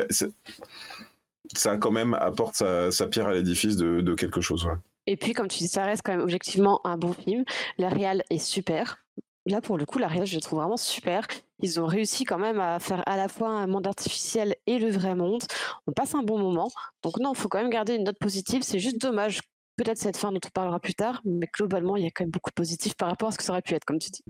ça 1.56 1.78
quand 1.78 1.92
même 1.92 2.16
apporte 2.16 2.56
sa, 2.56 3.08
pierre 3.08 3.28
à 3.28 3.34
l'édifice 3.34 3.78
de, 3.78 4.16
quelque 4.16 4.42
chose. 4.42 4.68
Et 5.06 5.16
puis 5.18 5.34
comme 5.34 5.48
tu 5.48 5.60
dis, 5.60 5.68
ça 5.68 5.86
reste 5.86 6.02
quand 6.04 6.14
même 6.14 6.22
objectivement 6.22 6.82
un 6.86 6.98
bon 6.98 7.14
film. 7.14 7.44
La 7.78 7.90
réal 7.90 8.24
est 8.32 8.40
super. 8.40 8.98
Là 9.46 9.62
pour 9.62 9.78
le 9.78 9.86
coup, 9.86 10.00
la 10.00 10.08
réal 10.08 10.26
je 10.26 10.40
trouve 10.40 10.60
vraiment 10.60 10.78
super. 10.78 11.28
Ils 11.64 11.80
ont 11.80 11.86
réussi 11.86 12.26
quand 12.26 12.38
même 12.38 12.60
à 12.60 12.78
faire 12.80 13.08
à 13.08 13.16
la 13.16 13.30
fois 13.30 13.48
un 13.48 13.68
monde 13.68 13.88
artificiel 13.88 14.54
et 14.68 14.80
le 14.80 14.92
vrai 14.92 15.16
monde. 15.16 15.44
On 15.88 15.94
passe 15.94 16.14
un 16.14 16.22
bon 16.22 16.38
moment. 16.38 16.70
Donc 17.04 17.18
non, 17.20 17.32
il 17.32 17.38
faut 17.40 17.48
quand 17.48 17.60
même 17.60 17.70
garder 17.70 17.96
une 17.96 18.04
note 18.04 18.20
positive. 18.20 18.64
C'est 18.64 18.80
juste 18.80 18.98
dommage, 18.98 19.40
peut-être 19.78 19.98
cette 19.98 20.18
fin 20.18 20.34
dont 20.34 20.42
on 20.46 20.50
parlera 20.50 20.82
plus 20.82 20.94
tard, 20.94 21.22
mais 21.24 21.48
globalement, 21.48 21.96
il 21.96 22.04
y 22.04 22.06
a 22.06 22.12
quand 22.12 22.26
même 22.26 22.32
beaucoup 22.32 22.50
de 22.50 22.56
positifs 22.56 22.96
par 22.96 23.08
rapport 23.08 23.30
à 23.30 23.32
ce 23.32 23.38
que 23.38 23.46
ça 23.46 23.54
aurait 23.54 23.62
pu 23.62 23.76
être, 23.76 23.86
comme 23.86 24.00
tu 24.00 24.12
dis. 24.12 24.26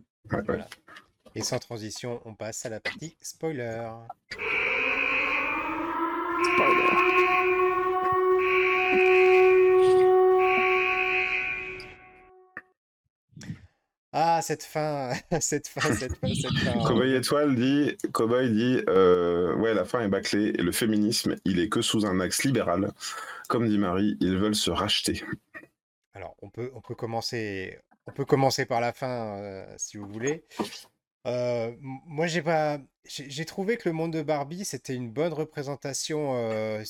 Et 1.33 1.41
sans 1.41 1.57
transition, 1.57 2.21
on 2.25 2.35
passe 2.35 2.67
à 2.67 2.69
la 2.69 2.79
partie 2.79 3.17
spoiler. 3.19 3.89
Spoiler. 6.53 7.62
Ah, 14.15 14.43
cette 14.43 14.61
fin, 14.61 15.11
cette 15.39 15.67
fin, 15.67 15.81
cette 15.95 16.15
fin, 16.17 16.27
cette 16.35 16.57
fin. 16.59 16.83
Cowboy 16.85 17.15
Étoile 17.15 17.55
dit, 17.55 17.97
Cowboy 18.11 18.51
dit, 18.51 18.79
euh, 18.87 19.55
ouais, 19.55 19.73
la 19.73 19.85
fin 19.85 20.01
est 20.01 20.07
bâclée 20.07 20.49
et 20.49 20.61
le 20.61 20.71
féminisme, 20.71 21.35
il 21.45 21.59
est 21.59 21.67
que 21.67 21.81
sous 21.81 22.05
un 22.05 22.19
axe 22.19 22.43
libéral. 22.43 22.91
Comme 23.49 23.67
dit 23.67 23.79
Marie, 23.79 24.15
ils 24.21 24.37
veulent 24.37 24.55
se 24.55 24.69
racheter. 24.69 25.23
Alors, 26.13 26.35
on 26.43 26.49
peut, 26.49 26.69
on 26.75 26.81
peut 26.81 26.93
commencer, 26.93 27.79
on 28.05 28.11
peut 28.11 28.23
commencer 28.23 28.67
par 28.67 28.81
la 28.81 28.93
fin, 28.93 29.39
euh, 29.39 29.73
si 29.77 29.97
vous 29.97 30.07
voulez. 30.07 30.45
Euh, 31.25 31.71
moi, 31.81 32.27
j'ai 32.27 32.43
pas, 32.43 32.77
j'ai 33.05 33.45
trouvé 33.45 33.75
que 33.77 33.89
le 33.89 33.93
monde 33.93 34.13
de 34.13 34.21
Barbie, 34.21 34.63
c'était 34.63 34.95
une 34.95 35.09
bonne 35.09 35.33
représentation 35.33 36.35
euh, 36.35 36.83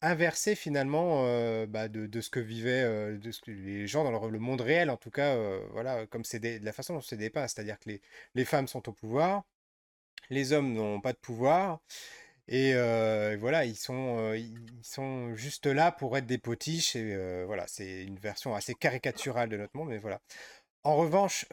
inversée 0.00 0.54
finalement 0.54 1.24
euh, 1.26 1.66
bah, 1.66 1.88
de, 1.88 2.20
ce 2.20 2.30
que 2.30 2.38
vivaient 2.38 3.18
que 3.44 3.50
les 3.50 3.86
gens 3.88 4.04
dans 4.04 4.28
le, 4.28 4.38
monde 4.38 4.60
réel, 4.60 4.90
en 4.90 4.96
tout 4.96 5.10
cas, 5.10 5.36
voilà, 5.72 6.06
comme 6.06 6.24
c'est 6.24 6.38
de 6.38 6.64
la 6.64 6.72
façon 6.72 6.94
dont 6.94 7.00
c'est 7.00 7.16
dépeint, 7.16 7.48
c'est-à-dire 7.48 7.78
que 7.80 7.88
les, 7.88 8.00
les 8.34 8.44
femmes 8.44 8.68
sont 8.68 8.88
au 8.88 8.92
pouvoir, 8.92 9.44
les 10.30 10.52
hommes 10.52 10.72
n'ont 10.72 11.00
pas 11.00 11.12
de 11.12 11.18
pouvoir, 11.18 11.80
et 12.48 12.74
voilà, 13.36 13.64
ils 13.64 13.76
sont, 13.76 14.34
ils 14.34 14.84
sont 14.84 15.34
juste 15.34 15.66
là 15.66 15.90
pour 15.90 16.16
être 16.16 16.26
des 16.26 16.38
potiches, 16.38 16.94
et 16.94 17.44
voilà, 17.44 17.66
c'est 17.66 18.04
une 18.04 18.18
version 18.18 18.54
assez 18.54 18.74
caricaturale 18.74 19.48
de 19.48 19.56
notre 19.56 19.76
monde, 19.76 19.88
mais 19.88 19.98
voilà. 19.98 20.20
En 20.84 20.96
revanche, 20.96 21.46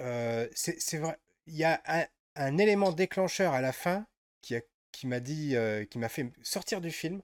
c'est 0.53 0.97
vrai, 0.97 1.17
il 1.47 1.55
y 1.55 1.63
a 1.63 1.81
un, 1.87 2.05
un 2.35 2.57
élément 2.57 2.91
déclencheur 2.91 3.53
à 3.53 3.61
la 3.61 3.73
fin 3.73 4.05
qui, 4.41 4.55
qui 4.91 5.07
m'a 5.07 5.19
dit, 5.19 5.55
euh, 5.55 5.85
qui 5.85 5.99
m'a 5.99 6.09
fait 6.09 6.31
sortir 6.43 6.81
du 6.81 6.91
film, 6.91 7.21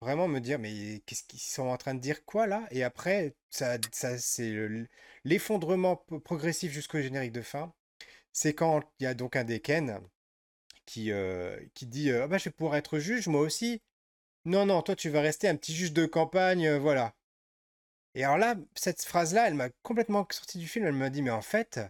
vraiment 0.00 0.28
me 0.28 0.40
dire 0.40 0.58
mais 0.58 1.02
qu'est-ce 1.06 1.24
qu'ils 1.24 1.40
sont 1.40 1.68
en 1.68 1.76
train 1.78 1.94
de 1.94 2.00
dire 2.00 2.24
quoi 2.24 2.46
là? 2.46 2.66
Et 2.70 2.82
après, 2.84 3.34
ça, 3.50 3.78
ça 3.92 4.18
c'est 4.18 4.54
l'effondrement 5.24 5.96
progressif 6.24 6.72
jusqu'au 6.72 7.00
générique 7.00 7.32
de 7.32 7.42
fin. 7.42 7.72
C'est 8.32 8.54
quand 8.54 8.82
il 9.00 9.04
y 9.04 9.06
a 9.06 9.14
donc 9.14 9.36
un 9.36 9.44
des 9.44 9.60
Ken 9.60 10.00
qui, 10.86 11.12
euh, 11.12 11.58
qui 11.74 11.86
dit 11.86 12.10
ah 12.12 12.26
bah 12.28 12.38
je 12.38 12.44
vais 12.46 12.50
pouvoir 12.52 12.76
être 12.76 12.98
juge 12.98 13.28
moi 13.28 13.40
aussi. 13.40 13.82
Non 14.46 14.66
non, 14.66 14.82
toi 14.82 14.96
tu 14.96 15.10
vas 15.10 15.20
rester 15.22 15.48
un 15.48 15.56
petit 15.56 15.74
juge 15.74 15.92
de 15.92 16.06
campagne, 16.06 16.66
euh, 16.66 16.78
voilà. 16.78 17.14
Et 18.14 18.24
alors 18.24 18.38
là, 18.38 18.56
cette 18.74 19.02
phrase-là, 19.04 19.46
elle 19.48 19.54
m'a 19.54 19.68
complètement 19.82 20.26
sorti 20.30 20.58
du 20.58 20.66
film. 20.68 20.86
Elle 20.86 20.92
m'a 20.94 21.10
dit 21.10 21.22
mais 21.22 21.30
en 21.30 21.42
fait, 21.42 21.80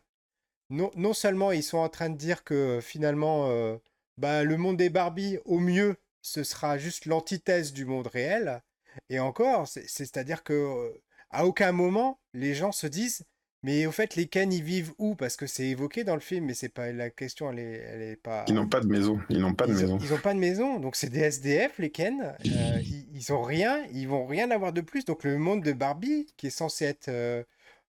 non, 0.70 1.12
seulement 1.12 1.53
ils 1.53 1.62
sont 1.62 1.79
en 1.79 1.88
train 1.88 2.11
de 2.11 2.16
dire 2.16 2.44
que 2.44 2.81
finalement, 2.83 3.50
euh, 3.50 3.77
bah, 4.18 4.44
le 4.44 4.57
monde 4.57 4.77
des 4.77 4.90
Barbie, 4.90 5.38
au 5.44 5.59
mieux, 5.59 5.96
ce 6.22 6.42
sera 6.42 6.79
juste 6.79 7.07
l'antithèse 7.07 7.72
du 7.72 7.85
monde 7.85 8.07
réel. 8.07 8.62
Et 9.11 9.18
encore, 9.18 9.66
c'est-à-dire 9.66 10.42
que 10.42 10.53
euh, 10.53 11.03
à 11.31 11.46
aucun 11.46 11.72
moment, 11.72 12.20
les 12.33 12.55
gens 12.55 12.72
se 12.72 12.87
disent, 12.87 13.24
mais 13.62 13.87
au 13.87 13.92
fait, 13.92 14.14
les 14.14 14.27
Ken, 14.27 14.53
ils 14.53 14.62
vivent 14.62 14.92
où? 14.98 15.14
Parce 15.14 15.37
que 15.37 15.46
c'est 15.46 15.66
évoqué 15.66 16.05
dans 16.05 16.14
le 16.14 16.20
film, 16.20 16.44
mais 16.44 16.55
c'est 16.55 16.68
pas 16.68 16.92
la 16.92 17.11
question, 17.11 17.50
elle 17.50 17.59
est, 17.59 18.20
pas. 18.22 18.44
Ils 18.46 18.55
n'ont 18.55 18.68
pas 18.68 18.81
de 18.81 18.87
maison. 18.87 19.18
Ils 19.31 19.40
n'ont 19.40 19.55
pas 19.55 19.66
de 19.66 19.72
maison. 19.72 19.98
ils 20.00 20.11
n'ont 20.11 20.18
pas 20.18 20.35
de 20.35 20.38
maison, 20.38 20.79
donc 20.79 20.96
c'est 20.96 21.09
des 21.09 21.20
SDF, 21.20 21.79
les 21.79 21.90
Ken. 21.90 22.20
Euh, 22.22 22.81
ils, 22.85 23.07
ils, 23.14 23.33
ont 23.33 23.42
rien, 23.42 23.83
ils 23.92 24.07
vont 24.07 24.27
rien 24.27 24.50
avoir 24.50 24.72
de 24.72 24.81
plus. 24.81 25.05
Donc 25.05 25.24
le 25.24 25.38
monde 25.38 25.62
de 25.62 25.72
Barbie, 25.72 26.27
qui 26.37 26.48
est 26.48 26.50
censé 26.50 26.85
être 26.85 27.09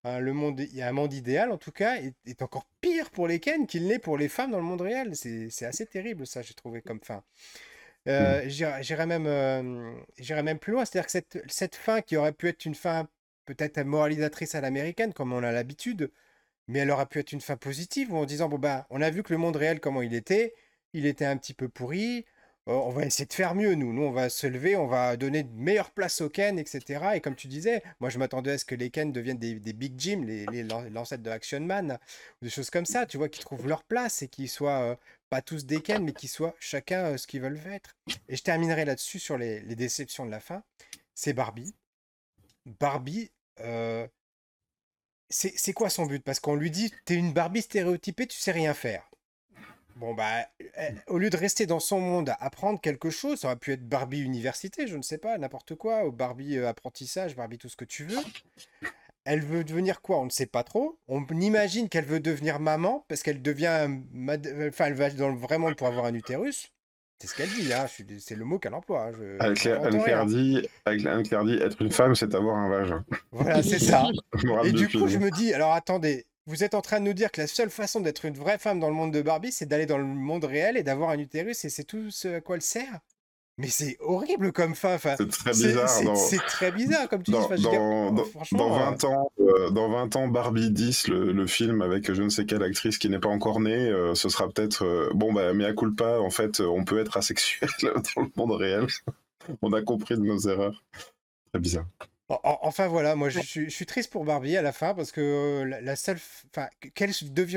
Hein, 0.05 0.19
le 0.19 0.33
monde, 0.33 0.59
il 0.59 0.75
y 0.75 0.83
a 0.83 0.87
un 0.87 0.91
monde 0.91 1.13
idéal 1.13 1.51
en 1.51 1.57
tout 1.57 1.71
cas, 1.71 1.97
est, 1.97 2.41
encore 2.43 2.67
pire 2.79 3.09
pour 3.09 3.27
les 3.27 3.39
Ken 3.39 3.65
qu'il 3.65 3.87
n'est 3.87 3.97
pour 3.97 4.19
les 4.19 4.29
femmes 4.29 4.51
dans 4.51 4.59
le 4.59 4.63
monde 4.63 4.81
réel. 4.81 5.15
C'est 5.15 5.65
assez 5.65 5.87
terrible 5.87 6.27
ça, 6.27 6.43
j'ai 6.43 6.53
trouvé 6.53 6.83
comme 6.83 6.99
fin. 7.01 7.23
Euh, 8.07 8.45
mmh. 8.45 8.81
J'irais 8.81 9.07
même, 9.07 9.25
euh, 9.25 10.43
même 10.43 10.59
plus 10.59 10.73
loin, 10.73 10.85
c'est-à-dire 10.85 11.07
que 11.07 11.11
cette, 11.11 11.43
cette 11.47 11.75
fin 11.75 12.01
qui 12.01 12.17
aurait 12.17 12.33
pu 12.33 12.47
être 12.47 12.65
une 12.65 12.75
fin 12.75 13.07
peut-être 13.45 13.83
moralisatrice 13.83 14.53
à 14.53 14.61
l'américaine, 14.61 15.11
comme 15.11 15.33
on 15.33 15.41
a 15.41 15.51
l'habitude, 15.51 16.11
mais 16.67 16.79
elle 16.79 16.91
aurait 16.91 17.07
pu 17.07 17.17
être 17.17 17.31
une 17.31 17.41
fin 17.41 17.57
positive, 17.57 18.13
en 18.13 18.25
disant, 18.25 18.47
bon 18.47 18.59
ben, 18.59 18.85
on 18.91 19.01
a 19.01 19.09
vu 19.09 19.23
que 19.23 19.33
le 19.33 19.39
monde 19.39 19.55
réel, 19.55 19.79
comment 19.79 20.03
il 20.03 20.13
était, 20.13 20.53
il 20.93 21.07
était 21.07 21.25
un 21.25 21.37
petit 21.37 21.55
peu 21.55 21.67
pourri, 21.67 22.25
on 22.67 22.89
va 22.89 23.05
essayer 23.05 23.25
de 23.25 23.33
faire 23.33 23.53
mieux, 23.53 23.75
nous. 23.75 23.93
Nous, 23.93 24.01
on 24.01 24.11
va 24.11 24.29
se 24.29 24.47
lever, 24.47 24.75
on 24.75 24.87
va 24.87 25.17
donner 25.17 25.43
de 25.43 25.53
meilleure 25.53 25.91
place 25.91 26.21
aux 26.21 26.29
Ken, 26.29 26.57
etc. 26.57 27.11
Et 27.15 27.21
comme 27.21 27.35
tu 27.35 27.47
disais, 27.47 27.83
moi, 27.99 28.09
je 28.09 28.17
m'attendais 28.17 28.53
à 28.53 28.57
ce 28.57 28.65
que 28.65 28.73
les 28.73 28.89
Ken 28.89 29.11
deviennent 29.11 29.37
des, 29.37 29.73
Big 29.73 29.93
Jim, 29.99 30.23
les, 30.25 30.63
l'ancêtre 30.63 31.21
de 31.21 31.29
Action 31.29 31.59
Man, 31.59 31.99
des 32.41 32.49
choses 32.49 32.71
comme 32.71 32.85
ça, 32.85 33.05
tu 33.05 33.17
vois, 33.17 33.29
qui 33.29 33.39
trouvent 33.39 33.67
leur 33.67 33.83
place 33.83 34.23
et 34.23 34.27
qui 34.27 34.47
soient 34.47 34.97
pas 35.29 35.41
tous 35.41 35.65
des 35.65 35.81
Ken, 35.81 36.03
mais 36.03 36.13
qui 36.13 36.27
soient 36.27 36.55
chacun 36.59 37.17
ce 37.17 37.27
qu'ils 37.27 37.41
veulent 37.41 37.61
être. 37.67 37.95
Et 38.29 38.35
je 38.35 38.43
terminerai 38.43 38.85
là-dessus 38.85 39.19
sur 39.19 39.37
les, 39.37 39.61
déceptions 39.75 40.25
de 40.25 40.31
la 40.31 40.39
fin. 40.39 40.63
C'est 41.13 41.33
Barbie. 41.33 41.75
Barbie, 42.65 43.31
c'est 45.29 45.73
quoi 45.73 45.91
son 45.91 46.07
but? 46.07 46.23
Parce 46.23 46.39
qu'on 46.39 46.55
lui 46.55 46.71
dit, 46.71 46.91
t'es 47.05 47.13
une 47.15 47.31
Barbie 47.31 47.61
stéréotypée, 47.61 48.25
tu 48.25 48.39
sais 48.39 48.51
rien 48.51 48.73
faire. 48.73 49.07
Bon, 49.95 50.13
bah, 50.13 50.45
au 51.07 51.17
lieu 51.17 51.29
de 51.29 51.37
rester 51.37 51.65
dans 51.65 51.79
son 51.79 52.01
monde 52.01 52.29
à 52.29 52.37
apprendre 52.41 52.81
quelque 52.81 53.09
chose, 53.09 53.39
ça 53.39 53.47
aurait 53.47 53.55
pu 53.55 53.71
être 53.71 53.87
Barbie 53.87 54.19
Université, 54.19 54.87
je 54.87 54.97
ne 54.97 55.01
sais 55.01 55.17
pas, 55.17 55.37
n'importe 55.37 55.75
quoi, 55.75 56.05
ou 56.05 56.11
Barbie 56.11 56.57
euh, 56.57 56.67
Apprentissage, 56.67 57.35
Barbie 57.35 57.57
tout 57.57 57.69
ce 57.69 57.77
que 57.77 57.85
tu 57.85 58.03
veux. 58.03 58.19
Elle 59.23 59.41
veut 59.41 59.63
devenir 59.63 60.01
quoi? 60.01 60.19
On 60.19 60.25
ne 60.25 60.29
sait 60.29 60.45
pas 60.45 60.63
trop. 60.63 60.99
On 61.07 61.25
imagine 61.39 61.87
qu'elle 61.87 62.05
veut 62.05 62.19
devenir 62.19 62.59
maman 62.59 63.05
parce 63.07 63.23
qu'elle 63.23 63.41
devient. 63.41 63.87
Enfin, 64.67 64.85
elle 64.85 64.93
va 64.93 65.09
dans 65.09 65.29
le 65.29 65.37
vrai 65.37 65.57
monde 65.57 65.75
pour 65.75 65.87
avoir 65.87 66.05
un 66.05 66.13
utérus. 66.13 66.71
C'est 67.19 67.27
ce 67.27 67.35
qu'elle 67.35 67.49
dit, 67.49 67.71
hein. 67.73 67.87
c'est 68.19 68.35
le 68.35 68.43
mot 68.45 68.59
qu'elle 68.59 68.73
emploie. 68.73 69.07
Hein. 69.07 69.53
Dit, 69.53 70.61
dit, 70.85 71.57
être 71.61 71.81
une 71.81 71.91
femme, 71.91 72.13
c'est 72.13 72.35
avoir 72.35 72.57
un 72.57 72.69
vagin. 72.69 73.05
Voilà, 73.31 73.63
c'est 73.63 73.79
ça. 73.79 74.09
Et 74.65 74.73
du 74.73 74.89
coup, 74.89 75.07
je 75.07 75.17
me 75.17 75.31
dis, 75.31 75.53
alors 75.53 75.71
attendez, 75.71 76.27
vous 76.45 76.63
êtes 76.63 76.75
en 76.75 76.81
train 76.81 76.99
de 76.99 77.05
nous 77.05 77.13
dire 77.13 77.31
que 77.31 77.41
la 77.41 77.47
seule 77.47 77.69
façon 77.69 77.99
d'être 77.99 78.25
une 78.25 78.37
vraie 78.37 78.57
femme 78.57 78.79
dans 78.79 78.89
le 78.89 78.95
monde 78.95 79.13
de 79.13 79.21
Barbie, 79.21 79.51
c'est 79.51 79.65
d'aller 79.65 79.85
dans 79.85 79.97
le 79.97 80.03
monde 80.03 80.45
réel 80.45 80.77
et 80.77 80.83
d'avoir 80.83 81.09
un 81.09 81.19
utérus 81.19 81.65
et 81.65 81.69
c'est 81.69 81.83
tout 81.83 82.11
ce 82.11 82.27
à 82.27 82.41
quoi 82.41 82.55
elle 82.55 82.61
sert 82.61 82.99
mais 83.57 83.67
c'est 83.67 83.97
horrible 84.01 84.51
comme 84.51 84.75
fin. 84.75 84.97
c'est 84.97 85.29
très 85.29 85.51
bizarre. 85.51 86.17
C'est 86.17 86.45
très 86.45 86.71
bizarre, 86.71 87.07
comme 87.07 87.23
tu 87.23 87.31
dis. 87.31 87.37
dans, 87.37 88.11
dans, 88.11 88.23
20 88.69 89.03
euh, 89.03 89.07
ans, 89.07 89.31
euh, 89.39 89.69
dans 89.69 89.89
20 89.89 90.15
ans, 90.17 90.27
Barbie 90.27 90.71
10, 90.71 91.07
le, 91.07 91.47
film 91.47 91.81
avec 91.81 92.11
je 92.11 92.21
ne 92.21 92.29
sais 92.29 92.45
quelle 92.45 92.63
actrice 92.63 92.97
qui 92.97 93.09
n'est 93.09 93.19
pas 93.19 93.29
encore 93.29 93.61
née, 93.61 93.87
euh, 93.87 94.13
ce 94.13 94.27
sera 94.27 94.49
peut-être 94.49 95.09
bon, 95.13 95.31
bah, 95.31 95.53
mais 95.53 95.65
à 95.65 95.73
culpa, 95.73 96.19
en 96.19 96.29
fait, 96.29 96.59
on 96.59 96.83
peut 96.83 96.99
être 96.99 97.15
asexuel 97.17 97.69
dans 97.81 98.23
le 98.23 98.31
monde 98.35 98.51
réel. 98.51 98.87
on 99.61 99.71
a 99.71 99.81
compris 99.81 100.15
de 100.15 100.21
nos 100.21 100.39
erreurs. 100.39 100.83
Très 101.53 101.59
bizarre. 101.59 101.85
Enfin 102.27 102.87
voilà, 102.87 103.15
moi 103.15 103.29
je, 103.29 103.39
suis 103.39 103.85
triste 103.85 104.11
pour 104.11 104.25
Barbie 104.25 104.57
à 104.57 104.63
la 104.63 104.71
fin 104.71 104.95
parce 104.95 105.11
que 105.11 105.63
la, 105.63 105.95
seule, 105.95 106.17
enfin 106.49 106.67
qu'elle 106.95 107.11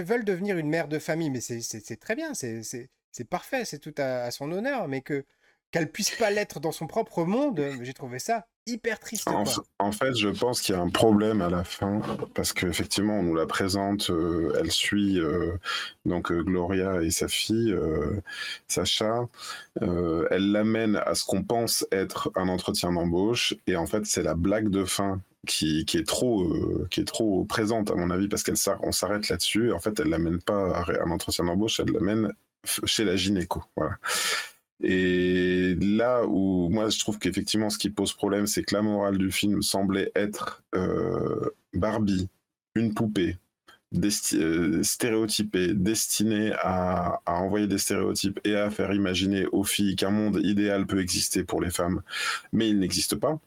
veulent 0.05 0.27
devenir 0.27 0.59
une 0.59 0.69
mère 0.69 0.89
de 0.89 0.99
famille, 0.99 1.31
mais 1.31 1.41
c'est 1.41 1.97
très 1.97 2.15
bien, 2.15 2.35
c'est 2.35 3.25
parfait, 3.31 3.65
c'est 3.65 3.79
tout 3.79 3.95
à, 3.97 4.31
son 4.31 4.53
honneur, 4.53 4.87
mais 4.89 5.01
que 5.01 5.25
qu'elle 5.71 5.91
puisse 5.91 6.11
pas 6.11 6.31
l'être 6.31 6.61
dans 6.61 6.73
son 6.73 6.87
propre 6.87 7.25
monde, 7.25 7.63
j'ai 7.83 7.95
trouvé 7.95 8.19
ça 8.19 8.47
hyper 8.69 8.99
triste. 8.99 9.29
En, 9.79 9.93
fait, 9.93 10.15
je 10.15 10.29
pense 10.29 10.61
qu'il 10.61 10.75
y 10.75 10.79
a 10.79 10.81
un 10.81 10.91
problème 10.91 11.41
à 11.41 11.51
la 11.51 11.65
fin 11.65 12.01
parce 12.35 12.53
qu'effectivement, 12.53 13.19
on 13.19 13.23
nous 13.23 13.35
la 13.35 13.47
présente, 13.47 14.11
euh, 14.11 14.53
elle 14.59 14.71
suit 14.71 15.19
euh, 15.19 15.57
donc 16.05 16.31
euh, 16.31 16.43
Gloria 16.43 17.03
et 17.03 17.11
sa 17.11 17.29
fille 17.29 17.77
Sacha, 18.69 19.27
elle 19.81 20.53
l'amène 20.53 20.97
à 20.97 21.15
ce 21.15 21.25
qu'on 21.25 21.43
pense 21.43 21.87
être 21.93 22.31
un 22.35 22.49
entretien 22.49 22.93
d'embauche 22.93 23.55
et 23.67 23.77
en 23.77 23.87
fait, 23.87 24.07
c'est 24.07 24.23
la 24.23 24.35
blague 24.35 24.69
de 24.69 24.85
fin 24.85 25.21
qui, 25.47 25.85
qui, 25.85 25.97
est 25.99 26.07
trop 26.07 26.47
qui 26.91 27.01
est 27.01 27.07
trop 27.07 27.45
présente 27.45 27.91
à 27.91 27.95
mon 27.95 28.11
avis 28.11 28.29
parce 28.29 28.43
qu'elle 28.43 28.57
on 28.83 28.93
s'arrête 28.93 29.29
là-dessus. 29.29 29.73
En 29.73 29.79
fait, 29.79 29.99
elle 30.01 30.09
l'amène 30.09 30.41
pas 30.43 30.77
à 30.77 31.03
un 31.05 31.11
entretien 31.11 31.45
d'embauche, 31.45 31.81
elle 31.81 31.93
l'amène 31.93 32.33
chez 32.65 33.05
la 33.05 33.17
gynéco. 33.17 33.63
Voilà. 33.77 33.97
Et 34.83 35.75
là 35.81 36.25
où 36.27 36.69
moi 36.71 36.89
je 36.89 36.99
trouve 36.99 37.19
qu'effectivement 37.19 37.71
ce 37.71 37.79
qui 37.79 37.91
pose 37.91 38.13
problème, 38.13 38.47
c'est 38.47 38.63
que 38.63 38.75
la 38.75 38.83
morale 38.83 39.19
du 39.19 39.33
film 39.33 39.63
semblait 39.63 40.13
être 40.15 40.63
euh, 40.75 41.51
Barbie, 41.75 42.29
une 42.75 42.95
poupée 42.95 43.37
euh, 44.35 44.83
stéréotypée, 44.83 45.73
destinée 45.73 46.53
à, 46.59 47.21
à, 47.25 47.35
envoyer 47.41 47.67
des 47.67 47.79
stéréotypes 47.79 48.39
et 48.45 48.55
à 48.55 48.69
faire 48.71 48.93
imaginer 48.93 49.47
aux 49.47 49.65
filles 49.65 49.97
qu'un 49.97 50.11
monde 50.11 50.41
idéal 50.45 50.87
peut 50.87 51.01
exister 51.01 51.43
pour 51.43 51.63
les 51.63 51.71
femmes, 51.71 52.03
mais 52.53 52.69
il 52.69 52.79
n'existe 52.79 53.17
pas. 53.17 53.41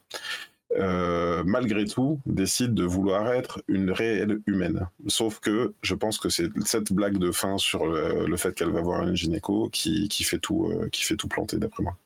Euh, 0.78 1.42
malgré 1.44 1.84
tout, 1.84 2.20
décide 2.26 2.74
de 2.74 2.84
vouloir 2.84 3.32
être 3.32 3.62
une 3.68 3.90
réelle 3.90 4.40
humaine. 4.46 4.88
Sauf 5.06 5.40
que 5.40 5.74
je 5.82 5.94
pense 5.94 6.18
que 6.18 6.28
c'est 6.28 6.48
cette 6.64 6.92
blague 6.92 7.18
de 7.18 7.30
fin 7.30 7.58
sur 7.58 7.86
le, 7.86 8.36
fait 8.36 8.54
qu'elle 8.54 8.70
va 8.70 8.80
voir 8.80 9.06
une 9.06 9.14
gynéco 9.14 9.68
qui, 9.70 10.08
qui, 10.08 10.24
fait, 10.24 10.38
tout, 10.38 10.66
euh, 10.66 10.88
qui 10.90 11.04
fait 11.04 11.16
tout 11.16 11.28
planter, 11.28 11.58
d'après 11.58 11.82
moi. 11.82 11.96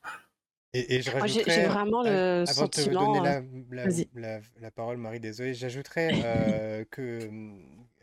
Et, 0.75 1.01
je 1.01 1.11
rajouterais, 1.11 1.51
j'ai 1.55 1.67
vraiment 1.67 2.03
le 2.03 2.43
avant 2.43 2.53
sentiment. 2.53 3.13
de 3.13 3.19
te 3.19 3.25
donner 3.25 4.03
la, 4.15 4.41
la, 4.61 4.71
parole, 4.71 4.99
Marie, 4.99 5.21
désolé, 5.21 5.55
j'ajouterais 5.55 6.87
que. 6.91 7.31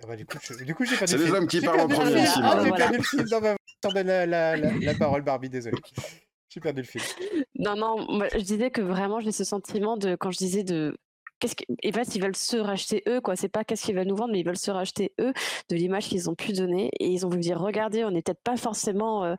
Ah 0.01 0.07
bah, 0.07 0.15
du 0.15 0.25
coup, 0.25 0.37
je, 0.41 0.63
du 0.63 0.73
coup, 0.73 0.83
j'ai 0.85 0.95
C'est 1.05 1.17
les 1.17 1.31
hommes 1.31 1.47
qui 1.47 1.61
parlent 1.61 1.81
en 1.81 1.87
premier. 1.87 2.25
Ah, 2.41 2.61
j'ai 2.63 2.71
perdu 2.71 2.97
le 2.97 3.03
fil 3.03 3.25
dans 3.25 3.41
ma. 3.41 3.55
Je 3.83 4.01
la, 4.01 4.25
la, 4.25 4.55
la, 4.55 4.93
parole, 4.95 5.21
Barbie, 5.21 5.49
désolé. 5.49 5.77
J'ai 6.53 6.59
perdu 6.59 6.83
le. 6.83 7.45
Non, 7.57 7.75
non, 7.75 8.19
je 8.33 8.41
disais 8.41 8.69
que 8.69 8.81
vraiment, 8.81 9.19
j'ai 9.19 9.31
ce 9.31 9.43
sentiment 9.43 9.97
de. 9.97 10.15
Quand 10.15 10.29
je 10.29 10.37
disais 10.37 10.63
de. 10.63 10.95
Qu'est-ce 11.39 11.55
que... 11.55 11.63
Fait, 11.91 12.15
ils 12.15 12.21
veulent 12.21 12.35
se 12.35 12.57
racheter 12.57 13.03
eux, 13.07 13.21
quoi. 13.21 13.35
C'est 13.35 13.49
pas 13.49 13.63
qu'est-ce 13.63 13.85
qu'ils 13.85 13.95
veulent 13.95 14.07
nous 14.07 14.15
vendre, 14.15 14.33
mais 14.33 14.39
ils 14.39 14.45
veulent 14.45 14.55
se 14.55 14.69
racheter 14.69 15.13
eux 15.19 15.33
de 15.69 15.75
l'image 15.75 16.07
qu'ils 16.07 16.29
ont 16.29 16.35
pu 16.35 16.53
donner. 16.53 16.91
Et 16.99 17.07
ils 17.07 17.25
ont 17.25 17.29
voulu 17.29 17.41
dire 17.41 17.59
regardez, 17.59 18.05
on 18.05 18.11
n'est 18.11 18.21
peut-être 18.21 18.43
pas 18.43 18.55
forcément. 18.55 19.23
Euh, 19.25 19.35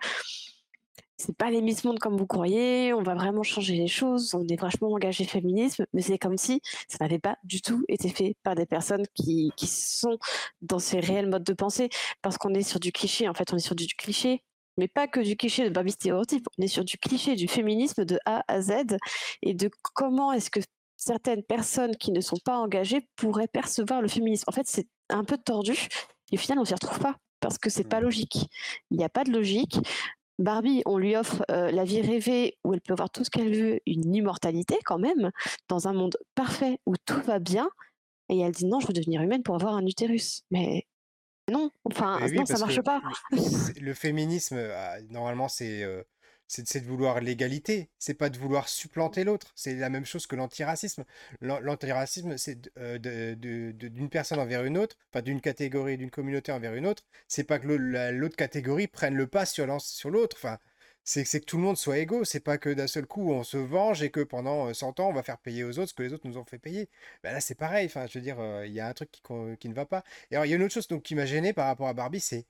c'est 1.17 1.37
pas 1.37 1.51
les 1.51 1.63
Miss 1.63 1.85
Monde 1.85 2.01
comme 2.01 2.17
vous 2.17 2.27
croyez, 2.27 2.93
on 2.93 3.03
va 3.03 3.15
vraiment 3.15 3.45
changer 3.45 3.77
les 3.77 3.87
choses, 3.87 4.35
on 4.35 4.45
est 4.49 4.61
vachement 4.61 4.91
engagé 4.93 5.25
féminisme, 5.25 5.87
mais 5.93 6.03
c'est 6.03 6.19
comme 6.19 6.37
si 6.37 6.61
ça 6.89 6.99
n'avait 7.01 7.21
pas 7.21 7.39
du 7.45 7.63
tout 7.63 7.85
été 7.89 8.09
fait 8.09 8.37
par 8.43 8.57
des 8.57 8.67
personnes 8.67 9.05
qui, 9.15 9.53
qui 9.57 9.69
sont 9.69 10.19
dans 10.61 10.81
ces 10.81 10.99
réels 10.99 11.31
modes 11.31 11.45
de 11.45 11.53
pensée, 11.53 11.89
parce 12.21 12.37
qu'on 12.37 12.53
est 12.53 12.63
sur 12.65 12.81
du 12.81 12.91
cliché, 12.91 13.29
en 13.29 13.35
fait 13.35 13.53
on 13.53 13.57
est 13.57 13.61
sur 13.61 13.77
du 13.77 13.87
cliché, 13.87 14.43
mais 14.77 14.89
pas 14.89 15.07
que 15.07 15.21
du 15.21 15.37
cliché 15.37 15.65
de 15.65 15.71
Barbie 15.71 15.93
stéréotype, 15.93 16.47
on 16.59 16.63
est 16.63 16.69
sur 16.69 16.85
du 16.85 16.99
cliché 16.99 17.37
du 17.37 17.49
féminisme 17.49 18.05
de 18.05 18.19
A 18.27 18.43
à 18.49 18.61
Z, 18.61 18.97
et 19.43 19.55
de 19.55 19.71
comment 19.95 20.33
est-ce 20.33 20.51
que 20.51 20.61
certaines 20.97 21.43
personnes 21.43 21.97
qui 21.97 22.13
ne 22.13 22.21
sont 22.21 22.39
pas 22.45 22.57
engagées 22.57 23.09
pourraient 23.17 23.49
percevoir 23.49 24.03
le 24.03 24.09
féminisme. 24.09 24.45
En 24.47 24.53
fait 24.53 24.67
c'est 24.67 24.87
un 25.09 25.25
peu 25.25 25.39
tordu, 25.39 25.77
et 26.33 26.37
au 26.37 26.39
final 26.39 26.59
on 26.59 26.65
s'y 26.65 26.75
retrouve 26.75 26.99
pas 26.99 27.17
parce 27.41 27.59
que 27.59 27.69
c'est 27.69 27.85
pas 27.85 28.01
mmh. 28.01 28.05
logique. 28.05 28.49
Il 28.91 28.97
n'y 28.97 29.05
a 29.05 29.11
pas 29.11 29.25
de 29.25 29.31
logique. 29.31 29.79
Barbie, 30.39 30.83
on 30.87 30.99
lui 30.99 31.15
offre 31.15 31.45
la 31.49 31.85
vie 31.85 32.01
rêvée 32.01 32.59
où 32.65 32.75
elle 32.75 32.81
peut 32.81 32.95
avoir 32.95 33.11
tout 33.11 33.23
ce 33.23 33.31
qu'elle 33.31 33.55
veut, 33.55 33.81
une 33.87 34.15
immortalité 34.15 34.79
quand 34.85 34.99
même, 34.99 35.31
dans 35.69 35.87
un 35.87 35.93
monde 35.93 36.17
parfait 36.35 36.81
où 36.87 36.95
tout 37.05 37.21
va 37.23 37.39
bien. 37.39 37.69
Et 38.31 38.41
elle 38.41 38.53
dit 38.53 38.65
non, 38.67 38.81
je 38.81 38.87
veux 38.89 38.93
devenir 38.93 39.23
humaine 39.23 39.43
pour 39.43 39.55
avoir 39.55 39.75
un 39.75 39.87
utérus. 39.87 40.43
Mais 40.51 40.87
non, 41.51 41.71
enfin, 41.85 42.21
non, 42.29 42.47
ça 42.47 42.59
marche 42.59 42.81
pas. 42.81 43.03
Le, 43.81 43.95
féminisme, 43.95 44.57
ah, 44.73 44.97
normalement, 45.11 45.49
c'est 45.49 45.85
c'est 46.47 46.81
de 46.81 46.87
vouloir 46.87 47.21
l'égalité, 47.21 47.91
c'est 47.99 48.15
pas 48.15 48.29
de 48.29 48.39
vouloir 48.39 48.69
supplanter 48.69 49.25
l'autre. 49.25 49.53
C'est 49.57 49.75
la 49.75 49.89
même 49.89 50.05
chose 50.05 50.27
que 50.27 50.37
l'antiracisme. 50.37 51.05
L'antiracisme, 51.41 52.37
c'est 52.37 52.71
d'une 52.77 54.09
personne 54.11 54.39
envers 54.39 54.65
une 54.65 54.79
autre, 54.79 54.97
pas 55.11 55.23
d'une 55.23 55.41
catégorie, 55.41 55.97
d'une 55.97 56.11
communauté 56.11 56.53
envers 56.53 56.75
une 56.75 56.87
autre. 56.87 57.05
C'est 57.29 57.45
pas 57.45 57.59
que 57.59 57.67
l'autre 57.67 58.37
catégorie 58.37 58.87
prenne 58.87 59.15
le 59.15 59.27
pas 59.27 59.47
sur 59.47 59.67
l'autre. 59.67 60.37
Enfin, 60.39 60.59
c'est 61.05 61.25
que 61.25 61.45
tout 61.45 61.57
le 61.59 61.63
monde 61.63 61.77
soit 61.77 61.99
égaux. 61.99 62.25
C'est 62.25 62.41
pas 62.41 62.59
que 62.59 62.71
d'un 62.71 62.87
seul 62.87 63.07
coup 63.07 63.31
on 63.31 63.45
se 63.45 63.57
venge 63.57 64.03
et 64.03 64.11
que 64.11 64.21
pendant 64.21 64.73
100 64.73 65.01
ans 65.01 65.09
on 65.11 65.13
va 65.13 65.23
faire 65.23 65.39
payer 65.39 65.65
aux 65.65 65.79
autres 65.79 65.91
ce 65.91 65.95
que 65.95 66.03
les 66.03 66.13
autres 66.13 66.27
nous 66.27 66.39
ont 66.39 66.45
fait 66.45 66.59
payer. 66.59 66.89
Ben 67.23 67.33
là, 67.33 67.41
c'est 67.41 67.55
pareil. 67.55 67.87
Enfin, 67.87 68.07
je 68.07 68.19
veux 68.19 68.23
dire, 68.23 68.39
il 68.65 68.73
y 68.73 68.81
a 68.81 68.89
un 68.89 68.93
truc 68.95 69.11
qui, 69.11 69.23
qui, 69.61 69.69
ne 69.69 69.75
va 69.75 69.87
pas. 69.87 70.05
Et 70.31 70.37
alors, 70.37 70.47
il 70.47 70.51
y 70.51 70.53
a 70.55 70.57
une 70.57 70.63
autre 70.63 70.75
chose 70.75 70.89
donc, 70.89 71.03
qui 71.03 71.15
m'a 71.15 71.27
gêné 71.27 71.53
par 71.53 71.67
rapport 71.67 71.89
à 71.89 71.95
Barbie, 71.95 72.21
c'est 72.21 72.47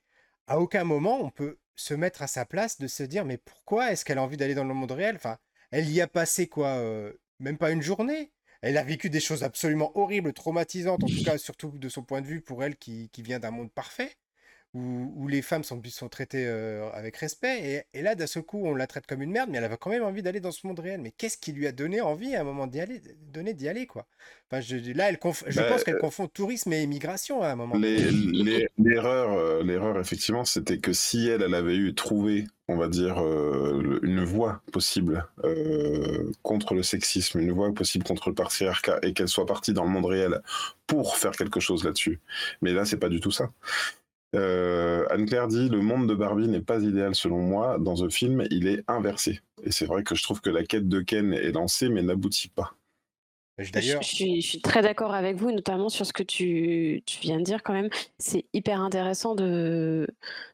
à 0.46 0.60
aucun 0.60 0.84
moment 0.84 1.20
on 1.20 1.30
peut 1.30 1.58
se 1.76 1.94
mettre 1.94 2.22
à 2.22 2.26
sa 2.26 2.44
place, 2.44 2.78
de 2.78 2.86
se 2.86 3.02
dire 3.02 3.24
mais 3.24 3.38
pourquoi 3.38 3.92
est-ce 3.92 4.04
qu'elle 4.04 4.18
a 4.18 4.22
envie 4.22 4.36
d'aller 4.36 4.54
dans 4.54 4.64
le 4.64 4.74
monde 4.74 4.92
réel? 4.92 5.16
Enfin, 5.16 5.38
elle 5.70 5.90
y 5.90 6.00
a 6.00 6.08
passé 6.08 6.48
quoi 6.48 6.68
euh, 6.76 7.12
Même 7.40 7.58
pas 7.58 7.70
une 7.70 7.82
journée. 7.82 8.32
Elle 8.62 8.78
a 8.78 8.84
vécu 8.84 9.10
des 9.10 9.20
choses 9.20 9.44
absolument 9.44 9.92
horribles, 9.98 10.32
traumatisantes, 10.32 11.04
en 11.04 11.06
tout 11.06 11.24
cas, 11.24 11.36
surtout 11.38 11.70
de 11.70 11.88
son 11.90 12.02
point 12.02 12.22
de 12.22 12.26
vue, 12.26 12.40
pour 12.40 12.64
elle 12.64 12.76
qui 12.76 13.10
vient 13.18 13.38
d'un 13.38 13.50
monde 13.50 13.70
parfait 13.72 14.16
où, 14.74 15.28
les 15.28 15.40
femmes 15.40 15.62
sont, 15.62 15.80
sont 15.88 16.08
traitées 16.08 16.46
euh, 16.46 16.90
avec 16.92 17.16
respect. 17.16 17.86
Et, 17.94 18.02
là, 18.02 18.16
d'un 18.16 18.26
seul 18.26 18.42
coup, 18.42 18.66
on 18.66 18.74
la 18.74 18.88
traite 18.88 19.06
comme 19.06 19.22
une 19.22 19.30
merde, 19.30 19.48
mais 19.50 19.58
elle 19.58 19.64
avait 19.64 19.76
quand 19.76 19.90
même 19.90 20.02
envie 20.02 20.22
d'aller 20.22 20.40
dans 20.40 20.50
ce 20.50 20.66
monde 20.66 20.80
réel. 20.80 21.00
Mais 21.00 21.12
qu'est-ce 21.16 21.38
qui 21.38 21.52
lui 21.52 21.66
a 21.68 21.72
donné 21.72 22.00
envie 22.00 22.34
à 22.34 22.40
un 22.40 22.44
moment 22.44 22.66
d'y 22.66 22.80
aller, 22.80 23.00
donné 23.32 23.54
d'y 23.54 23.68
aller, 23.68 23.86
quoi? 23.86 24.06
Enfin, 24.50 24.60
je, 24.60 24.76
Là, 24.92 25.08
elle 25.08 25.18
je 25.46 25.60
bah, 25.60 25.68
pense 25.68 25.84
qu'elle 25.84 25.94
euh, 25.94 26.00
confond 26.00 26.26
tourisme 26.26 26.72
et 26.72 26.82
immigration 26.82 27.42
à 27.42 27.50
un 27.50 27.56
moment. 27.56 27.76
L'erreur, 27.76 29.62
l'erreur, 29.62 29.98
effectivement, 30.00 30.44
c'était 30.44 30.78
que 30.78 30.92
si 30.92 31.28
elle, 31.28 31.42
elle 31.42 31.54
avait 31.54 31.76
eu 31.76 31.94
trouvé, 31.94 32.44
on 32.66 32.76
va 32.76 32.88
dire, 32.88 33.18
une 34.02 34.24
voie 34.24 34.60
possible 34.72 35.26
contre 36.42 36.74
le 36.74 36.82
sexisme, 36.82 37.38
une 37.38 37.52
voie 37.52 37.72
possible 37.72 38.04
contre 38.04 38.28
le 38.28 38.34
patriarcat, 38.34 38.98
et 39.02 39.12
qu'elle 39.12 39.28
soit 39.28 39.46
partie 39.46 39.72
dans 39.72 39.84
le 39.84 39.90
monde 39.90 40.06
réel 40.06 40.42
pour 40.88 41.16
faire 41.16 41.32
quelque 41.32 41.60
chose 41.60 41.84
là-dessus. 41.84 42.20
Mais 42.60 42.72
là, 42.72 42.84
c'est 42.84 42.98
pas 42.98 43.08
du 43.08 43.20
tout 43.20 43.30
ça. 43.30 43.50
Euh, 44.34 45.06
Anne-Claire 45.10 45.48
dit 45.48 45.68
le 45.68 45.80
monde 45.80 46.08
de 46.08 46.14
Barbie 46.14 46.48
n'est 46.48 46.60
pas 46.60 46.82
idéal 46.82 47.14
selon 47.14 47.40
moi. 47.40 47.78
Dans 47.78 47.96
ce 47.96 48.08
film, 48.08 48.44
il 48.50 48.66
est 48.66 48.82
inversé. 48.88 49.40
Et 49.62 49.70
c'est 49.70 49.86
vrai 49.86 50.02
que 50.02 50.14
je 50.14 50.22
trouve 50.22 50.40
que 50.40 50.50
la 50.50 50.64
quête 50.64 50.88
de 50.88 51.00
Ken 51.00 51.32
est 51.32 51.52
lancée 51.52 51.88
mais 51.88 52.02
n'aboutit 52.02 52.48
pas. 52.48 52.74
Je, 53.58 53.98
suis, 54.02 54.60
très 54.62 54.82
d'accord 54.82 55.14
avec 55.14 55.36
vous, 55.36 55.52
notamment 55.52 55.88
sur 55.88 56.04
ce 56.04 56.12
que 56.12 56.24
tu, 56.24 57.04
viens 57.20 57.38
de 57.38 57.44
dire 57.44 57.62
quand 57.62 57.72
même. 57.72 57.88
C'est 58.18 58.46
hyper 58.52 58.80
intéressant 58.80 59.36
de, 59.36 60.08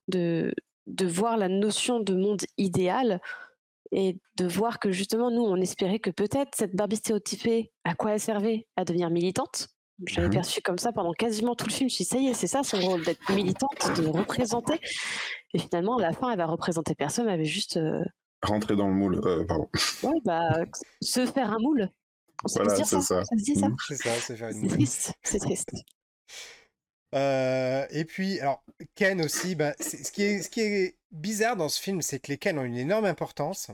de, 0.08 0.52
de 0.86 1.06
voir 1.06 1.38
la 1.38 1.48
notion 1.48 2.00
de 2.00 2.12
monde 2.12 2.42
idéal 2.58 3.22
et 3.90 4.18
de 4.36 4.46
voir 4.46 4.78
que 4.78 4.92
justement, 4.92 5.30
nous, 5.30 5.42
on 5.42 5.56
espérait 5.56 5.98
que 5.98 6.10
peut-être 6.10 6.50
cette 6.54 6.76
Barbie 6.76 6.96
stéréotypée, 6.96 7.72
à 7.84 7.94
quoi 7.94 8.12
elle 8.12 8.20
servait 8.20 8.66
À 8.76 8.84
devenir 8.84 9.08
militante 9.08 9.68
je 10.06 10.16
l'avais 10.16 10.28
mmh 10.28 10.32
perçu 10.32 10.62
comme 10.62 10.78
ça 10.78 10.92
pendant 10.92 11.12
quasiment 11.12 11.54
tout 11.54 11.66
le 11.66 11.72
film. 11.72 11.90
Je 11.90 11.94
me 11.94 11.96
suis 11.96 12.04
dit, 12.04 12.10
ça 12.10 12.18
y 12.18 12.28
est, 12.28 12.34
c'est 12.34 12.46
ça 12.46 12.62
son 12.62 12.78
rôle, 12.80 13.04
d'être 13.04 13.32
militante, 13.32 13.92
de 13.96 14.06
représenter. 14.06 14.80
Et 15.54 15.58
finalement, 15.58 15.98
à 15.98 16.02
la 16.02 16.12
fin, 16.12 16.30
elle 16.30 16.38
va 16.38 16.46
représenter 16.46 16.94
personne, 16.94 17.26
elle 17.26 17.34
avait 17.34 17.44
juste. 17.44 17.76
Euh 17.76 18.04
Rentrer 18.42 18.74
dans 18.74 18.88
le 18.88 18.94
moule, 18.94 19.20
euh, 19.26 19.44
pardon. 19.44 19.68
Ouais, 20.02 20.18
bah, 20.24 20.64
se 21.02 21.26
faire 21.26 21.52
un 21.52 21.58
moule. 21.58 21.90
Voilà, 22.54 22.74
c'est 22.74 22.84
ça. 22.84 23.00
ça. 23.02 23.24
ça 23.24 23.34
mmh. 23.34 23.76
C'est 23.86 23.96
ça, 23.96 24.14
se 24.14 24.34
faire 24.34 24.48
une 24.48 24.60
moule. 24.60 24.70
C'est 24.70 24.76
triste, 24.76 25.12
c'est 25.22 25.38
triste. 25.38 25.70
Euh, 27.12 27.84
et 27.90 28.04
puis, 28.04 28.38
alors, 28.38 28.62
Ken 28.94 29.20
aussi, 29.20 29.56
bah, 29.56 29.74
ce, 29.80 30.12
qui 30.12 30.22
est, 30.22 30.42
ce 30.42 30.48
qui 30.48 30.60
est 30.60 30.96
bizarre 31.10 31.56
dans 31.56 31.68
ce 31.68 31.82
film, 31.82 32.02
c'est 32.02 32.20
que 32.20 32.30
les 32.30 32.38
Ken 32.38 32.56
ont 32.56 32.62
une 32.62 32.76
énorme 32.76 33.04
importance. 33.04 33.72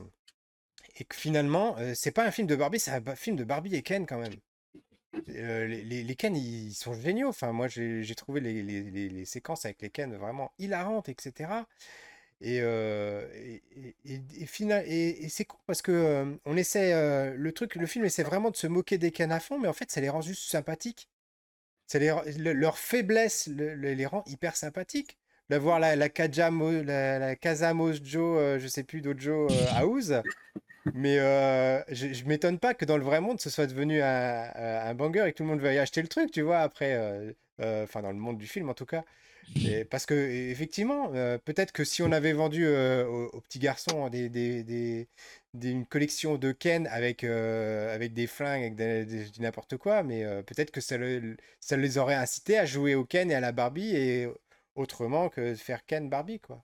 Et 0.95 1.03
que 1.03 1.15
finalement, 1.15 1.75
c'est 1.93 2.09
pas 2.09 2.25
un 2.25 2.31
film 2.31 2.47
de 2.47 2.55
Barbie, 2.55 2.79
c'est 2.79 2.89
un 2.89 3.15
film 3.15 3.35
de 3.35 3.43
Barbie 3.43 3.75
et 3.75 3.83
Ken 3.83 4.07
quand 4.07 4.17
même. 4.17 4.33
Euh, 5.29 5.67
les, 5.67 6.03
les, 6.03 6.15
Ken, 6.15 6.35
ils 6.35 6.73
sont 6.73 6.93
géniaux. 6.93 7.29
Enfin, 7.29 7.51
moi, 7.51 7.67
j'ai 7.67 8.15
trouvé 8.15 8.39
les, 8.41 9.25
séquences 9.25 9.65
avec 9.65 9.81
les 9.81 9.89
Ken 9.89 10.15
vraiment 10.15 10.51
hilarantes, 10.59 11.09
etc. 11.09 11.51
Et, 12.39 12.59
euh, 12.61 13.27
et, 14.05 15.27
c'est 15.29 15.45
con 15.45 15.57
parce 15.65 15.81
que 15.81 15.91
euh, 15.91 16.35
on 16.45 16.55
essaie, 16.55 17.35
le 17.35 17.51
truc, 17.51 17.75
le 17.75 17.87
film 17.87 18.05
essaie 18.05 18.23
vraiment 18.23 18.51
de 18.51 18.55
se 18.55 18.67
moquer 18.67 18.97
des 18.97 19.11
Ken 19.11 19.31
à 19.31 19.39
fond, 19.39 19.59
mais 19.59 19.67
en 19.67 19.73
fait, 19.73 19.91
ça 19.91 20.01
les 20.01 20.09
rend 20.09 20.21
juste 20.21 20.49
sympathiques. 20.49 21.09
Ça 21.87 21.99
les, 21.99 22.13
leur 22.53 22.77
faiblesse 22.77 23.47
les 23.47 24.05
rend 24.05 24.23
hyper 24.27 24.55
sympathiques. 24.55 25.17
De 25.49 25.55
voir 25.55 25.79
la, 25.79 25.95
la, 25.95 26.09
la, 26.09 27.35
la 27.41 27.73
Mojo, 27.73 28.59
je 28.59 28.67
sais 28.67 28.83
plus, 28.83 28.99
Dojo 28.99 29.47
House, 29.75 30.11
mais 30.93 31.19
euh, 31.19 31.83
je, 31.89 32.13
je 32.13 32.25
m'étonne 32.25 32.59
pas 32.59 32.73
que 32.73 32.85
dans 32.85 32.97
le 32.97 33.03
vrai 33.03 33.21
monde, 33.21 33.39
ce 33.39 33.49
soit 33.49 33.67
devenu 33.67 34.01
un, 34.01 34.51
un 34.55 34.93
banger 34.93 35.25
et 35.27 35.31
que 35.31 35.37
tout 35.37 35.43
le 35.43 35.49
monde 35.49 35.59
veuille 35.61 35.77
acheter 35.79 36.01
le 36.01 36.07
truc, 36.07 36.31
tu 36.31 36.41
vois, 36.41 36.59
après, 36.59 36.93
euh, 36.95 37.31
euh, 37.61 37.83
enfin, 37.83 38.01
dans 38.01 38.11
le 38.11 38.17
monde 38.17 38.37
du 38.37 38.47
film 38.47 38.69
en 38.69 38.73
tout 38.73 38.85
cas. 38.85 39.03
Et 39.55 39.85
parce 39.85 40.05
que, 40.05 40.13
effectivement, 40.13 41.09
peut-être 41.45 41.71
que 41.71 41.83
si 41.83 42.01
on 42.03 42.11
avait 42.11 42.33
vendu 42.33 42.67
aux, 42.67 43.41
petits 43.41 43.59
garçons 43.59 44.09
des, 44.09 44.29
des, 44.29 44.63
des, 44.63 45.07
une 45.61 45.85
collection 45.85 46.37
de 46.37 46.51
Ken 46.51 46.87
avec, 46.87 47.23
avec 47.23 48.13
des 48.13 48.27
flingues, 48.27 48.63
avec 48.79 49.07
du 49.31 49.41
n'importe 49.41 49.77
quoi, 49.77 50.03
mais 50.03 50.23
peut-être 50.43 50.71
que 50.71 50.81
ça, 50.81 50.97
ça 51.59 51.77
les 51.77 51.97
aurait 51.97 52.15
incités 52.15 52.57
à 52.57 52.65
jouer 52.65 52.95
au 52.95 53.05
Ken 53.05 53.31
et 53.31 53.35
à 53.35 53.39
la 53.39 53.51
Barbie 53.51 53.95
et 53.95 54.27
autrement 54.75 55.29
que 55.29 55.55
faire 55.55 55.85
Ken 55.85 56.09
Barbie, 56.09 56.39
quoi. 56.39 56.63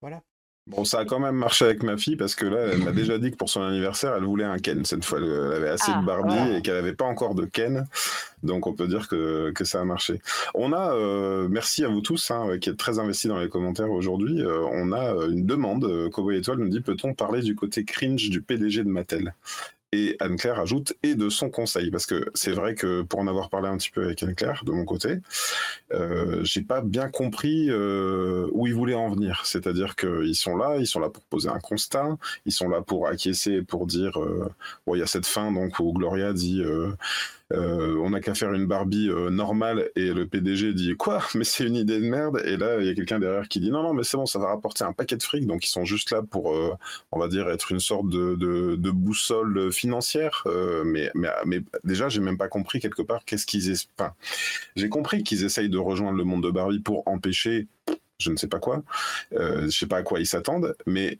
Voilà. 0.00 0.22
Bon, 0.70 0.84
ça 0.84 1.00
a 1.00 1.04
quand 1.04 1.18
même 1.18 1.34
marché 1.34 1.64
avec 1.64 1.82
ma 1.82 1.96
fille 1.96 2.14
parce 2.14 2.36
que 2.36 2.46
là, 2.46 2.58
elle 2.72 2.84
m'a 2.84 2.92
déjà 2.92 3.18
dit 3.18 3.32
que 3.32 3.36
pour 3.36 3.50
son 3.50 3.62
anniversaire, 3.62 4.14
elle 4.16 4.22
voulait 4.22 4.44
un 4.44 4.58
Ken. 4.58 4.84
Cette 4.84 5.04
fois, 5.04 5.18
elle 5.18 5.52
avait 5.52 5.68
assez 5.68 5.90
de 5.90 5.96
ah, 5.98 6.02
Barbie 6.02 6.56
et 6.56 6.62
qu'elle 6.62 6.74
n'avait 6.74 6.94
pas 6.94 7.06
encore 7.06 7.34
de 7.34 7.44
Ken. 7.44 7.88
Donc, 8.44 8.68
on 8.68 8.72
peut 8.72 8.86
dire 8.86 9.08
que, 9.08 9.50
que 9.50 9.64
ça 9.64 9.80
a 9.80 9.84
marché. 9.84 10.20
On 10.54 10.72
a, 10.72 10.94
euh, 10.94 11.48
merci 11.50 11.84
à 11.84 11.88
vous 11.88 12.02
tous 12.02 12.30
hein, 12.30 12.56
qui 12.60 12.70
êtes 12.70 12.76
très 12.76 13.00
investis 13.00 13.28
dans 13.28 13.40
les 13.40 13.48
commentaires 13.48 13.90
aujourd'hui. 13.90 14.42
Euh, 14.42 14.64
on 14.70 14.92
a 14.92 15.26
une 15.26 15.44
demande. 15.44 16.08
Cowboy 16.10 16.36
Étoile 16.36 16.58
nous 16.58 16.68
dit 16.68 16.80
peut-on 16.80 17.14
parler 17.14 17.42
du 17.42 17.56
côté 17.56 17.84
cringe 17.84 18.30
du 18.30 18.40
PDG 18.40 18.84
de 18.84 18.88
Mattel? 18.88 19.34
Et 19.92 20.16
Anne-Claire 20.20 20.60
ajoute 20.60 20.92
et 21.02 21.16
de 21.16 21.28
son 21.28 21.50
conseil, 21.50 21.90
parce 21.90 22.06
que 22.06 22.30
c'est 22.34 22.52
vrai 22.52 22.76
que 22.76 23.02
pour 23.02 23.18
en 23.18 23.26
avoir 23.26 23.50
parlé 23.50 23.68
un 23.68 23.76
petit 23.76 23.90
peu 23.90 24.04
avec 24.04 24.22
Anne-Claire 24.22 24.62
de 24.64 24.70
mon 24.70 24.84
côté, 24.84 25.18
euh, 25.92 26.44
j'ai 26.44 26.62
pas 26.62 26.80
bien 26.80 27.08
compris 27.08 27.68
euh, 27.70 28.46
où 28.52 28.68
ils 28.68 28.74
voulaient 28.74 28.94
en 28.94 29.10
venir. 29.10 29.42
C'est-à-dire 29.44 29.96
qu'ils 29.96 30.36
sont 30.36 30.56
là, 30.56 30.76
ils 30.78 30.86
sont 30.86 31.00
là 31.00 31.08
pour 31.08 31.24
poser 31.24 31.48
un 31.48 31.58
constat, 31.58 32.16
ils 32.46 32.52
sont 32.52 32.68
là 32.68 32.82
pour 32.82 33.08
acquiescer, 33.08 33.62
pour 33.62 33.86
dire, 33.86 34.20
euh, 34.20 34.48
bon, 34.86 34.94
il 34.94 35.00
y 35.00 35.02
a 35.02 35.08
cette 35.08 35.26
fin 35.26 35.50
donc 35.50 35.80
où 35.80 35.92
Gloria 35.92 36.32
dit 36.32 36.62
euh, 37.52 37.96
on 37.96 38.10
n'a 38.10 38.20
qu'à 38.20 38.34
faire 38.34 38.52
une 38.52 38.66
Barbie 38.66 39.08
euh, 39.08 39.30
normale 39.30 39.90
et 39.96 40.12
le 40.12 40.26
PDG 40.26 40.72
dit 40.72 40.94
quoi? 40.96 41.20
Mais 41.34 41.44
c'est 41.44 41.64
une 41.64 41.76
idée 41.76 42.00
de 42.00 42.06
merde. 42.06 42.40
Et 42.44 42.56
là 42.56 42.80
il 42.80 42.86
y 42.86 42.88
a 42.88 42.94
quelqu'un 42.94 43.18
derrière 43.18 43.48
qui 43.48 43.60
dit 43.60 43.70
non 43.70 43.82
non 43.82 43.92
mais 43.92 44.04
c'est 44.04 44.16
bon 44.16 44.26
ça 44.26 44.38
va 44.38 44.48
rapporter 44.48 44.84
un 44.84 44.92
paquet 44.92 45.16
de 45.16 45.22
fric. 45.22 45.46
Donc 45.46 45.64
ils 45.64 45.70
sont 45.70 45.84
juste 45.84 46.10
là 46.10 46.22
pour 46.22 46.54
euh, 46.54 46.74
on 47.12 47.18
va 47.18 47.28
dire 47.28 47.48
être 47.50 47.72
une 47.72 47.80
sorte 47.80 48.08
de, 48.08 48.34
de, 48.36 48.90
boussole 48.90 49.72
financière. 49.72 50.44
Mais, 50.84 51.10
mais, 51.14 51.28
mais 51.46 51.62
déjà 51.84 52.08
j'ai 52.08 52.20
même 52.20 52.38
pas 52.38 52.48
compris 52.48 52.80
quelque 52.80 53.02
part 53.02 53.24
qu'est-ce 53.24 53.46
qu'ils 53.46 53.72
enfin, 53.98 54.12
j'ai 54.76 54.88
compris 54.88 55.22
qu'ils 55.22 55.44
essayent 55.44 55.68
de 55.68 55.78
rejoindre 55.78 56.18
le 56.18 56.24
monde 56.24 56.42
de 56.42 56.50
Barbie 56.50 56.80
pour 56.80 57.06
empêcher 57.06 57.66
je 58.18 58.30
ne 58.30 58.36
sais 58.36 58.48
pas 58.48 58.58
quoi. 58.58 58.82
Je 59.32 59.68
sais 59.70 59.86
pas 59.86 59.98
à 59.98 60.02
quoi 60.02 60.20
ils 60.20 60.26
s'attendent 60.26 60.76
mais 60.86 61.18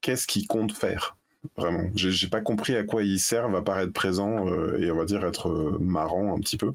qu'est-ce 0.00 0.26
qu'ils 0.26 0.46
comptent 0.46 0.76
faire? 0.76 1.16
Vraiment, 1.56 1.90
j'ai 1.94 2.28
pas 2.28 2.40
compris 2.40 2.76
à 2.76 2.84
quoi 2.84 3.02
ils 3.02 3.18
servent 3.18 3.54
à 3.56 3.62
paraître 3.62 3.92
présents 3.92 4.48
euh, 4.48 4.78
et 4.78 4.90
on 4.90 4.96
va 4.96 5.04
dire 5.04 5.24
être 5.24 5.48
euh, 5.48 5.78
marrant 5.80 6.36
un 6.36 6.40
petit 6.40 6.56
peu. 6.58 6.74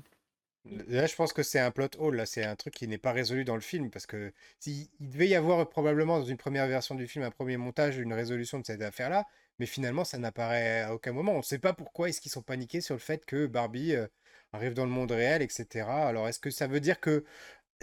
Là, 0.88 1.05
je 1.05 1.16
pense 1.16 1.32
que 1.32 1.43
c'est 1.43 1.59
un 1.59 1.70
plot 1.70 1.89
hole, 1.99 2.16
là, 2.16 2.26
c'est 2.26 2.43
un 2.43 2.55
truc 2.55 2.74
qui 2.74 2.88
n'est 2.88 2.97
pas 2.97 3.11
résolu 3.11 3.45
dans 3.45 3.53
le 3.53 3.61
film, 3.61 3.91
parce 3.91 4.07
que 4.07 4.34
il 4.66 4.88
devait 4.99 5.28
y 5.28 5.36
avoir 5.36 5.70
probablement 5.70 6.20
dans 6.20 6.26
une 6.26 6.38
première 6.38 6.66
version 6.68 6.95
du 6.95 7.07
film, 7.07 7.24
un 7.24 7.30
premier 7.30 7.57
montage, 7.57 7.99
une 7.99 8.13
résolution 8.13 8.59
de 8.59 8.66
cette 8.66 8.82
affaire-là, 8.82 9.26
mais 9.59 9.68
finalement, 9.68 10.03
ça 10.03 10.18
n'apparaît 10.18 10.82
à 10.82 10.95
aucun 10.95 11.13
moment. 11.13 11.34
On 11.34 11.38
ne 11.38 11.43
sait 11.43 11.59
pas 11.59 11.74
pourquoi 11.74 12.09
est-ce 12.09 12.20
qu'ils 12.20 12.32
sont 12.32 12.41
paniqués 12.41 12.82
sur 12.82 12.95
le 12.95 12.99
fait 12.99 13.26
que 13.26 13.45
Barbie 13.45 13.95
euh, 13.95 14.07
arrive 14.53 14.74
dans 14.74 14.86
le 14.86 14.91
monde 14.91 15.11
réel, 15.11 15.43
etc. 15.43 15.88
Alors, 15.88 16.28
est-ce 16.28 16.39
que 16.39 16.49
ça 16.49 16.66
veut 16.66 16.80
dire 16.80 16.99
que 16.99 17.24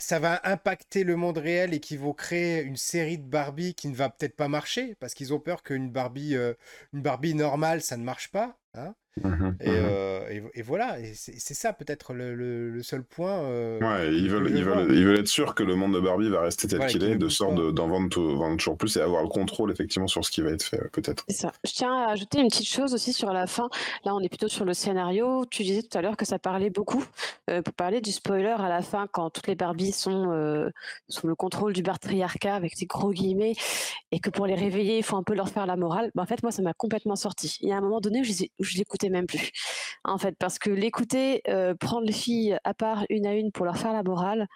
ça 0.02 0.18
va 0.18 0.40
impacter 0.42 1.04
le 1.04 1.14
monde 1.14 1.38
réel 1.38 1.72
et 1.74 1.80
qu'ils 1.80 2.00
vont 2.00 2.12
créer 2.12 2.60
une 2.62 2.76
série 2.76 3.18
de 3.18 3.24
Barbie 3.24 3.74
qui 3.74 3.86
ne 3.86 3.94
va 3.94 4.10
peut-être 4.10 4.34
pas 4.34 4.48
marcher, 4.48 4.96
parce 4.96 5.14
qu'ils 5.14 5.32
ont 5.32 5.38
peur 5.38 5.62
qu'une 5.62 5.92
Barbie, 5.92 6.34
euh, 6.34 6.54
une 6.92 7.02
Barbie 7.02 7.34
normale, 7.34 7.82
ça 7.82 7.96
ne 7.96 8.02
marche 8.02 8.32
pas, 8.32 8.58
hein 8.74 8.96
Mhm, 9.22 9.56
et, 9.60 9.68
mhm. 9.70 9.76
euh, 9.76 10.28
et- 10.30 10.42
et 10.54 10.62
voilà, 10.62 10.98
et 10.98 11.12
c'est 11.14 11.52
ça 11.54 11.74
peut-être 11.74 12.14
le, 12.14 12.34
le- 12.34 12.70
le 12.70 12.82
seul 12.82 13.02
point 13.04 13.42
euh, 13.42 13.78
Ouais, 13.80 14.14
ils 14.14 14.30
veulent, 14.30 14.50
ils 14.50 14.64
veulent, 14.64 14.94
ils 14.94 15.04
veulent 15.04 15.18
être 15.18 15.28
sûrs 15.28 15.54
que 15.54 15.62
le 15.62 15.74
monde 15.74 15.94
de 15.94 16.00
Barbie 16.00 16.30
va 16.30 16.40
rester 16.40 16.66
tel 16.66 16.86
qu'il 16.86 17.04
est, 17.04 17.16
de 17.16 17.28
sorte 17.28 17.54
d'en 17.74 17.88
vendre, 17.88 18.08
vendre 18.34 18.56
toujours 18.56 18.78
plus 18.78 18.96
et 18.96 19.02
avoir 19.02 19.22
le 19.22 19.28
contrôle 19.28 19.70
effectivement 19.70 20.06
sur 20.06 20.24
ce 20.24 20.30
qui 20.30 20.40
va 20.40 20.50
être 20.50 20.62
fait, 20.62 20.80
peut-être. 20.92 21.24
Ça. 21.28 21.52
Je 21.62 21.72
tiens 21.72 21.92
à 21.94 22.12
ajouter 22.12 22.40
une 22.40 22.48
petite 22.48 22.66
chose 22.68 22.94
aussi 22.94 23.12
sur 23.12 23.32
la 23.34 23.46
fin. 23.46 23.68
Là, 24.06 24.14
on 24.14 24.20
est 24.20 24.30
plutôt 24.30 24.48
sur 24.48 24.64
le 24.64 24.72
scénario. 24.72 25.44
Tu 25.50 25.62
disais 25.62 25.82
tout 25.82 25.98
à 25.98 26.00
l'heure 26.00 26.16
que 26.16 26.24
ça 26.24 26.38
parlait 26.38 26.70
beaucoup. 26.70 27.04
Euh, 27.50 27.60
pour 27.60 27.74
parler 27.74 28.00
du 28.00 28.12
spoiler 28.12 28.54
à 28.56 28.68
la 28.70 28.80
fin, 28.80 29.06
quand 29.12 29.28
toutes 29.28 29.46
les 29.46 29.54
Barbies 29.56 29.92
sont 29.92 30.30
euh, 30.32 30.70
sous 31.08 31.26
le 31.26 31.34
contrôle 31.34 31.74
du 31.74 31.82
patriarcat, 31.82 32.54
avec 32.54 32.78
des 32.78 32.86
gros 32.86 33.10
guillemets, 33.12 33.52
et 34.10 34.20
que 34.20 34.30
pour 34.30 34.46
les 34.46 34.54
réveiller, 34.54 34.96
il 34.96 35.02
faut 35.02 35.16
un 35.16 35.22
peu 35.22 35.34
leur 35.34 35.50
faire 35.50 35.66
la 35.66 35.76
morale. 35.76 36.10
Ben, 36.14 36.22
en 36.22 36.26
fait, 36.26 36.42
moi, 36.42 36.50
ça 36.50 36.62
m'a 36.62 36.72
complètement 36.72 37.16
sorti. 37.16 37.58
Il 37.60 37.68
y 37.68 37.72
a 37.72 37.76
un 37.76 37.80
moment 37.82 38.00
donné 38.00 38.20
où 38.20 38.24
je, 38.24 38.32
je 38.58 38.76
même 39.10 39.26
plus. 39.26 39.50
En 40.04 40.18
fait, 40.18 40.36
parce 40.38 40.58
que 40.58 40.70
l'écouter, 40.70 41.42
euh, 41.48 41.74
prendre 41.74 42.06
les 42.06 42.12
filles 42.12 42.58
à 42.64 42.74
part 42.74 43.04
une 43.08 43.26
à 43.26 43.34
une 43.34 43.52
pour 43.52 43.64
leur 43.64 43.76
faire 43.76 43.92
la 43.92 44.02
morale, 44.02 44.46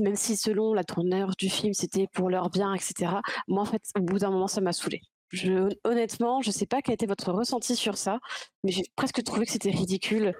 même 0.00 0.16
si 0.16 0.36
selon 0.36 0.74
la 0.74 0.84
tournure 0.84 1.32
du 1.38 1.48
film, 1.48 1.72
c'était 1.72 2.06
pour 2.12 2.28
leur 2.30 2.50
bien, 2.50 2.74
etc. 2.74 3.12
Moi, 3.48 3.62
en 3.62 3.66
fait, 3.66 3.82
au 3.96 4.02
bout 4.02 4.18
d'un 4.18 4.30
moment, 4.30 4.48
ça 4.48 4.60
m'a 4.60 4.72
saoulée. 4.72 5.02
Je, 5.30 5.68
honnêtement, 5.84 6.42
je 6.42 6.50
sais 6.50 6.66
pas 6.66 6.82
quel 6.82 6.94
était 6.94 7.06
votre 7.06 7.32
ressenti 7.32 7.76
sur 7.76 7.96
ça, 7.96 8.18
mais 8.62 8.72
j'ai 8.72 8.84
presque 8.96 9.22
trouvé 9.22 9.46
que 9.46 9.52
c'était 9.52 9.70
ridicule 9.70 10.34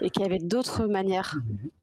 et 0.00 0.10
qu'il 0.10 0.22
y 0.22 0.26
avait 0.26 0.38
d'autres 0.38 0.86
manières 0.86 1.36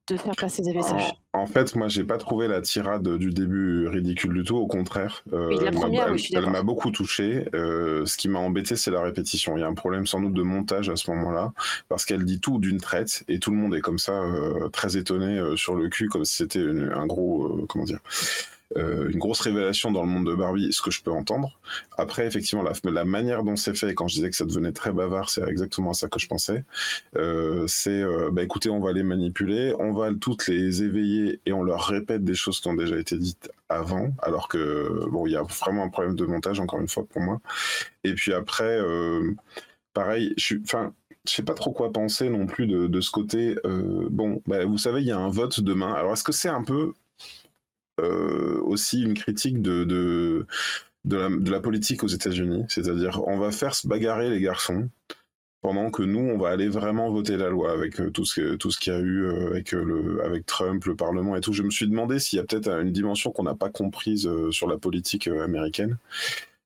de 0.07 0.17
faire 0.17 0.35
passer 0.35 0.61
des 0.61 0.73
messages. 0.73 1.13
En, 1.33 1.39
en 1.39 1.45
fait, 1.47 1.75
moi, 1.75 1.87
j'ai 1.87 2.03
pas 2.03 2.17
trouvé 2.19 2.47
la 2.47 2.61
tirade 2.61 3.17
du 3.17 3.31
début 3.31 3.87
ridicule 3.87 4.33
du 4.35 4.43
tout. 4.43 4.55
Au 4.55 4.67
contraire, 4.67 5.23
euh, 5.33 5.47
Oui, 5.47 5.55
la 5.55 5.67
elle 5.69 5.73
m'a- 5.73 5.79
première, 5.81 6.07
elle- 6.09 6.53
elle 6.57 6.63
beaucoup 6.63 6.91
touché. 6.91 7.47
Euh, 7.55 8.05
ce 8.05 8.15
qui 8.15 8.29
m'a 8.29 8.37
embêté, 8.39 8.75
c'est 8.75 8.91
la 8.91 9.01
répétition. 9.01 9.57
Il 9.57 9.61
y 9.61 9.63
a 9.63 9.67
un 9.67 9.73
problème 9.73 10.05
sans 10.05 10.21
doute 10.21 10.33
de 10.33 10.43
montage 10.43 10.89
à 10.89 10.95
ce 10.95 11.09
moment-là, 11.11 11.53
parce 11.89 12.05
qu'elle 12.05 12.23
dit 12.23 12.39
tout 12.39 12.59
d'une 12.59 12.79
traite 12.79 13.23
et 13.27 13.39
tout 13.39 13.49
le 13.49 13.57
monde 13.57 13.73
est 13.73 13.81
comme 13.81 13.97
ça, 13.97 14.13
euh, 14.21 14.69
très 14.69 14.95
étonné 14.95 15.39
euh, 15.39 15.55
sur 15.55 15.75
le 15.75 15.89
cul, 15.89 16.07
comme 16.07 16.23
si 16.23 16.35
c'était 16.35 16.59
un 16.93 17.07
gros, 17.07 17.45
euh, 17.47 17.65
comment 17.67 17.85
dire, 17.85 17.99
euh, 18.77 19.09
une 19.09 19.19
grosse 19.19 19.41
révélation 19.41 19.91
dans 19.91 20.01
le 20.01 20.07
monde 20.07 20.25
de 20.25 20.33
Barbie, 20.33 20.73
ce 20.73 20.81
que 20.81 20.91
je 20.91 21.01
peux 21.03 21.11
entendre. 21.11 21.59
Après, 21.97 22.25
effectivement, 22.25 22.63
la, 22.63 22.73
la 22.83 23.05
manière 23.05 23.43
dont 23.43 23.55
c'est 23.55 23.75
fait, 23.75 23.93
quand 23.93 24.07
je 24.07 24.15
disais 24.15 24.29
que 24.29 24.35
ça 24.35 24.45
devenait 24.45 24.71
très 24.71 24.91
bavard, 24.91 25.29
c'est 25.29 25.47
exactement 25.47 25.91
à 25.91 25.93
ça 25.93 26.07
que 26.07 26.19
je 26.19 26.27
pensais. 26.27 26.63
Euh, 27.15 27.65
c'est, 27.67 28.01
euh, 28.01 28.29
bah 28.31 28.43
écoutez, 28.43 28.69
on 28.69 28.79
va 28.79 28.91
les 28.91 29.03
manipuler, 29.03 29.73
on 29.79 29.93
va 29.93 30.09
toutes 30.13 30.47
les 30.47 30.83
éveiller 30.83 31.39
et 31.45 31.53
on 31.53 31.63
leur 31.63 31.83
répète 31.85 32.23
des 32.23 32.35
choses 32.35 32.59
qui 32.59 32.67
ont 32.67 32.75
déjà 32.75 32.97
été 32.97 33.17
dites 33.17 33.51
avant, 33.69 34.09
alors 34.21 34.47
que 34.47 35.07
bon, 35.09 35.27
il 35.27 35.33
y 35.33 35.37
a 35.37 35.43
vraiment 35.43 35.83
un 35.83 35.89
problème 35.89 36.15
de 36.15 36.25
montage 36.25 36.59
encore 36.59 36.79
une 36.79 36.87
fois 36.87 37.05
pour 37.05 37.21
moi. 37.21 37.39
Et 38.03 38.13
puis 38.13 38.33
après, 38.33 38.79
pareil, 39.93 40.33
je 40.37 40.43
suis, 40.43 40.61
enfin. 40.63 40.93
Je 41.27 41.33
sais 41.33 41.41
pas 41.41 41.55
trop 41.55 41.71
quoi 41.71 41.91
penser 41.91 42.29
non 42.29 42.45
plus 42.45 42.67
de, 42.67 42.85
de 42.85 43.01
ce 43.01 43.09
côté. 43.09 43.55
Bon, 44.11 44.43
bah, 44.45 44.63
vous 44.63 44.77
savez, 44.77 45.01
il 45.01 45.07
y 45.07 45.11
a 45.11 45.17
un 45.17 45.29
vote 45.29 45.59
demain. 45.59 45.91
Alors, 45.91 46.13
est-ce 46.13 46.23
que 46.23 46.31
c'est 46.31 46.49
un 46.49 46.61
peu 46.61 46.93
aussi 47.97 49.01
une 49.01 49.13
critique 49.13 49.61
de, 49.61 49.83
de, 49.83 50.45
de, 51.05 51.51
la, 51.51 51.59
politique 51.59 52.03
aux 52.03 52.07
États-Unis. 52.07 52.65
C'est-à-dire, 52.67 53.21
on 53.27 53.37
va 53.37 53.51
faire 53.51 53.75
se 53.75 53.87
bagarrer 53.87 54.29
les 54.29 54.41
garçons 54.41 54.89
pendant 55.65 55.89
que 55.89 56.03
nous, 56.03 56.19
on 56.19 56.37
va 56.37 56.49
aller 56.49 56.67
vraiment 56.67 57.09
voter 57.09 57.37
la 57.37 57.49
loi 57.49 57.71
avec 57.71 57.99
euh, 57.99 58.11
tout 58.11 58.23
ce, 58.23 58.79
qu'il 58.79 58.93
y 58.93 58.95
a 58.95 58.99
eu 58.99 59.23
euh, 59.23 59.47
avec, 59.47 59.73
euh, 59.73 59.83
le, 59.83 60.23
avec 60.23 60.45
Trump, 60.45 60.85
le 60.85 60.95
Parlement 60.95 61.35
et 61.35 61.41
tout. 61.41 61.53
Je 61.53 61.63
me 61.63 61.71
suis 61.71 61.87
demandé 61.87 62.19
s'il 62.19 62.37
y 62.37 62.39
a 62.39 62.45
peut-être 62.45 62.69
une 62.69 62.91
dimension 62.91 63.31
qu'on 63.31 63.41
n'a 63.41 63.55
pas 63.55 63.71
comprise 63.71 64.27
euh, 64.27 64.51
sur 64.51 64.67
la 64.67 64.77
politique 64.77 65.27
euh, 65.27 65.43
américaine. 65.43 65.97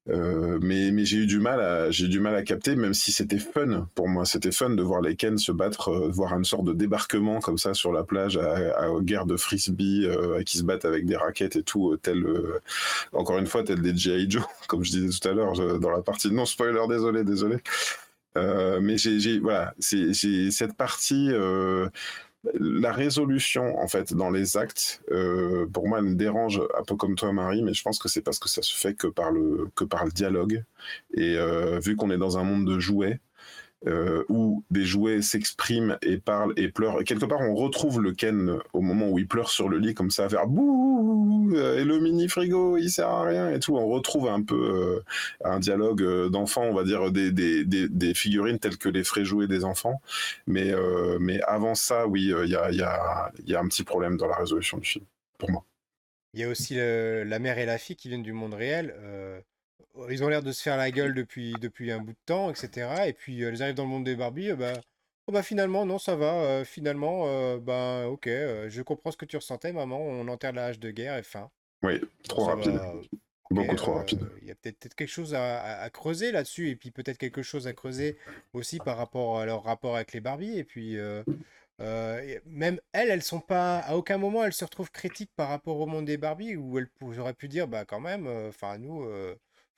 Euh, 0.10 0.58
mais 0.62 0.92
mais 0.92 1.06
j'ai 1.06 1.18
eu 1.18 1.26
du 1.28 1.40
mal 1.40 1.60
à 1.62 1.92
j'ai 1.92 2.08
du 2.08 2.20
mal 2.20 2.36
à 2.36 2.42
capter 2.42 2.76
même 2.76 2.94
si 2.94 3.12
c'était 3.12 3.38
fun 3.38 3.88
pour 3.96 4.08
moi. 4.08 4.26
C'était 4.26 4.52
fun 4.52 4.72
de 4.72 4.82
voir 4.82 5.02
les 5.02 5.16
Ken 5.16 5.38
se 5.38 5.52
battre 5.52 5.90
euh, 5.90 6.10
voir 6.10 6.34
une 6.36 6.46
sorte 6.46 6.66
de 6.66 6.74
débarquement 6.74 7.40
comme 7.40 7.58
ça 7.58 7.74
sur 7.74 7.92
la 7.92 8.04
plage 8.04 8.38
à, 8.38 8.56
à, 8.78 8.90
guerre 9.02 9.26
de 9.26 9.38
frisbee 9.38 10.06
euh, 10.06 10.42
qui 10.44 10.58
se 10.58 10.64
battent 10.64 10.86
avec 10.86 11.06
des 11.06 11.16
raquettes 11.16 11.58
et 11.58 11.64
tout 11.64 11.92
euh, 11.92 11.98
tel 11.98 12.24
euh, 12.26 12.60
encore 13.14 13.38
une 13.38 13.48
fois 13.48 13.64
tel 13.64 13.82
des 13.82 13.96
G.I. 13.96 14.30
Joe 14.30 14.44
comme 14.68 14.84
je 14.84 14.92
disais 14.92 15.20
tout 15.20 15.28
à 15.28 15.34
l'heure 15.34 15.80
dans 15.80 15.92
la 15.92 16.02
partie. 16.02 16.32
Non 16.32 16.46
spoiler 16.46 16.82
désolé 16.90 17.24
désolé. 17.24 17.58
Mais 18.36 18.98
j'ai 18.98 19.40
voilà 19.40 19.74
c'est 19.80 20.14
cette 20.14 20.74
partie 20.74 21.30
la 22.54 22.94
résolution 22.94 23.78
en 23.80 23.88
fait 23.88 24.14
dans 24.14 24.30
les 24.30 24.56
actes 24.56 25.04
euh, 25.12 25.68
pour 25.68 25.88
moi 25.88 26.00
elle 26.00 26.06
me 26.06 26.16
dérange 26.16 26.62
un 26.78 26.84
peu 26.84 26.96
comme 26.96 27.16
toi 27.16 27.34
Marie 27.34 27.62
mais 27.64 27.74
je 27.74 27.84
pense 27.84 28.00
que 28.00 28.08
c'est 28.08 28.22
parce 28.22 28.40
que 28.40 28.48
ça 28.48 28.62
se 28.62 28.74
fait 28.76 28.94
que 28.94 29.08
par 29.08 29.32
le 29.32 29.70
que 29.76 29.84
par 29.84 30.06
le 30.06 30.12
dialogue. 30.12 30.64
Et 31.14 31.36
euh, 31.38 31.80
vu 31.80 31.96
qu'on 31.96 32.12
est 32.12 32.18
dans 32.18 32.38
un 32.38 32.44
monde 32.44 32.66
de 32.66 32.80
jouets 32.80 33.20
euh, 33.88 34.26
où 34.28 34.62
des 34.72 34.84
jouets 34.84 35.22
s'expriment 35.22 35.98
et 36.02 36.18
parlent 36.18 36.54
et 36.58 36.68
pleurent. 36.68 37.00
Et 37.00 37.06
quelque 37.06 37.26
part 37.26 37.40
on 37.40 37.56
retrouve 37.56 38.02
le 38.02 38.12
Ken 38.12 38.60
au 38.74 38.82
moment 38.82 39.10
où 39.10 39.20
il 39.20 39.26
pleure 39.26 39.50
sur 39.50 39.70
le 39.70 39.78
lit 39.78 39.94
comme 39.94 40.12
ça 40.12 40.26
à 40.26 40.30
faire 40.30 40.48
bouh 40.48 41.54
et 41.56 41.86
le 41.86 42.00
mini 42.02 42.28
frigo 42.28 42.76
il 42.76 42.90
sert 42.90 43.08
à 43.08 43.24
rien 43.24 43.50
et 43.50 43.60
tout. 43.60 43.78
On 43.78 43.88
retrouve 43.88 44.28
un 44.28 44.42
peu 44.44 44.56
euh, 44.56 45.04
un 45.46 45.60
dialogue 45.60 46.30
d'enfants 46.30 46.64
on 46.64 46.74
va 46.74 46.84
dire 46.84 47.10
des, 47.10 48.14
figurines 48.14 48.60
telles 48.60 48.78
que 48.78 48.90
les 48.90 49.06
frais 49.06 49.24
jouets 49.24 49.48
des 49.48 49.64
enfants. 49.64 50.02
Mais, 50.46 50.74
euh, 50.74 51.18
mais 51.22 51.40
avant 51.44 51.74
ça 51.74 52.06
oui 52.06 52.34
il 52.44 52.50
y 52.50 52.56
a, 52.58 52.72
y, 52.72 52.82
a, 52.82 53.32
y 53.46 53.56
a 53.56 53.60
un 53.62 53.68
petit 53.70 53.86
problème 53.86 54.18
dans 54.18 54.28
la 54.28 54.36
résolution 54.36 54.78
du 54.78 54.88
film 54.90 55.06
pour 55.38 55.52
moi. 55.52 55.64
Il 56.34 56.42
y 56.42 56.44
a 56.44 56.50
aussi 56.50 56.76
la 56.76 57.40
mère 57.40 57.58
et 57.58 57.66
la 57.66 57.78
fille 57.78 57.96
qui 57.96 58.10
viennent 58.10 58.24
du 58.24 58.34
monde 58.34 58.56
réel 58.56 58.94
euh 59.00 59.40
ils 60.10 60.24
ont 60.24 60.30
l'air 60.30 60.44
de 60.44 60.52
se 60.52 60.62
faire 60.62 60.78
la 60.78 60.92
gueule 60.92 61.14
depuis, 61.14 61.54
depuis 61.62 61.92
un 61.92 62.00
bout 62.00 62.14
de 62.14 62.18
temps, 62.26 62.50
etc. 62.50 63.08
Et 63.08 63.14
puis 63.14 63.38
ils 63.38 63.64
arrivent 63.64 63.76
dans 63.76 63.84
le 63.84 63.90
monde 63.90 64.04
des 64.06 64.16
Barbies, 64.16 64.52
euh, 64.52 64.56
bah, 64.56 64.74
oh, 65.28 65.32
bah 65.32 65.44
finalement, 65.44 65.86
non, 65.86 66.00
ça 66.00 66.16
va. 66.16 66.34
Euh, 66.42 66.66
finalement, 66.66 67.26
euh, 67.28 67.60
bah 67.60 68.08
ok, 68.08 68.28
euh, 68.28 68.70
je 68.70 68.82
comprends 68.82 69.12
ce 69.12 69.18
que 69.18 69.26
tu 69.26 69.38
ressentais, 69.38 69.72
maman. 69.72 70.00
On 70.00 70.28
enterre 70.28 70.54
la 70.54 70.66
hache 70.66 70.80
de 70.80 70.92
guerre 70.92 71.18
et 71.18 71.24
fin. 71.24 71.50
Oui, 71.84 72.02
trop 72.28 72.46
ça 72.46 72.56
rapide. 72.56 72.74
va, 72.74 72.94
Beaucoup 73.52 73.76
trop 73.76 73.94
rapide. 73.94 74.20
Il 74.42 74.48
y 74.48 74.52
a 74.52 74.56
peut-être 74.56 74.80
peut 74.80 74.90
quelque 74.96 75.08
chose 75.08 75.34
à, 75.34 75.60
à, 75.60 75.82
à 75.82 75.90
creuser 75.90 76.32
là-dessus, 76.32 76.70
et 76.70 76.76
puis 76.76 76.92
peut-être 76.92 77.18
quelque 77.18 77.42
chose 77.42 77.68
à 77.68 77.74
creuser 77.74 78.18
aussi 78.54 78.78
par 78.78 78.98
rapport 78.98 79.40
à 79.40 79.46
leur 79.46 79.64
rapport 79.64 79.96
avec 79.96 80.14
les 80.14 80.20
Barbies. 80.20 80.58
Et 80.58 80.64
puis. 80.64 80.98
Même 82.46 82.82
elles, 82.92 83.10
elles 83.10 83.24
sont 83.24 83.40
pas 83.40 83.80
à 83.80 83.96
aucun 83.96 84.18
moment 84.18 84.44
elles 84.44 84.52
se 84.52 84.66
retrouvent 84.66 84.92
critiques 84.92 85.32
par 85.38 85.48
rapport 85.48 85.80
au 85.80 85.86
monde 85.86 86.04
des 86.04 86.18
Barbies 86.18 86.58
où 86.58 86.78
elles 86.78 86.90
j'aurais 87.12 87.34
pu 87.34 87.48
dire 87.48 87.70
bah 87.70 87.86
quand 87.86 88.02
même 88.02 88.28
enfin 88.50 88.78
nous 88.78 89.08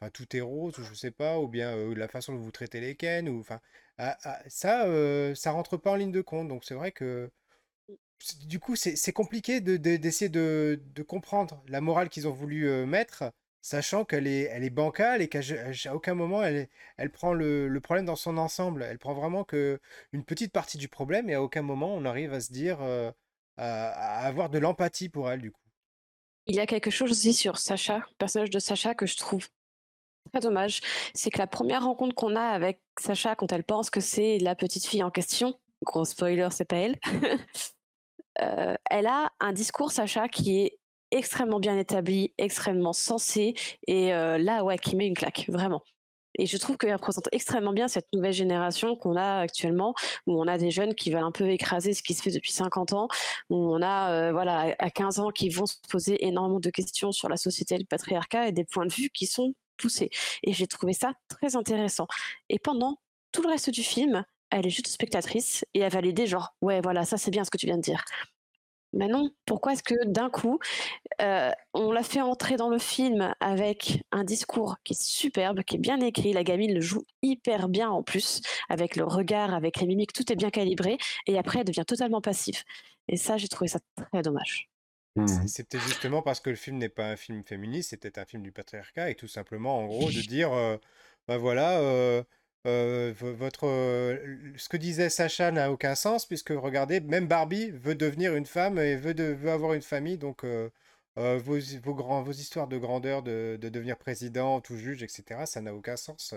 enfin 0.01 0.09
tout 0.11 0.35
est 0.35 0.41
rose 0.41 0.77
ou 0.79 0.83
je 0.83 0.93
sais 0.93 1.11
pas 1.11 1.39
ou 1.39 1.47
bien 1.47 1.75
euh, 1.77 1.95
la 1.95 2.07
façon 2.07 2.33
dont 2.33 2.39
vous 2.39 2.51
traitez 2.51 2.81
les 2.81 2.95
Ken 2.95 3.29
ou 3.29 3.39
enfin 3.39 3.61
ah, 3.97 4.17
ah, 4.23 4.39
ça 4.47 4.85
euh, 4.87 5.35
ça 5.35 5.51
rentre 5.51 5.77
pas 5.77 5.91
en 5.91 5.95
ligne 5.95 6.11
de 6.11 6.21
compte 6.21 6.47
donc 6.47 6.65
c'est 6.65 6.73
vrai 6.73 6.91
que 6.91 7.31
du 8.45 8.59
coup 8.59 8.75
c'est 8.75 9.13
compliqué 9.13 9.61
d'essayer 9.61 10.29
de, 10.29 10.39
de, 10.39 10.75
de, 10.75 10.93
de, 10.93 11.03
comprendre 11.03 11.63
la 11.67 11.81
morale 11.81 12.09
qu'ils 12.09 12.27
ont 12.27 12.33
voulu 12.33 12.69
euh, 12.69 12.85
mettre 12.85 13.31
sachant 13.61 14.05
qu'elle 14.05 14.27
est, 14.27 14.43
elle 14.51 14.63
est 14.63 14.69
bancale 14.69 15.21
et 15.21 15.29
qu'à 15.29 15.41
aucun 15.93 16.13
moment 16.15 16.43
elle, 16.43 16.67
elle 16.97 17.11
prend 17.11 17.33
le, 17.33 17.79
problème 17.81 18.05
dans 18.05 18.15
son 18.15 18.37
ensemble. 18.37 18.83
Elle 18.83 18.99
prend 18.99 19.13
vraiment 19.13 19.43
que 19.43 19.79
une 20.11 20.25
petite 20.25 20.51
partie 20.51 20.77
du 20.77 20.87
problème 20.87 21.29
et 21.29 21.35
à 21.35 21.41
aucun 21.41 21.61
moment 21.61 21.95
on 21.95 22.05
arrive 22.05 22.33
à 22.33 22.41
se 22.41 22.51
dire, 22.51 22.81
euh, 22.81 23.11
à, 23.57 24.25
avoir 24.25 24.49
de 24.49 24.59
l'empathie 24.59 25.09
pour 25.09 25.31
elle 25.31 25.41
du 25.41 25.51
coup. 25.51 25.61
Il 26.47 26.55
y 26.55 26.59
a 26.59 26.65
quelque 26.65 26.89
chose 26.89 27.11
aussi 27.11 27.33
sur 27.33 27.59
Sacha, 27.59 27.97
le 27.97 28.15
personnage 28.17 28.49
de 28.49 28.59
Sacha 28.59 28.95
que 28.95 29.05
je 29.05 29.15
trouve 29.15 29.47
très 30.31 30.41
dommage. 30.41 30.81
C'est 31.13 31.29
que 31.29 31.39
la 31.39 31.47
première 31.47 31.83
rencontre 31.83 32.15
qu'on 32.15 32.35
a 32.35 32.43
avec 32.43 32.81
Sacha 32.99 33.35
quand 33.35 33.51
elle 33.51 33.63
pense 33.63 33.89
que 33.89 33.99
c'est 33.99 34.37
la 34.39 34.55
petite 34.55 34.85
fille 34.85 35.03
en 35.03 35.11
question, 35.11 35.59
gros 35.83 36.05
spoiler, 36.05 36.49
c'est 36.51 36.65
pas 36.65 36.77
elle. 36.77 36.99
Euh, 38.41 38.75
elle 38.89 39.07
a 39.07 39.29
un 39.41 39.51
discours, 39.51 39.91
Sacha, 39.91 40.29
qui 40.29 40.61
est 40.61 40.79
extrêmement 41.11 41.59
bien 41.59 41.77
établi, 41.77 42.33
extrêmement 42.37 42.93
sensé, 42.93 43.55
et 43.87 44.13
euh, 44.13 44.37
là, 44.37 44.63
ouais, 44.63 44.77
qui 44.77 44.95
met 44.95 45.05
une 45.05 45.15
claque, 45.15 45.45
vraiment. 45.49 45.83
Et 46.39 46.45
je 46.45 46.57
trouve 46.57 46.77
qu'elle 46.77 46.93
représente 46.93 47.27
extrêmement 47.33 47.73
bien 47.73 47.87
cette 47.87 48.07
nouvelle 48.13 48.33
génération 48.33 48.95
qu'on 48.95 49.17
a 49.17 49.39
actuellement, 49.39 49.93
où 50.27 50.41
on 50.41 50.47
a 50.47 50.57
des 50.57 50.71
jeunes 50.71 50.95
qui 50.95 51.11
veulent 51.11 51.23
un 51.23 51.31
peu 51.31 51.49
écraser 51.49 51.93
ce 51.93 52.01
qui 52.01 52.13
se 52.13 52.21
fait 52.21 52.31
depuis 52.31 52.53
50 52.53 52.93
ans, 52.93 53.09
où 53.49 53.57
on 53.57 53.81
a, 53.81 54.11
euh, 54.11 54.31
voilà, 54.31 54.73
à 54.79 54.89
15 54.89 55.19
ans, 55.19 55.29
qui 55.29 55.49
vont 55.49 55.65
se 55.65 55.75
poser 55.89 56.25
énormément 56.25 56.59
de 56.59 56.69
questions 56.69 57.11
sur 57.11 57.27
la 57.27 57.37
société 57.37 57.75
et 57.75 57.79
le 57.79 57.85
patriarcat 57.85 58.47
et 58.47 58.51
des 58.53 58.63
points 58.63 58.85
de 58.85 58.93
vue 58.93 59.09
qui 59.09 59.27
sont 59.27 59.53
Et 60.43 60.53
j'ai 60.53 60.67
trouvé 60.67 60.93
ça 60.93 61.13
très 61.27 61.55
intéressant. 61.55 62.07
Et 62.49 62.59
pendant 62.59 62.99
tout 63.31 63.41
le 63.41 63.49
reste 63.49 63.69
du 63.69 63.83
film, 63.83 64.25
elle 64.49 64.65
est 64.65 64.71
juste 64.71 64.87
spectatrice 64.87 65.65
et 65.73 65.79
elle 65.79 65.91
validait 65.91 66.27
genre, 66.27 66.55
ouais, 66.61 66.81
voilà, 66.81 67.05
ça 67.05 67.17
c'est 67.17 67.31
bien 67.31 67.43
ce 67.43 67.49
que 67.49 67.57
tu 67.57 67.65
viens 67.65 67.77
de 67.77 67.81
dire. 67.81 68.03
Mais 68.93 69.07
non, 69.07 69.29
pourquoi 69.45 69.73
est-ce 69.73 69.83
que 69.83 70.05
d'un 70.05 70.29
coup, 70.29 70.59
euh, 71.21 71.51
on 71.73 71.91
l'a 71.91 72.03
fait 72.03 72.19
entrer 72.21 72.57
dans 72.57 72.69
le 72.69 72.77
film 72.77 73.33
avec 73.39 74.03
un 74.11 74.25
discours 74.25 74.75
qui 74.83 74.93
est 74.93 75.01
superbe, 75.01 75.63
qui 75.63 75.77
est 75.77 75.79
bien 75.79 76.01
écrit, 76.01 76.33
la 76.33 76.43
gamine 76.43 76.73
le 76.73 76.81
joue 76.81 77.05
hyper 77.21 77.69
bien 77.69 77.89
en 77.89 78.03
plus, 78.03 78.41
avec 78.67 78.97
le 78.97 79.05
regard, 79.05 79.53
avec 79.53 79.79
les 79.79 79.87
mimiques, 79.87 80.11
tout 80.13 80.29
est 80.31 80.35
bien 80.35 80.49
calibré, 80.49 80.97
et 81.25 81.37
après 81.37 81.59
elle 81.59 81.65
devient 81.65 81.85
totalement 81.87 82.21
passive. 82.21 82.63
Et 83.07 83.17
ça, 83.17 83.37
j'ai 83.37 83.47
trouvé 83.47 83.69
ça 83.69 83.79
très 83.95 84.21
dommage. 84.21 84.70
Mmh. 85.15 85.47
C'est 85.47 85.67
peut-être 85.67 85.83
justement 85.83 86.21
parce 86.21 86.39
que 86.39 86.49
le 86.49 86.55
film 86.55 86.77
n'est 86.77 86.89
pas 86.89 87.05
un 87.05 87.17
film 87.17 87.43
féministe, 87.43 87.89
c'est 87.89 87.97
peut-être 87.97 88.17
un 88.17 88.25
film 88.25 88.43
du 88.43 88.51
patriarcat, 88.51 89.09
et 89.09 89.15
tout 89.15 89.27
simplement, 89.27 89.79
en 89.79 89.85
gros, 89.85 90.09
de 90.09 90.21
dire, 90.21 90.51
ben 90.51 90.79
bah 91.27 91.37
voilà, 91.37 91.79
euh, 91.79 92.23
euh, 92.67 93.11
votre, 93.15 93.65
euh, 93.65 94.53
ce 94.55 94.69
que 94.69 94.77
disait 94.77 95.09
Sacha 95.09 95.51
n'a 95.51 95.71
aucun 95.71 95.95
sens, 95.95 96.27
puisque 96.27 96.51
regardez, 96.51 96.99
même 96.99 97.27
Barbie 97.27 97.71
veut 97.71 97.95
devenir 97.95 98.35
une 98.35 98.45
femme 98.45 98.77
et 98.77 98.95
veut, 98.95 99.15
de, 99.15 99.23
veut 99.23 99.49
avoir 99.49 99.73
une 99.73 99.81
famille, 99.81 100.17
donc 100.17 100.43
euh, 100.43 100.69
vos, 101.15 101.57
vos, 101.83 101.95
grands, 101.95 102.21
vos 102.21 102.31
histoires 102.31 102.67
de 102.67 102.77
grandeur, 102.77 103.23
de, 103.23 103.57
de 103.59 103.69
devenir 103.69 103.97
président, 103.97 104.61
tout 104.61 104.77
juge, 104.77 105.01
etc., 105.01 105.41
ça 105.45 105.61
n'a 105.61 105.73
aucun 105.73 105.97
sens. 105.97 106.35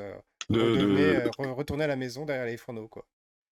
De, 0.48 1.52
retourner 1.52 1.84
à 1.84 1.88
la 1.88 1.96
maison 1.96 2.24
derrière 2.24 2.46
les 2.46 2.56
fourneaux, 2.56 2.88
quoi. 2.88 3.04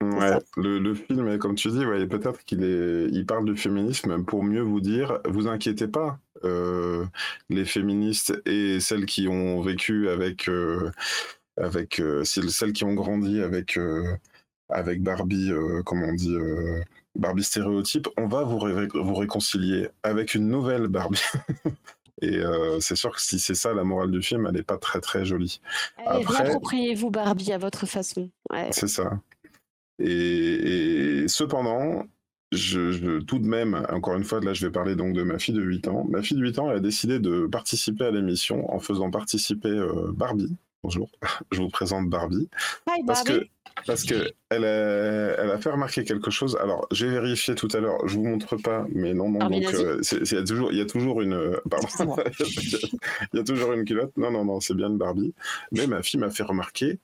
Ouais, 0.03 0.38
le, 0.57 0.78
le, 0.78 0.94
film, 0.94 1.38
comme 1.38 1.55
tu 1.55 1.68
dis, 1.70 1.84
ouais, 1.84 2.07
peut-être 2.07 2.44
qu'il 2.44 2.64
est, 2.64 3.09
il 3.11 3.26
parle 3.26 3.44
du 3.44 3.57
féminisme 3.57 4.24
pour 4.24 4.42
mieux 4.44 4.62
vous 4.62 4.80
dire, 4.80 5.18
vous 5.28 5.48
inquiétez 5.48 5.88
pas, 5.88 6.18
les 7.50 7.64
féministes 7.64 8.40
et 8.46 8.80
celles 8.80 9.07
qui 9.07 9.28
ont 9.28 9.61
vécu 9.61 10.09
avec 10.09 10.48
avec 11.57 12.00
euh, 12.00 12.24
celles 12.24 12.72
qui 12.72 12.84
ont 12.84 12.94
grandi 12.94 13.40
avec 13.40 13.76
euh, 13.76 14.16
avec 14.68 15.03
Barbie, 15.03 15.50
euh, 15.50 15.82
comment 15.84 16.07
on 16.07 16.14
dit, 16.14 16.34
Barbie 17.14 17.44
stéréotype, 17.44 18.09
on 18.16 18.26
va 18.26 18.42
vous, 18.42 18.59
vous 18.59 19.14
réconcilier 19.14 19.88
avec 20.03 20.34
une 20.34 20.48
nouvelle 20.48 20.88
Barbie. 20.88 21.22
Et 22.22 22.40
c'est 22.78 22.94
sûr 22.94 23.11
que 23.11 23.20
si 23.20 23.40
c'est 23.40 23.57
ça 23.57 23.74
la 23.74 23.82
morale 23.82 24.12
du 24.12 24.22
film, 24.22 24.46
elle 24.46 24.55
n'est 24.55 24.62
pas 24.62 24.78
très 24.78 25.00
très 25.00 25.24
jolie. 25.24 25.61
Appropriez-vous 26.07 27.11
Barbie 27.11 27.53
à 27.53 27.59
votre 27.59 27.84
façon. 27.84 28.30
C'est 28.70 28.86
ça. 28.86 29.18
Et, 30.03 31.24
cependant, 31.28 32.05
je, 32.53 33.20
tout 33.20 33.38
de 33.38 33.46
même, 33.46 33.86
encore 33.90 34.16
une 34.16 34.24
fois, 34.24 34.40
là 34.40 34.53
je 34.53 34.66
vais 34.66 34.72
parler 34.72 34.96
donc 34.96 35.14
de 35.14 35.22
ma 35.22 35.38
fille 35.38 35.55
de 35.55 35.62
8 35.62 35.88
ans. 35.88 36.05
Ma 36.09 36.22
fille 36.22 36.36
de 36.36 36.42
8 36.42 36.59
ans, 36.59 36.70
elle 36.70 36.78
a 36.78 36.80
décidé 36.80 37.18
de 37.18 37.46
participer 37.46 38.05
à 38.05 38.11
l'émission 38.11 38.72
en 38.74 38.78
faisant 38.78 39.11
participer 39.11 39.72
Barbie, 40.12 40.57
Bonjour, 40.82 41.09
je 41.53 41.62
vous 41.62 41.68
présente 41.68 42.09
Barbie. 42.09 42.48
parce 43.07 43.22
que 43.22 43.46
parce 43.86 44.05
que 44.05 44.32
elle 44.50 44.64
a, 44.64 45.34
elle 45.38 45.50
a 45.50 45.59
fait 45.59 45.70
remarquer 45.70 46.05
quelque 46.05 46.30
chose. 46.30 46.59
Alors, 46.61 46.86
j'ai 46.90 47.09
vérifié 47.09 47.55
tout 47.55 47.68
à 47.72 47.78
l'heure. 47.78 48.07
Je 48.07 48.16
vous 48.16 48.24
montre 48.24 48.57
pas, 48.57 48.84
mais 48.92 49.14
non, 49.14 49.30
non. 49.30 49.48
donc, 49.48 49.74
euh, 49.74 50.00
il 50.12 50.32
y 50.32 50.36
a 50.36 50.42
toujours, 50.42 50.72
il 50.72 50.78
y 50.78 50.80
a 50.80 50.84
toujours 50.84 51.22
une, 51.22 51.57
pardon, 51.70 52.16
il 53.32 53.36
y 53.36 53.40
a 53.40 53.44
toujours 53.44 53.72
une 53.72 53.84
culotte. 53.84 54.14
Non, 54.16 54.30
non, 54.30 54.44
non, 54.44 54.61
c'est 54.61 54.74
bien 54.74 54.88
une 54.88 54.98
Barbie. 54.98 55.34
Mais 55.70 55.86
ma 55.86 56.03
fille 56.03 56.20
m'a 56.20 56.30
fait 56.30 56.42
remarquer 56.42 56.98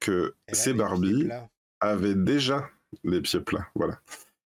que 0.00 0.34
ces 0.50 0.72
Barbies 0.72 1.28
avaient 1.80 2.14
déjà 2.14 2.68
les 3.04 3.20
pieds 3.20 3.40
plats. 3.40 3.66
Voilà. 3.74 3.98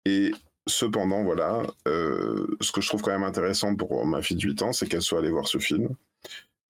Et 0.05 0.33
cependant, 0.69 1.25
voilà, 1.25 1.63
euh, 1.87 2.47
ce 2.61 2.73
que 2.73 2.81
je 2.81 2.89
trouve 2.89 3.03
quand 3.03 3.11
même 3.11 3.25
intéressant 3.25 3.75
pour 3.75 4.05
ma 4.07 4.23
fille 4.23 4.37
de 4.37 4.43
8 4.43 4.63
ans, 4.63 4.73
c'est 4.73 4.87
qu'elle 4.87 5.03
soit 5.03 5.19
allée 5.19 5.31
voir 5.31 5.49
ce 5.49 5.59
film. 5.59 5.89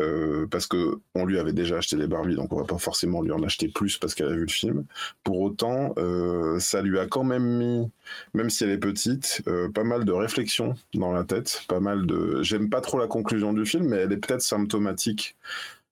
Euh, 0.00 0.46
parce 0.46 0.68
que 0.68 1.00
on 1.16 1.24
lui 1.24 1.40
avait 1.40 1.52
déjà 1.52 1.78
acheté 1.78 1.96
des 1.96 2.06
Barbie, 2.06 2.36
donc 2.36 2.52
on 2.52 2.56
va 2.56 2.64
pas 2.64 2.78
forcément 2.78 3.20
lui 3.20 3.32
en 3.32 3.42
acheter 3.42 3.66
plus 3.66 3.98
parce 3.98 4.14
qu'elle 4.14 4.28
a 4.28 4.32
vu 4.32 4.42
le 4.42 4.46
film. 4.46 4.84
Pour 5.24 5.40
autant, 5.40 5.92
euh, 5.98 6.61
ça 6.61 6.82
lui 6.82 7.00
a 7.00 7.06
quand 7.06 7.24
même 7.24 7.42
mis, 7.59 7.90
même 8.32 8.48
si 8.48 8.62
elle 8.62 8.70
est 8.70 8.78
petite, 8.78 9.42
pas 9.74 9.82
mal 9.82 10.04
de 10.04 10.12
réflexions 10.12 10.74
dans 10.94 11.11
la 11.11 11.24
tête, 11.24 11.64
pas 11.66 11.80
mal 11.80 12.06
de. 12.06 12.40
J'aime 12.42 12.70
pas 12.70 12.80
trop 12.80 13.00
la 13.00 13.09
conclusion 13.09 13.52
du 13.52 13.66
film, 13.66 13.88
mais 13.88 13.96
elle 13.96 14.12
est 14.12 14.18
peut-être 14.18 14.42
symptomatique 14.42 15.36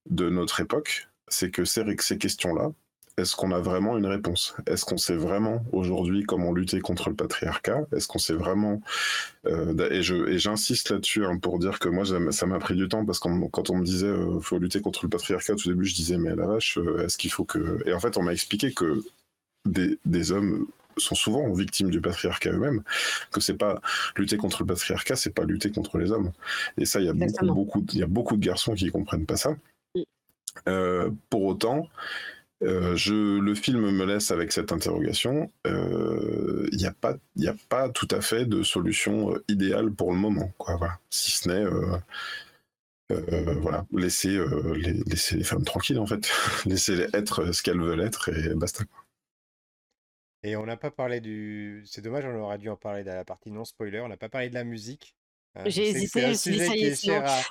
de 0.09 0.31
notre 0.31 0.61
époque. 0.61 1.09
C'est 1.27 1.51
que 1.51 1.65
ces 1.65 1.85
questions-là, 2.19 2.71
est-ce 3.19 3.35
qu'on 3.35 3.51
a 3.51 3.59
vraiment 3.59 3.97
une 3.97 4.07
réponse? 4.07 4.55
Est-ce 4.67 4.85
qu'on 4.85 4.99
sait 4.99 5.17
vraiment 5.17 5.65
aujourd'hui 5.73 6.25
comment 6.25 6.53
lutter 6.53 6.81
contre 6.81 7.09
le 7.09 7.15
patriarcat? 7.15 7.87
Est-ce 7.93 8.09
qu'on 8.09 8.19
sait 8.19 8.35
vraiment 8.35 8.83
euh, 9.47 9.91
Et 9.91 10.03
j'insiste 10.39 10.91
là-dessus 10.91 11.25
hein, 11.25 11.39
pour 11.39 11.59
dire 11.59 11.79
que 11.79 11.89
moi 11.89 12.05
ça 12.31 12.47
m'a 12.47 12.59
pris 12.59 12.75
du 12.75 12.89
temps 12.89 13.05
parce 13.07 13.19
que 13.19 13.29
quand 13.49 13.71
on 13.71 13.77
me 13.77 13.85
disait 13.85 14.07
euh, 14.07 14.39
faut 14.41 14.59
lutter 14.59 14.81
contre 14.81 15.05
le 15.05 15.09
patriarcat, 15.09 15.55
au 15.55 15.57
tout 15.57 15.69
début 15.69 15.87
je 15.87 15.95
disais 15.95 16.19
mais 16.19 16.35
la 16.35 16.47
vache, 16.47 16.79
euh, 16.79 17.05
est-ce 17.05 17.17
qu'il 17.17 17.31
faut 17.31 17.45
que 17.45 17.83
Et 17.87 17.95
en 17.95 18.01
fait 18.01 18.19
on 18.19 18.23
m'a 18.23 18.33
expliqué 18.33 18.73
que 18.73 19.03
des, 19.65 19.99
des 20.05 20.33
hommes 20.33 20.67
sont 20.99 21.15
souvent 21.15 21.51
victimes 21.53 21.91
du 21.91 22.01
patriarcat 22.01 22.51
eux-mêmes, 22.53 22.83
que 23.33 23.41
c'est 23.41 23.57
pas 23.57 23.81
lutter 24.17 24.37
contre 24.37 24.63
le 24.63 24.67
patriarcat, 24.67 25.17
c'est 25.17 25.35
pas 25.35 25.45
lutter 25.45 25.71
contre 25.71 25.99
les 25.99 26.11
hommes. 26.11 26.33
Et 26.79 26.87
ça, 26.87 27.01
il 27.01 27.07
y 27.07 27.09
a 27.09 27.13
beaucoup, 27.13 27.47
beaucoup, 27.47 27.87
il 27.93 27.99
y 27.99 28.03
a 28.03 28.07
beaucoup 28.07 28.37
de 28.37 28.45
garçons 28.45 28.75
qui 28.75 28.91
comprennent 28.91 29.27
pas 29.27 29.37
ça. 29.37 29.57
Euh, 30.69 31.11
pour 31.29 31.45
autant, 31.45 31.89
euh, 32.63 32.97
je, 32.97 33.39
le 33.39 33.55
film 33.55 33.91
me 33.91 34.05
laisse 34.07 34.31
avec 34.31 34.51
cette 34.53 34.73
interrogation. 34.73 35.53
Il 35.65 35.71
euh, 35.71 36.69
n'y 36.73 36.87
a, 36.87 36.93
pas, 36.93 37.15
a 37.15 37.55
pas 37.69 37.89
tout 37.91 38.09
à 38.11 38.21
fait 38.21 38.47
de 38.47 38.63
solution 38.63 39.35
euh, 39.35 39.45
idéale 39.49 39.91
pour 39.91 40.13
le 40.13 40.19
moment, 40.19 40.53
quoi, 40.59 40.77
voilà. 40.77 40.99
si 41.11 41.33
ce 41.33 41.49
n'est 41.49 41.65
voilà, 43.61 43.87
laisser, 43.93 44.37
les, 44.75 44.95
laisser 45.07 45.37
les 45.37 45.45
femmes 45.45 45.65
tranquilles, 45.65 45.99
en 45.99 46.07
fait. 46.07 46.29
laisser 46.67 47.07
être 47.13 47.53
ce 47.53 47.63
qu'elles 47.63 47.81
veulent 47.81 48.01
être 48.01 48.31
et 48.31 48.55
basta. 48.55 48.85
Et 50.43 50.57
on 50.57 50.67
n'a 50.67 50.77
pas 50.77 50.91
parlé 50.91 51.21
du. 51.21 51.83
C'est 51.87 52.03
dommage, 52.03 52.25
on 52.25 52.35
aurait 52.41 52.59
dû 52.59 52.69
en 52.69 52.77
parler 52.77 53.05
dans 53.05 53.15
la 53.15 53.25
partie 53.25 53.51
non 53.51 53.65
spoiler. 53.65 54.01
On 54.01 54.09
n'a 54.09 54.17
pas 54.17 54.29
parlé 54.29 54.49
de 54.49 54.55
la 54.55 54.65
musique. 54.65 55.15
Hein. 55.55 55.65
J'ai 55.67 55.89
hésité, 55.89 56.21
je 56.21 56.27
me 56.29 56.35
suis 56.35 56.51
dit, 56.53 56.59
ça 56.59 56.77
y 56.77 56.85
est, 56.85 57.05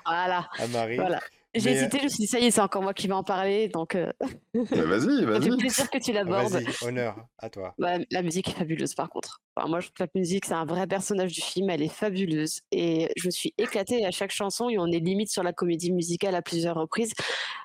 voilà. 0.05 0.49
à 0.57 0.67
Marie. 0.67 0.97
Voilà. 0.97 1.21
J'ai 1.55 1.71
hésité, 1.71 1.99
je 1.99 2.03
me 2.03 2.09
suis 2.09 2.19
dit, 2.19 2.27
ça 2.27 2.39
y 2.39 2.45
est, 2.45 2.51
c'est 2.51 2.61
encore 2.61 2.81
moi 2.81 2.93
qui 2.93 3.07
vais 3.07 3.13
en 3.13 3.23
parler, 3.23 3.69
donc. 3.69 3.95
Euh, 3.95 4.11
vas-y, 4.53 5.25
vas-y. 5.25 5.43
Ça 5.45 5.51
fait 5.51 5.57
plaisir 5.57 5.89
que 5.89 5.97
tu 5.97 6.11
l'abordes. 6.11 6.51
Vas-y, 6.51 6.87
honneur 6.87 7.15
à 7.37 7.49
toi. 7.49 7.73
Bah, 7.77 7.97
la 8.11 8.21
musique 8.21 8.49
est 8.49 8.53
fabuleuse, 8.53 8.93
par 8.93 9.09
contre. 9.09 9.41
moi, 9.67 9.79
je 9.79 9.87
trouve 9.87 9.95
que 9.95 10.03
la 10.03 10.19
musique, 10.19 10.45
c'est 10.45 10.53
un 10.53 10.65
vrai 10.65 10.85
personnage 10.87 11.33
du 11.33 11.41
film, 11.41 11.69
elle 11.69 11.81
est 11.81 11.87
fabuleuse. 11.87 12.61
Et 12.71 13.09
je 13.15 13.27
me 13.27 13.31
suis 13.31 13.53
éclatée 13.57 14.05
à 14.05 14.11
chaque 14.11 14.31
chanson, 14.31 14.69
et 14.69 14.77
on 14.77 14.87
est 14.87 14.99
limite 14.99 15.29
sur 15.29 15.43
la 15.43 15.53
comédie 15.53 15.91
musicale 15.91 16.35
à 16.35 16.41
plusieurs 16.41 16.75
reprises. 16.75 17.13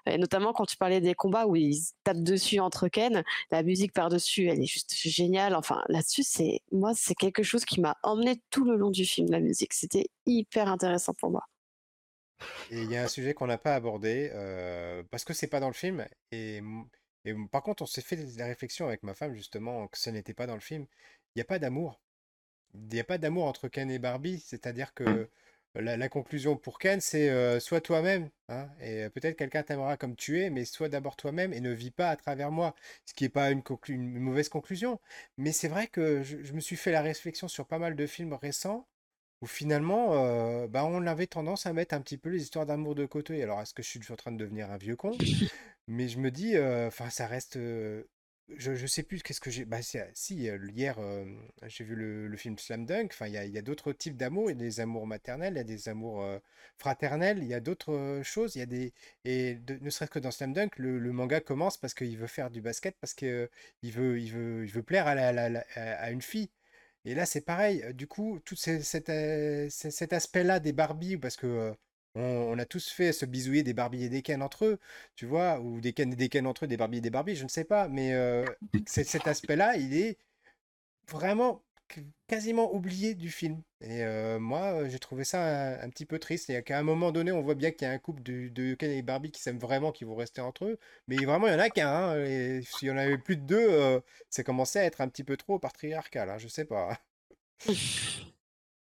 Et 0.07 0.19
notamment 0.19 0.53
quand 0.53 0.67
tu 0.67 0.77
parlais 0.77 1.01
des 1.01 1.15
combats 1.15 1.47
où 1.47 1.57
ils 1.57 1.81
tapent 2.05 2.23
dessus 2.23 2.61
entre 2.61 2.89
Ken, 2.89 3.23
la 3.51 3.63
musique 3.63 3.93
par-dessus, 3.93 4.47
elle 4.47 4.61
est 4.61 4.67
juste 4.67 4.95
géniale. 4.95 5.55
Enfin, 5.55 5.83
là-dessus, 5.89 6.23
c'est 6.23 6.61
moi, 6.71 6.93
c'est 6.95 7.15
quelque 7.15 7.43
chose 7.43 7.65
qui 7.65 7.81
m'a 7.81 7.97
emmené 8.03 8.41
tout 8.51 8.65
le 8.65 8.77
long 8.77 8.91
du 8.91 9.05
film, 9.05 9.31
la 9.31 9.41
musique. 9.41 9.75
C'était 9.75 10.07
hyper 10.27 10.69
intéressant 10.69 11.15
pour 11.15 11.31
moi. 11.31 11.43
Et 12.71 12.83
il 12.83 12.91
y 12.91 12.97
a 12.97 13.03
un 13.03 13.09
sujet 13.09 13.35
qu'on 13.35 13.47
n'a 13.47 13.59
pas 13.59 13.75
abordé, 13.75 14.31
euh, 14.35 15.03
parce 15.11 15.25
que 15.25 15.33
c'est 15.33 15.47
pas 15.47 15.61
dans 15.61 15.69
le 15.69 15.75
film. 15.75 16.07
Et, 16.33 16.63
par 17.51 17.63
contre, 17.63 17.83
on 17.83 17.87
s'est 17.87 18.03
fait 18.03 18.17
la 18.37 18.47
réflexion 18.47 18.87
avec 18.89 19.03
ma 19.03 19.15
femme, 19.15 19.35
justement, 19.35 19.89
que 19.89 19.99
ce 19.99 20.11
n'était 20.11 20.35
pas 20.35 20.47
dans 20.47 20.55
le 20.55 20.61
film. 20.61 20.87
Il 21.35 21.39
n'y 21.39 21.43
a 21.43 21.45
pas 21.45 21.59
d'amour. 21.59 22.01
Il 22.75 22.89
n'y 22.89 23.01
a 23.01 23.05
pas 23.05 23.19
d'amour 23.19 23.47
entre 23.47 23.69
Ken 23.69 23.91
et 23.91 23.99
Barbie. 23.99 24.41
C'est-à-dire 24.41 24.95
que 24.95 25.05
mmh. 25.05 25.81
la, 25.81 26.09
conclusion 26.09 26.57
pour 26.57 26.79
Ken, 26.79 27.01
c'est 27.01 27.29
euh, 27.31 27.61
sois 27.61 27.81
toi-même. 27.81 28.31
Hein, 28.49 28.69
et 28.81 29.09
peut-être 29.11 29.37
quelqu'un 29.37 29.63
t'aimera 29.63 29.97
comme 29.97 30.17
tu 30.17 30.41
es, 30.41 30.51
mais 30.51 30.65
sois 30.65 30.89
d'abord 30.89 31.17
toi-même 31.17 31.53
et 31.53 31.61
ne 31.61 31.73
vis 31.73 31.91
pas 31.91 32.11
à 32.11 32.17
travers 32.17 32.51
moi. 32.51 32.75
Ce 33.07 33.15
qui 33.15 33.25
n'est 33.25 33.31
pas 33.31 33.51
une, 33.51 33.63
une, 33.89 34.19
mauvaise 34.21 34.49
conclusion. 34.49 35.01
Mais 35.37 35.53
c'est 35.53 35.69
vrai 35.69 35.89
que 35.89 36.23
je 36.23 36.53
me 36.53 36.61
suis 36.61 36.77
fait 36.77 36.93
la 36.93 37.03
réflexion 37.03 37.49
sur 37.49 37.67
pas 37.67 37.79
mal 37.79 37.97
de 37.97 38.07
films 38.07 38.35
récents 38.35 38.87
où 39.43 39.47
finalement, 39.47 40.15
euh, 40.15 40.67
bah, 40.69 40.85
on 40.85 41.07
avait 41.07 41.27
tendance 41.27 41.67
à 41.67 41.73
mettre 41.73 41.95
un 41.95 42.01
petit 42.01 42.19
peu 42.19 42.29
les 42.29 42.43
histoires 42.43 42.67
d'amour 42.67 42.95
de 42.95 43.07
côté. 43.07 43.43
Alors, 43.43 43.61
est-ce 43.61 43.75
que 43.75 43.83
je 43.83 43.89
suis 43.89 44.13
en 44.13 44.17
train 44.17 44.33
de 44.33 44.37
devenir 44.37 44.71
un 44.71 44.77
vieux 44.77 44.97
con? 44.97 45.13
Mais 45.89 46.09
je 46.09 46.19
me 46.19 46.31
dis, 46.31 46.57
euh, 46.57 46.89
enfin, 46.89 47.11
ça 47.11 47.27
reste. 47.27 47.57
euh, 47.57 48.05
je, 48.57 48.87
sais 48.87 49.03
plus 49.03 49.23
qu'est-ce 49.23 49.41
que 49.41 49.51
j'ai. 49.51 49.65
Bah, 49.65 49.79
si, 49.83 50.35
hier, 50.35 50.99
j'ai 51.67 51.85
vu 51.85 51.95
le, 51.95 52.37
film 52.37 52.59
Slam 52.59 52.85
Dunk. 52.85 53.13
Enfin, 53.13 53.29
il 53.29 53.33
y 53.33 53.59
a, 53.59 53.63
d'autres 53.63 53.93
types 53.93 54.17
d'amour. 54.17 54.51
Il 54.51 54.59
y 54.59 54.61
a 54.61 54.65
des 54.65 54.81
amours 54.81 55.07
maternels, 55.07 55.55
il 55.55 55.59
y 55.59 55.61
a 55.61 55.65
des 55.65 55.89
amours 55.89 56.25
fraternels, 56.77 57.39
il 57.43 57.49
y 57.49 57.55
a 57.55 57.61
d'autres 57.61 58.21
choses. 58.25 58.57
Il 58.57 58.59
y 58.59 58.63
a 58.63 58.67
des. 58.67 58.93
Et 59.25 59.59
ne 59.81 59.91
serait-ce 59.91 60.11
que 60.11 60.19
dans 60.19 60.33
Slam 60.33 60.53
Dunk, 60.53 60.79
le, 60.79 61.13
manga 61.13 61.41
commence 61.41 61.77
parce 61.77 61.95
qu'il 61.95 62.19
veut 62.19 62.27
faire 62.27 62.51
du 62.51 62.61
basket, 62.61 62.97
parce 63.01 63.15
qu'il 63.15 63.49
veut, 63.85 64.21
il 64.21 64.33
veut, 64.33 64.65
il 64.65 64.71
veut 64.73 64.83
plaire 64.83 65.07
à, 65.07 65.15
la- 65.15 65.49
la- 65.49 65.65
à 65.77 66.11
une 66.11 66.23
fille. 66.23 66.51
Et 67.05 67.15
là, 67.15 67.27
c'est 67.27 67.41
pareil. 67.41 67.85
Du 67.95 68.07
coup, 68.07 68.41
tout 68.45 68.57
ces- 68.57 68.83
cet, 68.83 70.13
aspect-là 70.13 70.61
des 70.61 70.73
Barbies, 70.73 71.17
parce 71.17 71.37
que 71.37 71.47
euh, 71.47 71.73
on, 72.15 72.23
on 72.23 72.59
a 72.59 72.65
tous 72.67 72.91
fait 72.91 73.13
se 73.13 73.25
bisouiller 73.27 73.63
des 73.63 73.75
Barbies 73.75 74.05
et 74.05 74.09
des 74.09 74.23
Ken 74.23 74.43
entre 74.43 74.67
eux, 74.67 74.79
tu 75.17 75.27
vois, 75.27 75.61
ou 75.61 75.81
des 75.81 75.93
Ken 75.93 76.13
et 76.13 76.17
des 76.17 76.29
Ken 76.29 76.47
entre 76.47 76.65
eux, 76.65 76.69
des 76.69 76.77
Barbies 76.77 76.99
et 76.99 77.01
des 77.01 77.11
Barbies, 77.11 77.37
je 77.37 77.45
ne 77.45 77.49
sais 77.49 77.65
pas. 77.65 77.89
Mais 77.89 78.13
euh, 78.15 78.45
cet 78.87 79.27
aspect-là, 79.27 79.77
il 79.77 79.95
est 79.95 80.19
vraiment 81.09 81.63
quasiment 82.27 82.75
oublié 82.75 83.15
du 83.15 83.31
film. 83.31 83.63
Et 83.81 84.03
euh, 84.05 84.39
moi, 84.39 84.83
euh, 84.83 84.89
j'ai 84.89 84.99
trouvé 84.99 85.25
ça 85.25 85.43
un, 85.43 85.81
un 85.83 85.91
petit 85.91 86.07
peu 86.07 86.19
triste. 86.19 86.51
Et 86.51 86.63
qu'à 86.63 86.79
un 86.79 86.83
moment 86.83 87.13
donné, 87.13 87.33
on 87.33 87.43
voit 87.43 87.55
bien 87.55 87.71
qu'il 87.71 87.87
y 87.87 87.91
a 87.91 87.93
un 87.95 87.99
couple 87.99 88.23
de, 88.23 88.49
de 88.49 88.75
Ken 88.75 88.91
et 88.91 89.03
Barbie 89.03 89.31
qui 89.33 89.41
s'aiment 89.43 89.59
vraiment, 89.59 89.93
qui 89.93 90.05
vont 90.05 90.17
rester 90.17 90.41
entre 90.41 90.65
eux. 90.67 90.79
Mais 91.09 91.17
vraiment, 91.25 91.47
il 91.49 91.53
y 91.53 91.57
en 91.57 91.59
a 91.59 91.71
qu'un. 91.71 91.89
hein, 91.89 92.25
et 92.25 92.63
s'il 92.63 92.89
y 92.89 92.91
en 92.91 92.97
avait 92.97 93.19
plus 93.19 93.37
de 93.37 93.43
deux, 93.47 93.67
euh, 93.71 94.01
ça 94.29 94.43
commençait 94.45 94.81
à 94.81 94.85
être 94.85 95.01
un 95.01 95.09
petit 95.09 95.25
peu 95.25 95.37
trop 95.37 95.59
patriarcal. 95.59 96.31
hein, 96.31 96.39
je 96.39 96.49
sais 96.49 96.65
pas. 96.65 96.99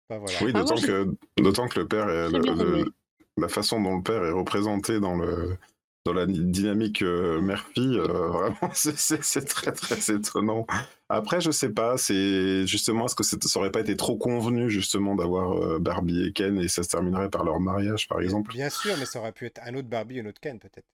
Voilà. 0.09 0.43
Oui, 0.43 0.51
Ah, 0.53 0.63
moi, 0.63 0.63
d'autant 0.63 0.81
que, 0.81 1.15
d'autant 1.37 1.67
que 1.69 1.79
le 1.79 1.87
père, 1.87 2.09
est, 2.09 2.29
le- 2.29 2.79
le- 2.81 2.93
la 3.37 3.47
façon 3.47 3.81
dont 3.81 3.95
le 3.95 4.03
père 4.03 4.25
est 4.25 4.31
représenté 4.31 4.99
dans 4.99 5.15
le 5.15 5.57
dans 6.05 6.13
la 6.13 6.25
dynamique 6.25 7.01
euh, 7.03 7.41
mère-fille, 7.41 7.97
euh, 7.97 8.27
vraiment, 8.29 8.71
c'est- 8.73 9.45
très 9.45 9.71
très 9.71 10.13
étonnant. 10.15 10.65
Après, 11.09 11.41
je 11.41 11.51
sais 11.51 11.69
pas, 11.69 11.97
c'est 11.97 12.65
justement, 12.65 13.05
est-ce 13.05 13.15
que 13.15 13.23
ça 13.23 13.59
aurait 13.59 13.71
pas 13.71 13.81
été 13.81 13.95
trop 13.97 14.17
convenu 14.17 14.69
justement 14.69 15.15
d'avoir 15.15 15.53
euh, 15.61 15.79
Barbie 15.79 16.27
et 16.27 16.33
Ken 16.33 16.57
et 16.59 16.67
ça 16.67 16.83
se 16.83 16.89
terminerait 16.89 17.29
par 17.29 17.43
leur 17.43 17.59
mariage, 17.59 18.07
par 18.07 18.21
exemple? 18.21 18.51
Bien 18.51 18.69
sûr, 18.69 18.95
mais 18.97 19.05
ça 19.05 19.19
aurait 19.19 19.31
pu 19.31 19.45
être 19.45 19.61
un 19.65 19.75
autre 19.75 19.87
Barbie, 19.89 20.19
un 20.19 20.25
autre 20.25 20.39
Ken, 20.41 20.59
peut-être. 20.59 20.85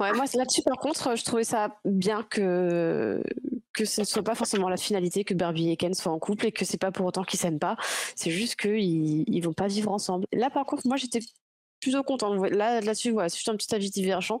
Ouais, 0.00 0.12
moi, 0.12 0.24
là-dessus, 0.34 0.62
par 0.62 0.76
contre, 0.76 1.16
je 1.16 1.24
trouvais 1.24 1.44
ça 1.44 1.76
bien 1.84 2.22
que, 2.24 3.22
que 3.72 3.84
ce 3.84 4.02
ne 4.02 4.06
soit 4.06 4.22
pas 4.22 4.34
forcément 4.34 4.68
la 4.68 4.76
finalité 4.76 5.24
que 5.24 5.34
Barbie 5.34 5.70
et 5.70 5.76
Ken 5.76 5.94
soient 5.94 6.12
en 6.12 6.18
couple 6.18 6.46
et 6.46 6.52
que 6.52 6.64
c'est 6.64 6.78
pas 6.78 6.92
pour 6.92 7.06
autant 7.06 7.24
qu'ils 7.24 7.38
s'aiment 7.40 7.58
pas. 7.58 7.76
C'est 8.16 8.30
juste 8.30 8.56
qu'ils 8.60 9.24
ils 9.26 9.40
vont 9.40 9.52
pas 9.52 9.68
vivre 9.68 9.90
ensemble. 9.90 10.26
Là, 10.32 10.50
par 10.50 10.66
contre, 10.66 10.86
moi, 10.86 10.96
j'étais 10.96 11.20
plutôt 11.82 12.02
contente. 12.02 12.40
Là, 12.50 12.80
là-dessus, 12.80 13.10
voilà, 13.10 13.28
c'est 13.28 13.36
juste 13.36 13.48
un 13.48 13.56
petit 13.56 13.74
avis 13.74 13.90
divergent. 13.90 14.40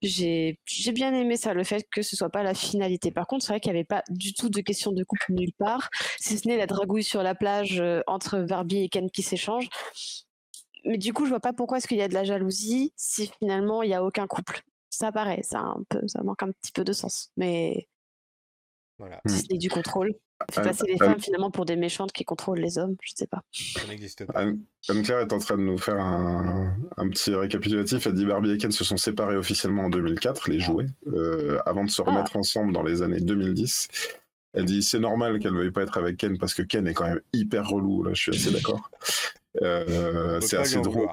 J'ai 0.00 0.58
j'ai 0.64 0.92
bien 0.92 1.12
aimé 1.12 1.36
ça, 1.36 1.54
le 1.54 1.64
fait 1.64 1.86
que 1.90 2.02
ce 2.02 2.16
soit 2.16 2.30
pas 2.30 2.42
la 2.42 2.54
finalité. 2.54 3.10
Par 3.10 3.26
contre, 3.26 3.44
c'est 3.44 3.52
vrai 3.52 3.60
qu'il 3.60 3.72
n'y 3.72 3.78
avait 3.78 3.84
pas 3.84 4.02
du 4.08 4.32
tout 4.32 4.48
de 4.48 4.60
question 4.60 4.92
de 4.92 5.04
couple 5.04 5.32
nulle 5.32 5.52
part, 5.52 5.90
si 6.18 6.38
ce 6.38 6.48
n'est 6.48 6.56
la 6.56 6.66
dragouille 6.66 7.04
sur 7.04 7.22
la 7.22 7.34
plage 7.34 7.80
euh, 7.80 8.00
entre 8.06 8.40
Barbie 8.40 8.84
et 8.84 8.88
Ken 8.88 9.10
qui 9.10 9.22
s'échangent. 9.22 9.68
Mais 10.84 10.98
du 10.98 11.12
coup, 11.12 11.24
je 11.24 11.30
vois 11.30 11.40
pas 11.40 11.52
pourquoi 11.52 11.78
est-ce 11.78 11.88
qu'il 11.88 11.98
y 11.98 12.02
a 12.02 12.08
de 12.08 12.14
la 12.14 12.24
jalousie 12.24 12.92
si 12.96 13.30
finalement 13.38 13.82
il 13.82 13.90
y 13.90 13.94
a 13.94 14.04
aucun 14.04 14.26
couple. 14.26 14.62
Ça 14.90 15.12
paraît, 15.12 15.42
ça, 15.42 15.60
un 15.60 15.82
peu, 15.88 16.06
ça 16.08 16.22
manque 16.22 16.42
un 16.42 16.50
petit 16.52 16.72
peu 16.72 16.84
de 16.84 16.92
sens. 16.92 17.30
Mais 17.36 17.88
Voilà, 18.98 19.20
si 19.26 19.46
c'est 19.50 19.58
du 19.58 19.68
contrôle, 19.68 20.14
on 20.14 20.27
fait 20.52 20.60
Euh, 20.60 20.64
passer 20.64 20.84
les 20.86 20.94
euh, 20.94 21.04
femmes 21.06 21.20
finalement 21.20 21.50
pour 21.50 21.64
des 21.64 21.76
méchantes 21.76 22.12
qui 22.12 22.24
contrôlent 22.24 22.58
les 22.60 22.78
hommes, 22.78 22.96
je 23.02 23.12
sais 23.14 23.26
pas. 23.26 23.42
ça 23.52 23.86
n'existe 23.88 24.24
pas. 24.24 24.32
Anne- 24.38 24.60
Anne-Claire 24.88 25.20
est 25.20 25.32
en 25.32 25.38
train 25.38 25.56
de 25.56 25.62
nous 25.62 25.78
faire 25.78 25.98
un, 26.00 26.74
un 26.96 27.08
petit 27.08 27.34
récapitulatif. 27.34 28.06
Elle 28.06 28.14
dit 28.14 28.24
Barbie 28.24 28.52
et 28.52 28.58
Ken 28.58 28.70
se 28.72 28.84
sont 28.84 28.96
séparés 28.96 29.36
officiellement 29.36 29.84
en 29.84 29.90
2004, 29.90 30.48
les 30.50 30.60
jouets, 30.60 30.86
euh, 31.08 31.58
avant 31.66 31.84
de 31.84 31.90
se 31.90 32.00
remettre 32.02 32.36
ensemble 32.36 32.72
dans 32.72 32.82
les 32.82 33.02
années 33.02 33.20
2010. 33.20 33.88
Elle 34.54 34.64
dit 34.64 34.82
c'est 34.82 34.98
normal 34.98 35.38
qu'elle 35.40 35.52
ne 35.52 35.58
veuille 35.58 35.70
pas 35.72 35.82
être 35.82 35.98
avec 35.98 36.16
Ken 36.16 36.38
parce 36.38 36.54
que 36.54 36.62
Ken 36.62 36.86
est 36.86 36.94
quand 36.94 37.06
même 37.08 37.20
hyper 37.32 37.68
relou, 37.68 38.02
là, 38.02 38.12
je 38.14 38.20
suis 38.22 38.32
assez 38.34 38.50
d'accord. 38.50 38.90
Euh, 39.62 40.40
c'est 40.40 40.56
assez 40.56 40.80
drôle. 40.80 41.08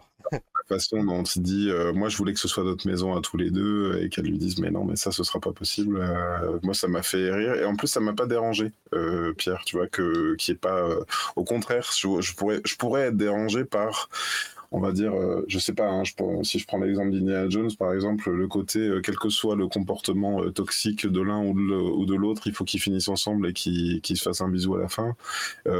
Façon 0.67 1.03
dont 1.03 1.23
il 1.23 1.41
dit 1.41 1.69
euh, 1.69 1.93
moi 1.93 2.09
je 2.09 2.17
voulais 2.17 2.33
que 2.33 2.39
ce 2.39 2.47
soit 2.47 2.63
notre 2.63 2.87
maison 2.87 3.15
à 3.15 3.21
tous 3.21 3.37
les 3.37 3.51
deux 3.51 3.99
et 4.01 4.09
qu'elle 4.09 4.25
lui 4.25 4.37
dise 4.37 4.59
mais 4.59 4.71
non 4.71 4.83
mais 4.85 4.95
ça 4.95 5.11
ce 5.11 5.23
sera 5.23 5.39
pas 5.39 5.51
possible 5.53 5.99
Euh, 6.01 6.59
moi 6.63 6.73
ça 6.73 6.87
m'a 6.87 7.03
fait 7.03 7.31
rire 7.31 7.55
et 7.55 7.65
en 7.65 7.75
plus 7.75 7.87
ça 7.87 7.99
m'a 7.99 8.13
pas 8.13 8.25
dérangé 8.27 8.73
euh, 8.93 9.33
Pierre 9.33 9.63
tu 9.65 9.77
vois 9.77 9.87
que 9.87 10.35
qui 10.35 10.51
est 10.51 10.55
pas 10.55 10.77
euh, 10.83 11.03
au 11.35 11.43
contraire 11.43 11.89
je, 11.95 12.21
je 12.21 12.33
pourrais 12.35 12.61
je 12.65 12.75
pourrais 12.75 13.03
être 13.07 13.17
dérangé 13.17 13.65
par 13.65 14.09
on 14.71 14.79
va 14.79 14.91
dire 14.91 15.13
euh, 15.13 15.45
je 15.47 15.59
sais 15.59 15.73
pas 15.73 15.87
hein, 15.87 16.03
je 16.03 16.13
si 16.43 16.59
je 16.59 16.67
prends 16.67 16.77
l'exemple 16.77 17.11
d'Indiana 17.11 17.49
Jones 17.49 17.71
par 17.77 17.93
exemple 17.93 18.29
le 18.31 18.47
côté 18.47 18.79
euh, 18.79 19.01
quel 19.01 19.15
que 19.15 19.29
soit 19.29 19.55
le 19.55 19.67
comportement 19.67 20.43
euh, 20.43 20.51
toxique 20.51 21.05
de 21.05 21.21
l'un 21.21 21.43
ou 21.43 22.05
de 22.05 22.15
l'autre 22.15 22.43
il 22.47 22.53
faut 22.53 22.63
qu'ils 22.63 22.79
finissent 22.79 23.07
ensemble 23.07 23.47
et 23.47 23.53
qu'ils 23.53 24.01
se 24.01 24.21
fassent 24.21 24.41
un 24.41 24.49
bisou 24.49 24.75
à 24.75 24.81
la 24.81 24.87
fin. 24.87 25.15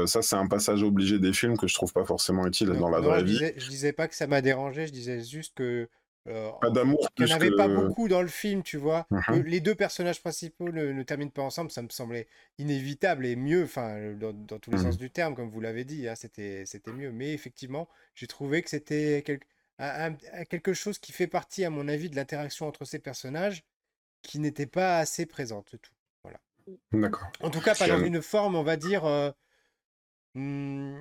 Ça 0.06 0.22
c'est 0.22 0.36
un 0.36 0.46
passage 0.46 0.82
obligé 0.82 1.18
des 1.18 1.32
films 1.32 1.56
que 1.56 1.66
je 1.66 1.74
trouve 1.74 1.92
pas 1.92 2.04
forcément 2.04 2.46
utile 2.46 2.68
dans 2.68 2.88
la 2.88 3.00
vraie 3.00 3.20
je 3.20 3.24
vie. 3.24 3.52
je 3.56 3.68
disais 3.68 3.92
pas 3.92 4.08
que 4.08 4.14
ça 4.14 4.26
m'a 4.26 4.40
dérangé, 4.40 4.86
je 4.86 4.92
disais 4.92 5.22
juste 5.22 5.54
que 5.54 5.88
euh, 6.28 6.50
pas 6.60 6.70
d'amour 6.70 7.08
qu'il 7.14 7.24
n'y 7.26 7.32
en 7.32 7.36
avait 7.36 7.50
que 7.50 7.56
pas 7.56 7.68
beaucoup 7.68 8.08
dans 8.08 8.22
le 8.22 8.28
film, 8.28 8.62
tu 8.62 8.76
vois. 8.76 9.06
Que 9.26 9.34
les 9.34 9.60
deux 9.60 9.74
personnages 9.74 10.20
principaux 10.20 10.70
ne, 10.72 10.92
ne 10.92 11.02
terminent 11.02 11.30
pas 11.30 11.42
ensemble, 11.42 11.70
ça 11.70 11.82
me 11.82 11.88
semblait 11.88 12.26
inévitable 12.58 13.26
et 13.26 13.36
mieux, 13.36 13.64
enfin, 13.64 14.12
dans, 14.14 14.32
dans 14.32 14.58
tous 14.58 14.70
les 14.70 14.76
Mhm. 14.76 14.82
sens 14.84 14.98
du 14.98 15.10
terme, 15.10 15.34
comme 15.34 15.48
vous 15.50 15.60
l'avez 15.60 15.84
dit, 15.84 16.08
hein, 16.08 16.14
c'était, 16.14 16.64
mieux. 16.92 17.12
Mais 17.12 17.32
effectivement, 17.32 17.88
j'ai 18.14 18.26
trouvé 18.26 18.62
que 18.62 18.70
c'était 18.70 19.22
quel- 19.24 19.40
quelque 20.48 20.72
chose 20.74 20.98
qui 20.98 21.12
fait 21.12 21.26
partie, 21.26 21.64
à 21.64 21.70
mon 21.70 21.86
avis, 21.88 22.10
de 22.10 22.16
l'interaction 22.16 22.66
entre 22.66 22.84
ces 22.84 22.98
personnages 22.98 23.64
qui 24.22 24.38
n'était 24.40 24.66
pas 24.66 24.98
assez 24.98 25.26
présente, 25.26 25.76
tout. 25.80 25.92
D'accord. 26.92 27.30
En 27.42 27.50
tout 27.50 27.60
cas, 27.60 27.74
pas 27.74 27.86
dans 27.86 28.04
une 28.04 28.22
forme, 28.22 28.56
on 28.56 28.62
va 28.62 28.76
dire, 28.76 29.04
euh, 29.04 29.30
hmm, 30.34 31.00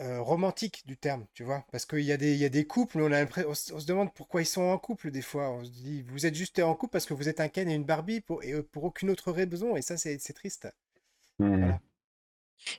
euh, 0.00 0.20
romantique 0.20 0.86
du 0.86 0.96
terme, 0.96 1.26
tu 1.34 1.44
vois. 1.44 1.64
Parce 1.72 1.86
qu'il 1.86 2.00
y 2.00 2.12
a 2.12 2.16
des, 2.16 2.32
il 2.32 2.38
y 2.38 2.44
a 2.44 2.48
des 2.48 2.66
couples, 2.66 3.00
on, 3.00 3.12
a 3.12 3.24
on, 3.46 3.54
se 3.54 3.72
on 3.72 3.80
se 3.80 3.86
demande 3.86 4.12
pourquoi 4.14 4.42
ils 4.42 4.46
sont 4.46 4.62
en 4.62 4.78
couple 4.78 5.10
des 5.10 5.22
fois. 5.22 5.50
On 5.50 5.64
se 5.64 5.70
dit, 5.70 6.02
vous 6.02 6.26
êtes 6.26 6.34
juste 6.34 6.58
en 6.60 6.74
couple 6.74 6.92
parce 6.92 7.06
que 7.06 7.14
vous 7.14 7.28
êtes 7.28 7.40
un 7.40 7.48
Ken 7.48 7.68
et 7.68 7.74
une 7.74 7.84
Barbie 7.84 8.20
pour, 8.20 8.42
et 8.42 8.52
euh, 8.52 8.62
pour 8.62 8.84
aucune 8.84 9.10
autre 9.10 9.32
raison. 9.32 9.76
Et 9.76 9.82
ça, 9.82 9.96
c'est 9.96 10.18
triste. 10.34 10.68
Mhm. 11.38 11.58
Voilà. 11.58 11.80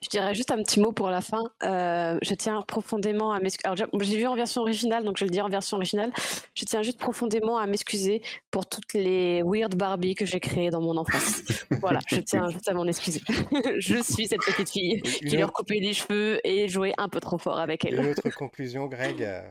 Je 0.04 0.10
dirais 0.10 0.36
juste 0.36 0.52
un 0.52 0.62
petit 0.62 0.82
mot 0.82 0.92
pour 0.92 1.10
la 1.10 1.22
fin. 1.22 1.44
Euh, 1.64 2.18
je 2.22 2.34
tiens 2.34 2.62
profondément 2.68 3.32
à 3.32 3.40
m'excuser. 3.40 3.74
J'ai 4.02 4.18
vu 4.18 4.28
en 4.28 4.36
version 4.36 4.62
originale, 4.62 5.06
donc 5.06 5.18
je 5.18 5.24
le 5.24 5.32
dire 5.32 5.46
en 5.46 5.50
version 5.50 5.78
originale. 5.78 6.12
Je 6.56 6.66
tiens 6.66 6.82
juste 6.82 7.00
profondément 7.00 7.58
à 7.58 7.66
m'excuser 7.68 8.22
pour 8.52 8.66
toutes 8.66 8.94
les 8.94 9.42
weird 9.44 9.76
Barbie 9.76 10.16
que 10.16 10.26
j'ai 10.26 10.42
créées 10.42 10.70
dans 10.70 10.82
mon 10.82 10.98
enfance. 10.98 11.42
voilà, 11.82 12.00
je 12.08 12.18
tiens 12.18 12.50
juste 12.50 12.68
à 12.68 12.74
m'en 12.74 12.86
excuser. 12.86 13.22
je 13.78 14.04
suis 14.04 14.28
cette 14.28 14.42
petite 14.42 14.70
fille 14.70 15.02
qui 15.02 15.26
une, 15.26 15.40
leur 15.40 15.54
coupait 15.54 15.80
les 15.80 15.94
cheveux 15.94 16.46
et 16.46 16.68
jouait 16.68 16.94
un 16.98 17.08
peu 17.08 17.22
trop 17.22 17.38
fort 17.38 17.60
avec 17.60 17.86
une 17.86 17.94
elle. 17.94 18.10
autre 18.10 18.30
conclusion, 18.32 18.88
Greg? 18.88 19.24
euh, 19.24 19.42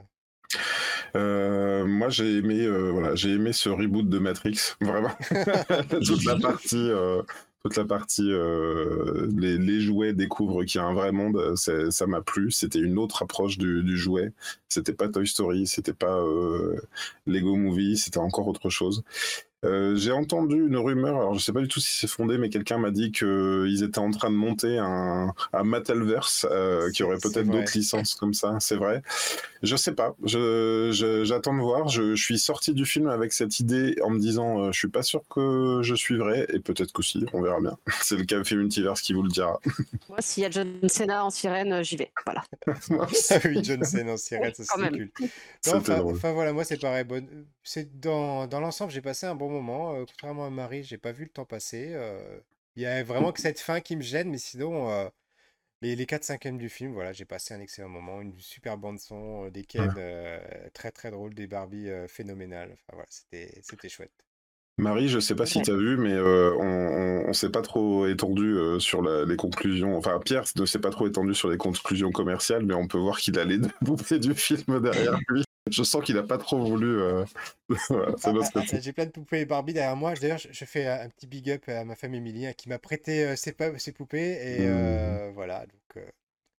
Euh, 1.16 1.84
moi, 1.86 2.08
j'ai 2.08 2.38
aimé, 2.38 2.60
euh, 2.60 2.90
voilà, 2.90 3.14
j'ai 3.14 3.30
aimé 3.30 3.52
ce 3.52 3.68
reboot 3.68 4.08
de 4.08 4.18
Matrix, 4.18 4.74
vraiment. 4.80 5.10
toute 6.04 6.24
la 6.24 6.36
partie, 6.36 6.76
euh, 6.76 7.22
toute 7.64 7.76
la 7.76 7.84
partie, 7.84 8.30
euh, 8.32 9.28
les, 9.36 9.80
jouets 9.80 10.12
découvrent 10.12 10.64
qu'il 10.64 10.80
y 10.80 10.84
a 10.84 10.86
un 10.86 10.94
vrai 10.94 11.12
monde. 11.12 11.54
Ça 11.56 12.06
m'a 12.06 12.20
plu. 12.20 12.50
C'était 12.50 12.80
une 12.80 12.98
autre 12.98 13.22
approche 13.22 13.56
du, 13.56 13.82
du 13.84 13.96
jouet. 13.96 14.32
C'était 14.68 14.92
pas 14.92 15.08
Toy 15.08 15.26
Story, 15.26 15.66
c'était 15.66 15.92
pas 15.92 16.18
euh, 16.18 16.80
Lego 17.26 17.56
Movie, 17.56 17.96
c'était 17.96 18.18
encore 18.18 18.48
autre 18.48 18.68
chose. 18.68 19.04
Euh, 19.64 19.94
j'ai 19.94 20.10
entendu 20.10 20.56
une 20.66 20.76
rumeur, 20.76 21.14
alors 21.16 21.34
je 21.34 21.38
sais 21.38 21.52
pas 21.52 21.60
du 21.60 21.68
tout 21.68 21.78
si 21.78 21.96
c'est 21.96 22.08
fondé, 22.08 22.36
mais 22.36 22.48
quelqu'un 22.48 22.78
m'a 22.78 22.90
dit 22.90 23.12
qu'ils 23.12 23.82
étaient 23.84 24.00
en 24.00 24.10
train 24.10 24.28
de 24.30 24.34
monter 24.34 24.78
un, 24.78 25.32
un 25.52 25.62
Mattelverse 25.62 26.46
euh, 26.50 26.90
qui 26.90 27.04
aurait 27.04 27.18
peut-être 27.18 27.46
d'autres 27.46 27.72
licences 27.78 28.14
comme 28.14 28.34
ça, 28.34 28.56
c'est 28.58 28.74
vrai. 28.74 29.02
Je 29.62 29.76
sais 29.76 29.92
pas, 29.92 30.16
je, 30.24 30.90
je- 30.92 31.22
j'attends 31.24 31.54
de 31.54 31.60
voir. 31.60 31.86
Je, 31.86 32.16
je 32.16 32.22
suis 32.24 32.40
sorti 32.40 32.74
du 32.74 32.84
film 32.84 33.06
avec 33.06 33.32
cette 33.32 33.60
idée 33.60 33.94
en 34.02 34.10
me 34.10 34.18
disant 34.18 34.58
euh, 34.64 34.72
je 34.72 34.78
suis 34.78 34.88
pas 34.88 35.04
sûr 35.04 35.22
que 35.30 35.78
je 35.82 35.94
suivrai, 35.94 36.46
et 36.52 36.58
peut-être 36.58 36.90
qu'aussi, 36.92 37.24
on 37.32 37.40
verra 37.40 37.60
bien. 37.60 37.78
C'est 38.02 38.16
le 38.16 38.24
café 38.24 38.56
multiverse 38.56 39.00
qui 39.00 39.12
vous 39.12 39.22
le 39.22 39.28
dira. 39.28 39.60
Moi, 40.08 40.18
s'il 40.20 40.42
y 40.42 40.46
a 40.46 40.50
John 40.50 40.68
Cena 40.88 41.24
en 41.24 41.30
sirène, 41.30 41.84
j'y 41.84 41.96
vais. 41.96 42.10
Voilà. 42.26 42.42
Ah 42.66 43.06
oui, 43.44 43.60
John 43.62 43.84
Cena 43.84 44.12
en 44.12 44.16
sirène, 44.16 44.52
ça 44.56 44.64
c'est 44.64 45.10
C'était 45.60 45.92
enfin, 46.00 46.32
voilà, 46.32 46.52
moi 46.52 46.64
c'est 46.64 46.80
pareil. 46.80 47.04
Bon, 47.04 47.24
c'est 47.62 48.00
dans, 48.00 48.46
dans 48.48 48.58
l'ensemble, 48.60 48.90
j'ai 48.90 49.00
passé 49.00 49.26
un 49.26 49.34
bon 49.36 49.51
moment. 49.52 49.94
euh, 49.94 50.04
contrairement 50.06 50.46
à 50.46 50.50
Marie, 50.50 50.84
j'ai 50.84 50.98
pas 50.98 51.12
vu 51.12 51.24
le 51.24 51.30
temps 51.30 51.44
passer. 51.44 51.94
Il 52.76 52.82
y 52.82 52.86
a 52.86 53.02
vraiment 53.04 53.32
que 53.32 53.40
cette 53.40 53.60
fin 53.60 53.80
qui 53.80 53.96
me 53.96 54.02
gêne, 54.02 54.30
mais 54.30 54.38
sinon, 54.38 55.10
les, 55.82 55.96
les 55.96 56.06
4 56.06 56.24
5 56.24 56.58
du 56.58 56.68
film, 56.68 56.92
voilà, 56.92 57.12
j'ai 57.12 57.24
passé 57.24 57.54
un 57.54 57.60
excellent 57.60 57.88
moment. 57.88 58.20
Une 58.20 58.38
super 58.38 58.78
bande 58.78 58.98
son, 59.00 59.46
euh, 59.46 59.50
des 59.50 59.64
Ken 59.64 59.92
très 60.72 60.92
très 60.92 61.10
drôles, 61.10 61.34
des 61.34 61.46
Barbie 61.46 61.88
phénoménales. 62.08 62.70
Enfin 62.72 62.92
voilà, 62.92 63.08
c'était 63.10 63.88
chouette. 63.88 64.12
Marie, 64.78 65.08
je 65.08 65.18
sais 65.18 65.34
pas 65.34 65.44
si 65.44 65.60
tu 65.60 65.70
as 65.70 65.76
vu, 65.76 65.96
mais 65.96 66.12
euh, 66.12 66.54
on, 66.58 67.28
on, 67.28 67.32
s'est 67.32 67.50
pas 67.50 67.60
trop 67.60 68.06
étendu 68.06 68.56
euh, 68.56 68.78
sur 68.78 69.02
les 69.02 69.36
conclusions. 69.36 69.96
Enfin, 69.96 70.18
Pierre 70.18 70.44
ne 70.56 70.64
s'est 70.64 70.78
pas 70.78 70.90
trop 70.90 71.06
étendu 71.06 71.34
sur 71.34 71.50
les 71.50 71.58
conclusions 71.58 72.10
commerciales, 72.10 72.64
mais 72.64 72.74
on 72.74 72.86
peut 72.88 72.98
voir 72.98 73.18
qu'il 73.18 73.38
a 73.38 73.44
les 73.44 73.58
poupées 73.84 74.18
du 74.18 74.34
film 74.34 74.80
derrière 74.80 75.18
lui. 75.28 75.44
Je 75.70 75.82
sens 75.82 76.04
qu'il 76.04 76.18
a 76.18 76.22
pas 76.22 76.38
trop 76.38 76.58
voulu. 76.58 77.00
Euh, 77.00 77.24
ah, 77.90 78.62
j'ai 78.80 78.92
plein 78.92 79.06
de 79.06 79.10
poupées 79.10 79.44
Barbie 79.44 79.72
derrière 79.72 79.96
moi. 79.96 80.14
D'ailleurs, 80.14 80.38
je, 80.38 80.64
fais 80.64 80.86
un 80.86 81.08
petit 81.08 81.26
big 81.26 81.50
up 81.50 81.68
à 81.68 81.84
ma 81.84 81.94
femme 81.94 82.14
Émilie 82.14 82.46
hein, 82.46 82.52
qui 82.52 82.68
m'a 82.68 82.78
prêté 82.78 83.36
ses, 83.36 83.54
ses, 83.78 83.92
poupées. 83.92 84.58
Et 84.58 84.66
mmh. 84.66 85.32
voilà, 85.34 85.60
donc 85.60 86.04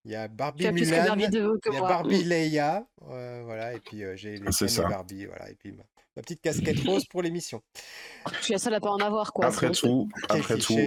il 0.06 0.12
y 0.12 0.16
a 0.16 0.28
Barbie 0.28 0.70
Mulan, 0.72 1.16
il 1.18 1.74
y 1.74 1.78
a 1.78 1.82
Barbie 1.82 2.24
Leia, 2.24 2.86
voilà, 3.02 3.74
et 3.74 3.80
puis 3.80 4.04
j'ai 4.16 4.38
les 4.38 4.80
ah, 4.80 4.90
Barbie, 4.90 5.26
voilà, 5.26 5.50
et 5.50 5.56
puis 5.56 5.74
ma 6.16 6.22
petite 6.22 6.42
casquette 6.42 6.80
rose 6.86 7.06
pour 7.06 7.22
l'émission. 7.22 7.62
Je 8.40 8.44
suis 8.44 8.54
la 8.54 8.60
seule 8.60 8.74
à 8.74 8.80
pas 8.80 8.92
en 8.92 8.98
avoir, 8.98 9.34
quoi. 9.34 9.46
Après 9.46 9.72
tout, 9.72 10.10
après 10.30 10.58
tout, 10.58 10.80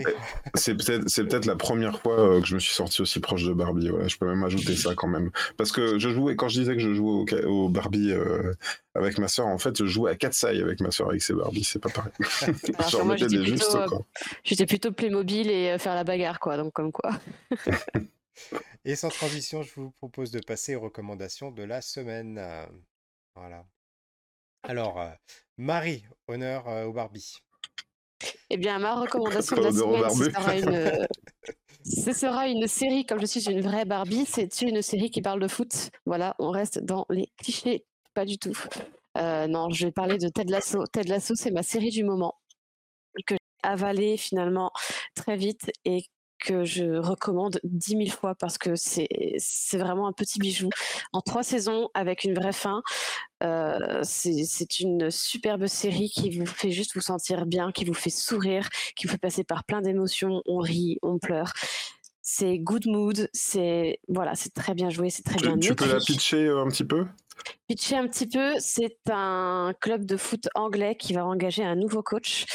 c'est 0.55 0.75
peut-être, 0.75 1.09
c'est 1.09 1.25
peut-être 1.25 1.47
la 1.47 1.57
première 1.57 2.01
fois 2.01 2.19
euh, 2.19 2.41
que 2.41 2.47
je 2.47 2.55
me 2.55 2.61
suis 2.61 2.75
sorti 2.75 3.03
aussi 3.03 3.21
proche 3.21 3.45
de 3.45 3.53
Barbie. 3.53 3.89
Voilà, 3.89 4.09
je 4.09 4.17
peux 4.17 4.27
même 4.27 4.45
ajouter 4.45 4.77
ça 4.77 4.95
quand 4.95 5.09
même, 5.09 5.31
parce 5.57 5.73
que 5.73 5.99
je 5.99 6.09
jouais 6.11 6.37
quand 6.37 6.49
je 6.49 6.61
disais 6.61 6.75
que 6.75 6.81
je 6.81 6.93
jouais 6.93 7.45
au, 7.45 7.69
Barbie 7.69 8.13
euh, 8.13 8.55
avec 8.95 9.19
ma 9.19 9.29
soeur, 9.29 9.47
en 9.47 9.59
fait, 9.59 9.77
je 9.77 9.87
jouais 9.87 10.13
à 10.13 10.17
Katsai 10.17 10.61
avec 10.61 10.81
ma 10.81 10.91
soeur 10.91 11.11
avec 11.11 11.23
ses 11.23 11.35
Barbie, 11.35 11.65
c'est 11.65 11.81
pas 11.81 11.91
pareil. 11.91 12.13
J'en 12.91 13.05
mettais 13.05 13.27
des 13.27 13.45
justes, 13.45 13.75
euh, 13.75 13.87
quoi. 13.87 14.07
J'étais 14.45 14.67
plutôt 14.67 14.93
Playmobil 14.93 15.51
et 15.51 15.79
faire 15.79 15.95
la 15.95 16.05
bagarre, 16.05 16.41
quoi. 16.41 16.57
Donc 16.57 16.73
comme 16.73 16.93
quoi. 16.93 17.11
et 18.85 18.97
sans 18.97 19.09
transition, 19.09 19.63
je 19.63 19.73
vous 19.77 19.91
propose 19.91 20.31
de 20.31 20.41
passer 20.41 20.77
aux 20.77 20.81
recommandations 20.81 21.51
de 21.51 21.65
la 21.65 21.81
semaine. 21.81 22.41
Voilà. 23.35 23.65
Alors, 24.69 25.01
euh, 25.01 25.11
Marie, 25.59 26.05
honneur 26.27 26.69
euh, 26.69 26.87
au 26.87 26.93
Barbie. 26.93 27.37
Eh 28.51 28.57
bien, 28.57 28.79
ma 28.81 28.95
recommandation 29.01 29.57
de 29.57 29.63
la 29.63 29.71
semaine, 29.73 30.11
ce 30.11 30.31
sera, 30.31 30.57
une, 30.57 31.07
ce 31.85 32.13
sera 32.13 32.49
une 32.49 32.67
série, 32.67 33.07
comme 33.07 33.21
je 33.21 33.27
suis 33.27 33.49
une 33.49 33.61
vraie 33.61 33.85
Barbie, 33.85 34.27
c'est 34.27 34.63
une 34.63 34.83
série 34.83 35.11
qui 35.11 35.23
parle 35.23 35.41
de 35.41 35.47
foot. 35.47 35.91
Voilà, 36.05 36.35
on 36.41 36.51
reste 36.51 36.81
dans 36.81 37.07
les 37.11 37.29
clichés, 37.39 37.87
pas 38.13 38.25
du 38.25 38.39
tout. 38.39 38.59
Euh, 39.17 39.47
non, 39.47 39.71
je 39.71 39.87
vais 39.87 39.93
parler 39.93 40.19
de 40.19 40.29
Ted 40.29 40.51
Lasso. 40.51 40.85
Ted 40.93 41.09
Lasso, 41.09 41.37
c'est 41.37 41.53
ma 41.53 41.63
série 41.63 41.91
du 41.91 42.03
moment 42.03 42.35
que 43.25 43.35
j'ai 43.35 43.69
avalée 43.69 44.17
finalement 44.17 44.73
très 45.15 45.37
vite 45.37 45.71
et 45.85 46.05
que 46.39 46.65
je 46.65 46.99
recommande 46.99 47.61
dix 47.65 47.97
mille 47.97 48.13
fois 48.13 48.35
parce 48.35 48.59
que 48.59 48.77
c'est 48.77 49.09
c'est 49.39 49.79
vraiment 49.79 50.07
un 50.07 50.13
petit 50.13 50.39
bijou 50.39 50.69
en 51.13 51.21
trois 51.21 51.43
saisons 51.43 51.89
avec 51.95 52.25
une 52.25 52.35
vraie 52.35 52.53
fin. 52.53 52.83
Euh, 53.43 54.01
c'est 54.03 54.81
une 54.81 55.11
superbe 55.11 55.67
série 55.67 56.09
qui 56.09 56.39
vous 56.39 56.47
fait 56.47 56.71
juste 56.71 56.95
vous 56.95 57.01
sentir 57.01 57.47
bien, 57.47 57.73
qui 57.73 57.85
vous 57.85 57.95
fait 57.95 58.11
sourire, 58.11 58.69
qui 58.97 59.07
vous 59.07 59.13
fait 59.13 59.19
passer 59.19 59.45
par 59.45 59.65
plein 59.65 59.83
d'émotions. 59.83 60.43
On 60.47 60.59
rit, 60.59 60.99
on 61.03 61.19
pleure. 61.19 61.53
C'est 62.23 62.59
good 62.59 62.87
mood, 62.87 63.29
c'est 63.33 64.01
voilà, 64.09 64.35
c'est 64.35 64.53
très 64.53 64.75
bien 64.75 64.91
joué, 64.91 65.11
c'est 65.11 65.23
très 65.23 65.37
bien. 65.37 65.57
Tu 65.59 65.75
peux 65.75 65.87
la 65.87 66.01
pitcher 66.01 66.47
euh, 66.47 66.63
un 66.63 66.69
petit 66.69 66.85
peu? 66.85 67.07
Pitcher 67.69 67.97
un 67.97 68.09
petit 68.09 68.27
peu, 68.27 68.55
c'est 68.59 68.99
un 69.11 69.75
club 69.81 70.05
de 70.07 70.17
foot 70.17 70.49
anglais 70.55 70.97
qui 70.97 71.13
va 71.13 71.25
engager 71.25 71.63
un 71.63 71.77
nouveau 71.77 72.03
coach 72.03 72.47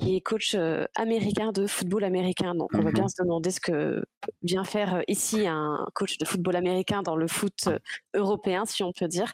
qui 0.00 0.16
est 0.16 0.20
coach 0.20 0.54
euh, 0.54 0.84
américain 0.96 1.52
de 1.52 1.66
football 1.66 2.04
américain. 2.04 2.54
Donc, 2.54 2.70
on 2.74 2.82
va 2.82 2.90
bien 2.90 3.04
mmh 3.04 3.08
se 3.08 3.22
demander 3.22 3.50
ce 3.50 3.60
que 3.60 4.04
vient 4.42 4.64
faire 4.64 4.96
euh, 4.96 5.02
ici 5.08 5.46
un 5.46 5.86
coach 5.94 6.18
de 6.18 6.24
football 6.24 6.56
américain 6.56 7.02
dans 7.02 7.16
le 7.16 7.28
foot 7.28 7.68
euh, 7.68 7.78
européen, 8.14 8.64
si 8.66 8.82
on 8.82 8.92
peut 8.92 9.08
dire. 9.08 9.32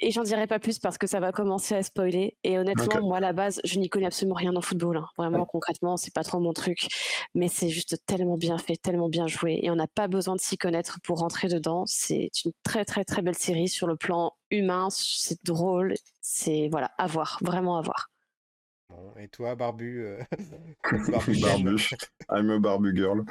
Et 0.00 0.10
j'en 0.10 0.22
dirai 0.22 0.46
pas 0.46 0.58
plus 0.58 0.78
parce 0.78 0.98
que 0.98 1.06
ça 1.06 1.20
va 1.20 1.32
commencer 1.32 1.74
à 1.74 1.82
spoiler. 1.82 2.36
Et 2.42 2.58
honnêtement, 2.58 3.00
moi, 3.00 3.18
à 3.18 3.20
la 3.20 3.32
base, 3.32 3.60
je 3.64 3.78
n'y 3.78 3.88
connais 3.88 4.06
absolument 4.06 4.34
rien 4.34 4.54
en 4.54 4.60
football. 4.60 4.96
Hein. 4.96 5.06
Vraiment, 5.16 5.46
concrètement, 5.46 5.96
c'est 5.96 6.12
pas 6.12 6.24
trop 6.24 6.40
mon 6.40 6.52
truc. 6.52 6.88
Mais 7.34 7.48
c'est 7.48 7.68
juste 7.68 7.96
tellement 8.04 8.36
bien 8.36 8.58
fait, 8.58 8.76
tellement 8.76 9.08
bien 9.08 9.28
joué. 9.28 9.60
Et 9.62 9.70
on 9.70 9.76
n'a 9.76 9.86
pas 9.86 10.08
besoin 10.08 10.34
de 10.34 10.40
s'y 10.40 10.58
connaître 10.58 10.98
pour 11.04 11.20
rentrer 11.20 11.48
dedans. 11.48 11.84
C'est 11.86 12.30
une 12.44 12.52
très, 12.64 12.84
très, 12.84 13.04
très 13.04 13.22
belle 13.22 13.36
série 13.36 13.68
sur 13.68 13.86
le 13.86 13.96
plan 13.96 14.32
humain. 14.50 14.88
C'est 14.90 15.42
drôle. 15.44 15.94
C'est, 16.20 16.68
voilà, 16.70 16.90
à 16.98 17.06
voir. 17.06 17.38
Vraiment 17.42 17.78
à 17.78 17.82
voir. 17.82 18.10
Et 19.18 19.28
toi, 19.28 19.54
Barbu 19.54 20.04
euh, 20.04 20.18
Barbu, 21.08 21.40
Barbu. 21.40 21.76
I'm 22.30 22.50
a 22.50 22.58
Barbu 22.58 22.94
girl. 22.94 23.24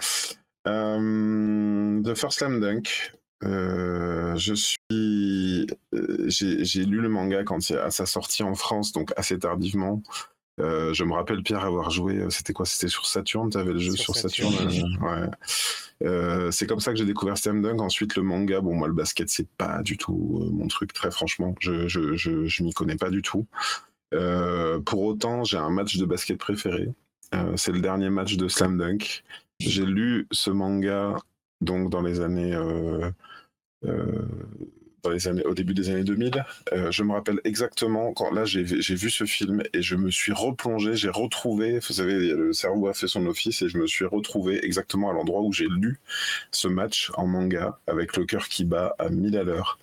Euh, 0.67 2.01
The 2.03 2.15
First 2.15 2.39
Slam 2.39 2.59
Dunk. 2.59 3.13
Euh, 3.43 4.35
je 4.37 4.53
suis, 4.53 5.67
j'ai 5.91 6.85
lu 6.85 7.01
le 7.01 7.09
manga 7.09 7.43
quand 7.43 7.69
il, 7.69 7.77
à 7.77 7.91
sa 7.91 8.05
sortie 8.05 8.43
en 8.43 8.55
France, 8.55 8.93
donc 8.93 9.11
assez 9.17 9.37
tardivement. 9.37 10.01
je 10.57 11.03
me 11.03 11.13
rappelle 11.13 11.43
Pierre 11.43 11.65
avoir 11.65 11.89
joué. 11.89 12.25
C'était 12.29 12.53
quoi? 12.53 12.65
C'était 12.65 12.87
sur 12.87 13.05
Saturn? 13.05 13.49
Tu 13.49 13.57
avais 13.57 13.73
le 13.73 13.79
jeu 13.79 13.97
sur, 13.97 14.15
Saturn. 14.15 14.53
ouais. 15.01 16.51
c'est 16.51 16.67
comme 16.67 16.79
ça 16.79 16.91
que 16.91 16.97
j'ai 16.97 17.05
découvert 17.05 17.37
Slam 17.37 17.61
Dunk. 17.61 17.81
Ensuite, 17.81 18.15
le 18.15 18.23
manga. 18.23 18.61
Bon, 18.61 18.73
moi, 18.73 18.87
le 18.87 18.93
basket, 18.93 19.27
c'est 19.27 19.49
pas 19.57 19.81
du 19.81 19.97
tout 19.97 20.49
mon 20.53 20.69
truc. 20.69 20.93
Très 20.93 21.11
franchement, 21.11 21.53
je 21.59 21.89
je, 21.89 22.15
je, 22.15 22.45
je 22.45 22.63
m'y 22.63 22.71
connais 22.71 22.95
pas 22.95 23.09
du 23.09 23.21
tout. 23.21 23.45
Euh, 24.13 24.79
pour 24.79 25.01
autant, 25.03 25.43
j'ai 25.43 25.57
un 25.57 25.69
match 25.69 25.97
de 25.97 26.05
basket 26.05 26.37
préféré. 26.37 26.89
Euh, 27.33 27.53
c'est 27.57 27.71
le 27.71 27.81
dernier 27.81 28.09
match 28.09 28.37
de 28.37 28.47
Slam 28.47 28.77
Dunk. 28.77 29.23
J'ai 29.59 29.85
lu 29.85 30.27
ce 30.31 30.51
manga 30.51 31.17
donc 31.61 31.89
dans 31.89 32.01
les 32.01 32.19
années 32.19 32.55
au 35.05 35.53
début 35.53 35.73
des 35.73 35.89
années 35.89 36.03
2000. 36.03 36.45
Euh, 36.71 36.91
je 36.91 37.03
me 37.03 37.13
rappelle 37.13 37.39
exactement 37.43 38.13
quand 38.13 38.31
là 38.31 38.45
j'ai 38.45 38.63
vu 38.63 39.09
ce 39.09 39.25
film 39.25 39.61
et 39.73 39.81
je 39.81 39.95
me 39.95 40.09
suis 40.09 40.31
replongé, 40.31 40.95
j'ai 40.95 41.09
retrouvé, 41.09 41.79
vous 41.79 41.93
savez, 41.93 42.33
le 42.33 42.53
cerveau 42.53 42.87
a 42.87 42.93
fait 42.93 43.07
son 43.07 43.25
office 43.25 43.61
et 43.61 43.69
je 43.69 43.77
me 43.77 43.87
suis 43.87 44.05
retrouvé 44.05 44.63
exactement 44.65 45.09
à 45.09 45.13
l'endroit 45.13 45.41
où 45.41 45.51
j'ai 45.51 45.67
lu 45.67 45.99
ce 46.51 46.67
match 46.67 47.11
en 47.15 47.27
manga 47.27 47.79
avec 47.87 48.15
le 48.17 48.25
cœur 48.25 48.47
qui 48.47 48.63
bat 48.63 48.95
à 48.99 49.09
1000 49.09 49.37
à 49.37 49.43
l'heure. 49.43 49.79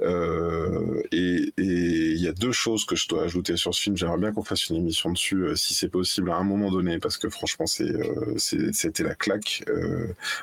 Euh, 0.00 1.02
et 1.10 1.52
il 1.56 2.20
y 2.20 2.28
a 2.28 2.32
deux 2.32 2.52
choses 2.52 2.84
que 2.84 2.94
je 2.94 3.08
dois 3.08 3.24
ajouter 3.24 3.56
sur 3.56 3.74
ce 3.74 3.82
film. 3.82 3.96
J'aimerais 3.96 4.18
bien 4.18 4.32
qu'on 4.32 4.44
fasse 4.44 4.68
une 4.68 4.76
émission 4.76 5.10
dessus 5.10 5.42
euh, 5.42 5.56
si 5.56 5.74
c'est 5.74 5.88
possible 5.88 6.30
à 6.30 6.36
un 6.36 6.44
moment 6.44 6.70
donné 6.70 6.98
parce 6.98 7.18
que 7.18 7.28
franchement 7.28 7.66
c'était 7.66 9.02
la 9.02 9.14
claque. 9.14 9.64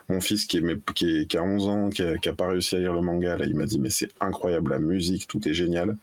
mon 0.10 0.20
fils 0.20 0.46
qui, 0.46 0.58
est, 0.58 0.94
qui, 1.28 1.38
a 1.38 1.44
11 1.44 1.68
ans, 1.68 1.90
qui 1.90 2.02
a, 2.02 2.18
qui 2.18 2.30
a 2.30 2.34
pas 2.34 2.48
réussi 2.48 2.76
à 2.76 2.80
lire 2.80 2.94
le 2.94 3.02
manga, 3.02 3.38
il 3.46 3.56
m'a 3.56 3.66
dit 3.66 3.80
mais 3.80 3.90
c'est 3.90 4.15
incroyable, 4.20 4.72
la 4.72 4.80
musique, 4.80 5.28
tout 5.28 5.48
est 5.48 5.54
génial. 5.54 5.98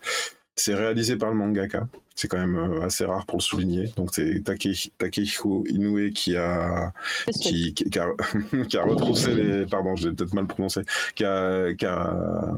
C'est 0.55 0.75
réalisé 0.75 1.15
par 1.17 1.29
le 1.29 1.35
mangaka, 1.35 1.87
c'est 2.15 2.27
quand 2.27 2.37
même 2.37 2.55
euh, 2.55 2.81
assez 2.81 3.05
rare 3.05 3.25
pour 3.25 3.37
le 3.37 3.43
souligner. 3.43 3.91
Donc 3.97 4.13
c'est 4.13 4.43
Takehiko 4.43 5.65
Inoue 5.67 6.11
qui 6.13 6.35
a 6.35 6.93
qui, 7.41 7.73
qui, 7.73 7.99
a, 7.99 8.07
qui, 8.69 8.77
a, 8.77 8.83
retroussé 8.83 9.33
les 9.33 9.65
pardon, 9.65 9.95
je 9.95 10.09
l'ai 10.09 10.15
peut-être 10.15 10.33
mal 10.33 10.45
prononcé, 10.45 10.81
qui 11.15 11.25
a, 11.25 11.73
qui 11.73 11.85
a 11.85 12.53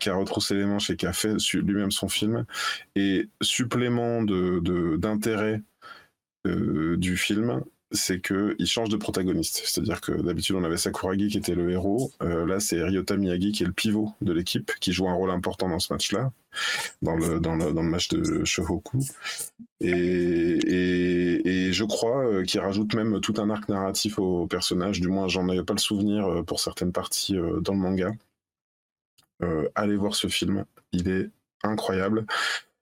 qui 0.00 0.10
a 0.10 0.14
retroussé 0.14 0.54
les 0.54 0.64
manches 0.64 0.90
et 0.90 0.96
qui 0.96 1.06
a 1.06 1.12
fait 1.12 1.34
lui-même 1.54 1.90
son 1.90 2.08
film. 2.08 2.46
Et 2.94 3.28
supplément 3.42 4.22
de 4.22 4.96
d'intérêt 4.96 5.62
euh, 6.46 6.96
du 6.96 7.16
film, 7.16 7.62
c'est 7.92 8.20
qu'il 8.20 8.66
change 8.66 8.88
de 8.88 8.96
protagoniste. 8.96 9.62
C'est-à-dire 9.64 10.00
que 10.00 10.12
d'habitude, 10.12 10.56
on 10.56 10.64
avait 10.64 10.76
Sakuragi 10.76 11.28
qui 11.28 11.38
était 11.38 11.54
le 11.54 11.70
héros. 11.70 12.10
Euh, 12.22 12.44
là, 12.44 12.58
c'est 12.60 12.82
Ryota 12.82 13.16
Miyagi 13.16 13.52
qui 13.52 13.62
est 13.62 13.66
le 13.66 13.72
pivot 13.72 14.12
de 14.20 14.32
l'équipe, 14.32 14.72
qui 14.80 14.92
joue 14.92 15.08
un 15.08 15.14
rôle 15.14 15.30
important 15.30 15.68
dans 15.68 15.78
ce 15.78 15.92
match-là, 15.92 16.32
dans 17.02 17.16
le, 17.16 17.38
dans, 17.38 17.54
le, 17.54 17.72
match 17.82 18.08
de 18.08 18.44
Shohoku. 18.44 18.98
Et, 19.80 19.90
et, 19.90 21.72
je 21.72 21.84
crois 21.84 22.24
euh, 22.26 22.44
qu'il 22.44 22.60
rajoute 22.60 22.94
même 22.94 23.20
tout 23.20 23.34
un 23.38 23.50
arc 23.50 23.68
narratif 23.68 24.18
au 24.18 24.46
personnage. 24.46 25.00
Du 25.00 25.08
moins, 25.08 25.28
j'en 25.28 25.48
avais 25.48 25.64
pas 25.64 25.74
le 25.74 25.78
souvenir 25.78 26.26
euh, 26.26 26.42
pour 26.42 26.60
certaines 26.60 26.92
parties 26.92 27.36
dans 27.60 27.74
le 27.74 27.78
manga. 27.78 28.12
allez 29.74 29.96
voir 29.96 30.14
ce 30.14 30.26
film. 30.26 30.64
Il 30.92 31.08
est 31.08 31.30
incroyable. 31.62 32.26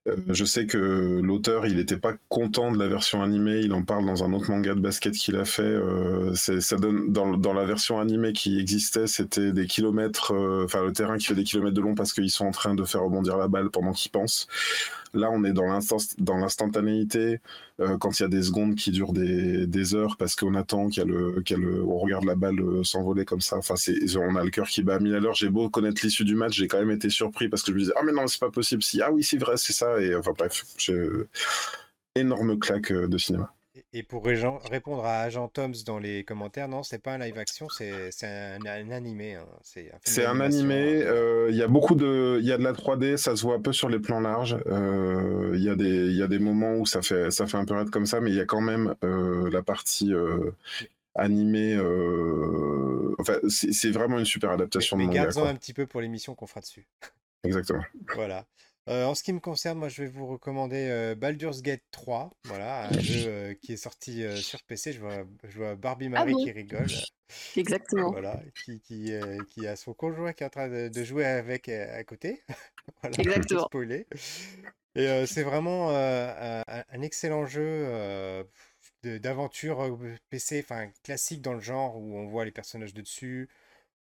Euh, 0.06 0.16
je 0.28 0.44
sais 0.44 0.66
que 0.66 1.20
l'auteur, 1.22 1.66
il 1.66 1.76
n'était 1.76 1.96
pas 1.96 2.14
content 2.28 2.70
de 2.70 2.78
la 2.78 2.88
version 2.88 3.22
animée. 3.22 3.60
Il 3.60 3.72
en 3.72 3.82
parle 3.82 4.04
dans 4.04 4.22
un 4.22 4.32
autre 4.32 4.50
manga 4.50 4.74
de 4.74 4.80
basket 4.80 5.14
qu'il 5.14 5.36
a 5.36 5.44
fait. 5.44 5.62
Euh, 5.62 6.34
ça 6.34 6.76
donne 6.76 7.10
dans, 7.12 7.52
la 7.54 7.64
version 7.64 8.00
animée 8.00 8.32
qui 8.32 8.58
existait, 8.58 9.06
c'était 9.06 9.52
des 9.52 9.66
kilomètres, 9.66 10.34
euh, 10.34 10.64
enfin 10.64 10.82
le 10.84 10.92
terrain 10.92 11.16
qui 11.16 11.26
fait 11.26 11.34
des 11.34 11.44
kilomètres 11.44 11.74
de 11.74 11.80
long 11.80 11.94
parce 11.94 12.12
qu'ils 12.12 12.30
sont 12.30 12.46
en 12.46 12.50
train 12.50 12.74
de 12.74 12.84
faire 12.84 13.02
rebondir 13.02 13.36
la 13.36 13.48
balle 13.48 13.70
pendant 13.70 13.92
qu'ils 13.92 14.10
pensent. 14.10 14.48
Là, 15.14 15.30
on 15.30 15.44
est 15.44 15.52
dans 15.52 15.66
l'instantanéité 16.36 17.40
quand 18.00 18.18
il 18.18 18.22
y 18.24 18.26
a 18.26 18.28
des 18.28 18.42
secondes 18.42 18.74
qui 18.74 18.90
durent 18.90 19.12
des, 19.12 19.94
heures 19.94 20.16
parce 20.16 20.34
qu'on 20.34 20.56
attend 20.56 20.88
qu'il 20.88 21.04
le, 21.04 21.84
on 21.84 21.98
regarde 21.98 22.24
la 22.24 22.34
balle 22.34 22.60
s'envoler 22.82 23.24
comme 23.24 23.40
ça. 23.40 23.56
Enfin, 23.56 23.74
on 24.16 24.34
a 24.34 24.42
le 24.42 24.50
cœur 24.50 24.66
qui 24.66 24.82
bat 24.82 24.96
à 24.96 24.98
mille 24.98 25.14
à 25.14 25.20
l'heure. 25.20 25.34
J'ai 25.34 25.50
beau 25.50 25.70
connaître 25.70 26.00
l'issue 26.02 26.24
du 26.24 26.34
match, 26.34 26.54
j'ai 26.54 26.66
quand 26.66 26.80
même 26.80 26.90
été 26.90 27.10
surpris 27.10 27.48
parce 27.48 27.62
que 27.62 27.70
je 27.70 27.74
me 27.74 27.80
disais 27.80 27.92
ah 27.96 28.02
mais 28.04 28.10
non 28.10 28.26
c'est 28.26 28.40
pas 28.40 28.50
possible. 28.50 28.82
Si 28.82 29.00
ah 29.02 29.12
oui 29.12 29.22
c'est 29.22 29.38
vrai 29.38 29.56
c'est 29.56 29.72
ça 29.72 29.93
et 30.00 30.14
enfin 30.14 30.32
bref, 30.36 30.64
énorme 32.14 32.58
claque 32.58 32.92
euh, 32.92 33.08
de 33.08 33.18
cinéma. 33.18 33.52
Et 33.92 34.04
pour 34.04 34.24
répondre 34.24 35.04
à 35.04 35.20
Agent 35.22 35.48
Toms 35.48 35.72
dans 35.84 35.98
les 35.98 36.22
commentaires, 36.22 36.68
non, 36.68 36.84
c'est 36.84 36.98
pas 37.00 37.14
un 37.14 37.18
live 37.18 37.36
action, 37.38 37.68
c'est 37.68 38.10
un, 38.22 38.58
un 38.64 38.90
animé. 38.92 39.34
hein. 39.34 39.46
C'est 40.04 40.24
un 40.24 40.38
animé, 40.38 41.02
hein. 41.02 41.06
euh, 41.08 41.46
il 41.50 41.56
y 41.56 41.62
a 41.62 41.66
beaucoup 41.66 41.96
de, 41.96 42.38
il 42.40 42.46
y 42.46 42.52
a 42.52 42.58
de 42.58 42.62
la 42.62 42.72
3D, 42.72 43.16
ça 43.16 43.34
se 43.34 43.42
voit 43.42 43.56
un 43.56 43.60
peu 43.60 43.72
sur 43.72 43.88
les 43.88 43.98
plans 43.98 44.20
larges. 44.20 44.56
euh, 44.68 45.52
Il 45.56 45.62
y 45.62 45.68
a 45.68 45.74
des, 45.74 46.06
il 46.06 46.16
y 46.16 46.22
a 46.22 46.28
des 46.28 46.38
moments 46.38 46.74
où 46.76 46.86
ça 46.86 47.02
fait, 47.02 47.32
ça 47.32 47.46
fait 47.48 47.56
un 47.56 47.64
peu 47.64 47.74
raide 47.74 47.90
comme 47.90 48.06
ça, 48.06 48.20
mais 48.20 48.30
il 48.30 48.36
y 48.36 48.40
a 48.40 48.46
quand 48.46 48.60
même 48.60 48.94
euh, 49.02 49.50
la 49.50 49.62
partie 49.62 50.12
euh, 50.14 50.52
animée. 51.16 51.74
euh, 51.74 53.14
Enfin, 53.18 53.34
c'est 53.48 53.90
vraiment 53.90 54.18
une 54.18 54.24
super 54.24 54.50
Mais, 54.50 54.54
adaptation 54.54 54.96
mais 54.96 55.04
de 55.04 55.08
manga, 55.08 55.22
garde-en 55.24 55.40
quoi. 55.42 55.50
un 55.50 55.54
petit 55.56 55.72
peu 55.72 55.86
pour 55.86 56.00
l'émission 56.00 56.34
qu'on 56.34 56.46
fera 56.46 56.60
dessus. 56.60 56.86
Exactement. 57.44 57.82
Voilà. 58.14 58.44
Euh, 58.88 59.06
en 59.06 59.14
ce 59.14 59.22
qui 59.22 59.32
me 59.32 59.40
concerne, 59.40 59.78
moi, 59.78 59.88
je 59.88 60.02
vais 60.02 60.08
vous 60.08 60.26
recommander 60.26 60.88
euh, 60.90 61.14
Baldur's 61.14 61.62
Gate 61.62 61.82
3. 61.90 62.30
Voilà, 62.44 62.88
un 62.88 63.00
jeu 63.00 63.28
euh, 63.28 63.54
qui 63.54 63.72
est 63.72 63.76
sorti 63.78 64.22
sur 64.42 64.62
PC. 64.62 64.92
Je 64.92 65.00
vois, 65.00 65.24
je 65.44 65.56
vois 65.56 65.74
Barbie 65.74 66.08
Ah 66.14 66.24
Marie 66.24 66.32
bon? 66.32 66.44
qui 66.44 66.50
rigole. 66.50 66.86
Exactement. 67.56 68.12
Voilà, 68.12 68.42
qui, 68.64 68.80
qui, 68.80 69.12
qui 69.48 69.66
a 69.66 69.76
son 69.76 69.94
conjoint 69.94 70.32
qui 70.32 70.42
est 70.42 70.46
en 70.46 70.50
train 70.50 70.68
de, 70.68 70.88
de 70.88 71.04
jouer 71.04 71.24
avec 71.24 71.68
à 71.68 72.04
côté. 72.04 72.42
Voilà, 73.02 73.16
Exactement. 73.18 73.68
spoiler. 73.68 74.06
Et 74.94 75.26
c'est 75.26 75.42
vraiment 75.42 75.90
un, 75.90 76.62
un 76.68 77.02
excellent 77.02 77.46
jeu 77.46 78.44
d'aventure 79.02 79.98
PC, 80.30 80.60
enfin 80.64 80.90
classique 81.02 81.42
dans 81.42 81.52
le 81.54 81.60
genre 81.60 81.96
où 81.96 82.16
on 82.16 82.26
voit 82.26 82.44
les 82.44 82.50
personnages 82.52 82.94
de 82.94 83.02
dessus, 83.02 83.48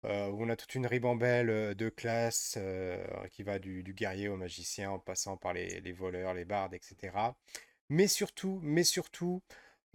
euh, 0.05 0.29
où 0.31 0.43
on 0.45 0.49
a 0.49 0.57
toute 0.57 0.75
une 0.75 0.87
ribambelle 0.87 1.51
euh, 1.51 1.75
de 1.75 1.89
classes 1.89 2.57
euh, 2.59 3.05
qui 3.31 3.43
va 3.43 3.59
du, 3.59 3.83
guerrier 3.95 4.29
au 4.29 4.37
magicien 4.37 4.91
en 4.91 4.99
passant 4.99 5.37
par 5.37 5.53
les, 5.53 5.93
voleurs, 5.93 6.35
les 6.35 6.45
bardes, 6.45 6.75
etc. 6.75 7.13
Mais 7.89 8.07
surtout, 8.09 8.61
mais 8.63 8.85
surtout, 8.85 9.43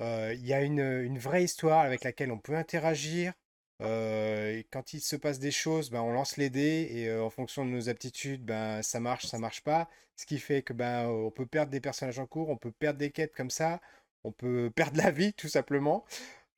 euh, 0.02 0.34
il 0.36 0.46
y 0.46 0.54
a 0.54 0.62
une, 0.62 1.18
vraie 1.20 1.44
histoire 1.44 1.82
avec 1.82 2.04
laquelle 2.04 2.32
on 2.32 2.40
peut 2.40 2.56
interagir. 2.56 3.34
euh, 3.82 4.64
quand 4.72 4.94
il 4.94 5.02
se 5.02 5.16
passe 5.16 5.40
des 5.40 5.52
choses, 5.52 5.90
ben, 5.92 6.02
on 6.02 6.12
lance 6.14 6.38
les 6.38 6.50
dés 6.50 6.88
et 6.92 7.10
euh, 7.10 7.24
en 7.24 7.30
fonction 7.30 7.66
de 7.66 7.70
nos 7.72 7.90
aptitudes, 7.90 8.44
ben, 8.46 8.82
ça 8.82 9.00
marche, 9.00 9.26
ça 9.28 9.38
marche 9.40 9.64
pas. 9.64 9.90
Ce 10.16 10.26
qui 10.26 10.40
fait 10.40 10.64
que 10.64 10.74
ben, 10.74 11.08
on 11.08 11.30
peut 11.32 11.46
perdre 11.46 11.72
des 11.72 11.80
personnages 11.82 12.20
en 12.20 12.26
cours, 12.26 12.50
on 12.50 12.58
peut 12.58 12.72
perdre 12.72 12.98
des 13.00 13.12
quêtes 13.12 13.36
comme 13.36 13.52
ça, 13.52 13.80
on 14.24 14.32
peut 14.32 14.72
perdre 14.76 14.98
la 14.98 15.12
vie 15.12 15.34
tout 15.34 15.48
simplement. 15.50 16.06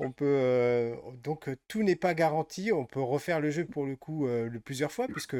On 0.01 0.11
peut 0.13 0.25
euh, 0.25 0.95
donc 1.23 1.49
euh, 1.49 1.57
tout 1.67 1.83
n'est 1.83 1.95
pas 1.95 2.13
garanti. 2.13 2.71
On 2.71 2.85
peut 2.85 3.01
refaire 3.01 3.41
le 3.41 3.51
jeu 3.51 3.65
pour 3.65 3.85
le 3.85 3.95
coup 3.95 4.27
plusieurs 4.63 4.91
fois 4.91 5.07
puisque 5.07 5.35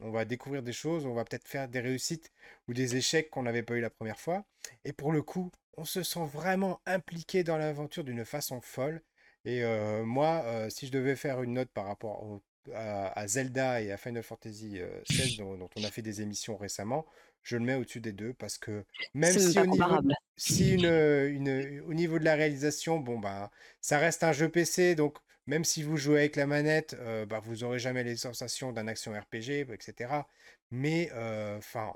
on 0.00 0.10
va 0.10 0.24
découvrir 0.24 0.62
des 0.62 0.72
choses, 0.72 1.06
on 1.06 1.14
va 1.14 1.24
peut-être 1.24 1.46
faire 1.46 1.68
des 1.68 1.80
réussites 1.80 2.32
ou 2.68 2.74
des 2.74 2.96
échecs 2.96 3.30
qu'on 3.30 3.44
n'avait 3.44 3.62
pas 3.62 3.74
eu 3.74 3.80
la 3.80 3.90
première 3.90 4.18
fois. 4.18 4.44
Et 4.84 4.92
pour 4.92 5.12
le 5.12 5.22
coup, 5.22 5.50
on 5.76 5.84
se 5.84 6.02
sent 6.02 6.26
vraiment 6.26 6.80
impliqué 6.86 7.44
dans 7.44 7.56
l'aventure 7.56 8.04
d'une 8.04 8.24
façon 8.24 8.60
folle. 8.60 9.00
Et 9.44 9.64
moi, 10.04 10.44
si 10.68 10.86
je 10.86 10.92
devais 10.92 11.16
faire 11.16 11.42
une 11.42 11.54
note 11.54 11.70
par 11.70 11.86
rapport 11.86 12.40
à, 12.74 13.26
Zelda 13.26 13.80
et 13.80 13.90
à 13.90 13.96
Final 13.96 14.22
Fantasy 14.22 14.80
XVI, 15.08 15.38
dont 15.38 15.70
on 15.76 15.84
a 15.84 15.90
fait 15.90 16.02
des 16.02 16.20
émissions 16.20 16.56
récemment, 16.56 17.06
je 17.42 17.56
le 17.56 17.64
mets 17.64 17.74
au-dessus 17.74 18.00
des 18.00 18.12
deux 18.12 18.32
parce 18.34 18.58
que 18.58 18.84
même 19.14 19.38
si 19.38 19.60
au 19.60 19.66
niveau, 19.66 19.98
comparable. 19.98 20.14
si 20.36 20.74
une, 20.74 20.84
une- 20.86 21.80
au 21.86 21.94
niveau 21.94 22.18
de 22.18 22.24
la 22.24 22.34
réalisation, 22.34 22.98
bon 22.98 23.18
ben, 23.18 23.50
ça 23.80 23.98
reste 23.98 24.24
un 24.24 24.32
jeu 24.32 24.48
PC, 24.48 24.94
donc 24.94 25.18
même 25.46 25.64
si 25.64 25.82
vous 25.82 25.96
jouez 25.96 26.20
avec 26.20 26.36
la 26.36 26.46
manette, 26.46 26.94
euh, 27.00 27.26
bah, 27.26 27.40
vous 27.40 27.56
n'aurez 27.58 27.78
jamais 27.78 28.04
les 28.04 28.16
sensations 28.16 28.72
d'un 28.72 28.86
action 28.88 29.12
RPG, 29.18 29.60
etc. 29.72 30.28
Mais 30.70 31.10
enfin, 31.58 31.92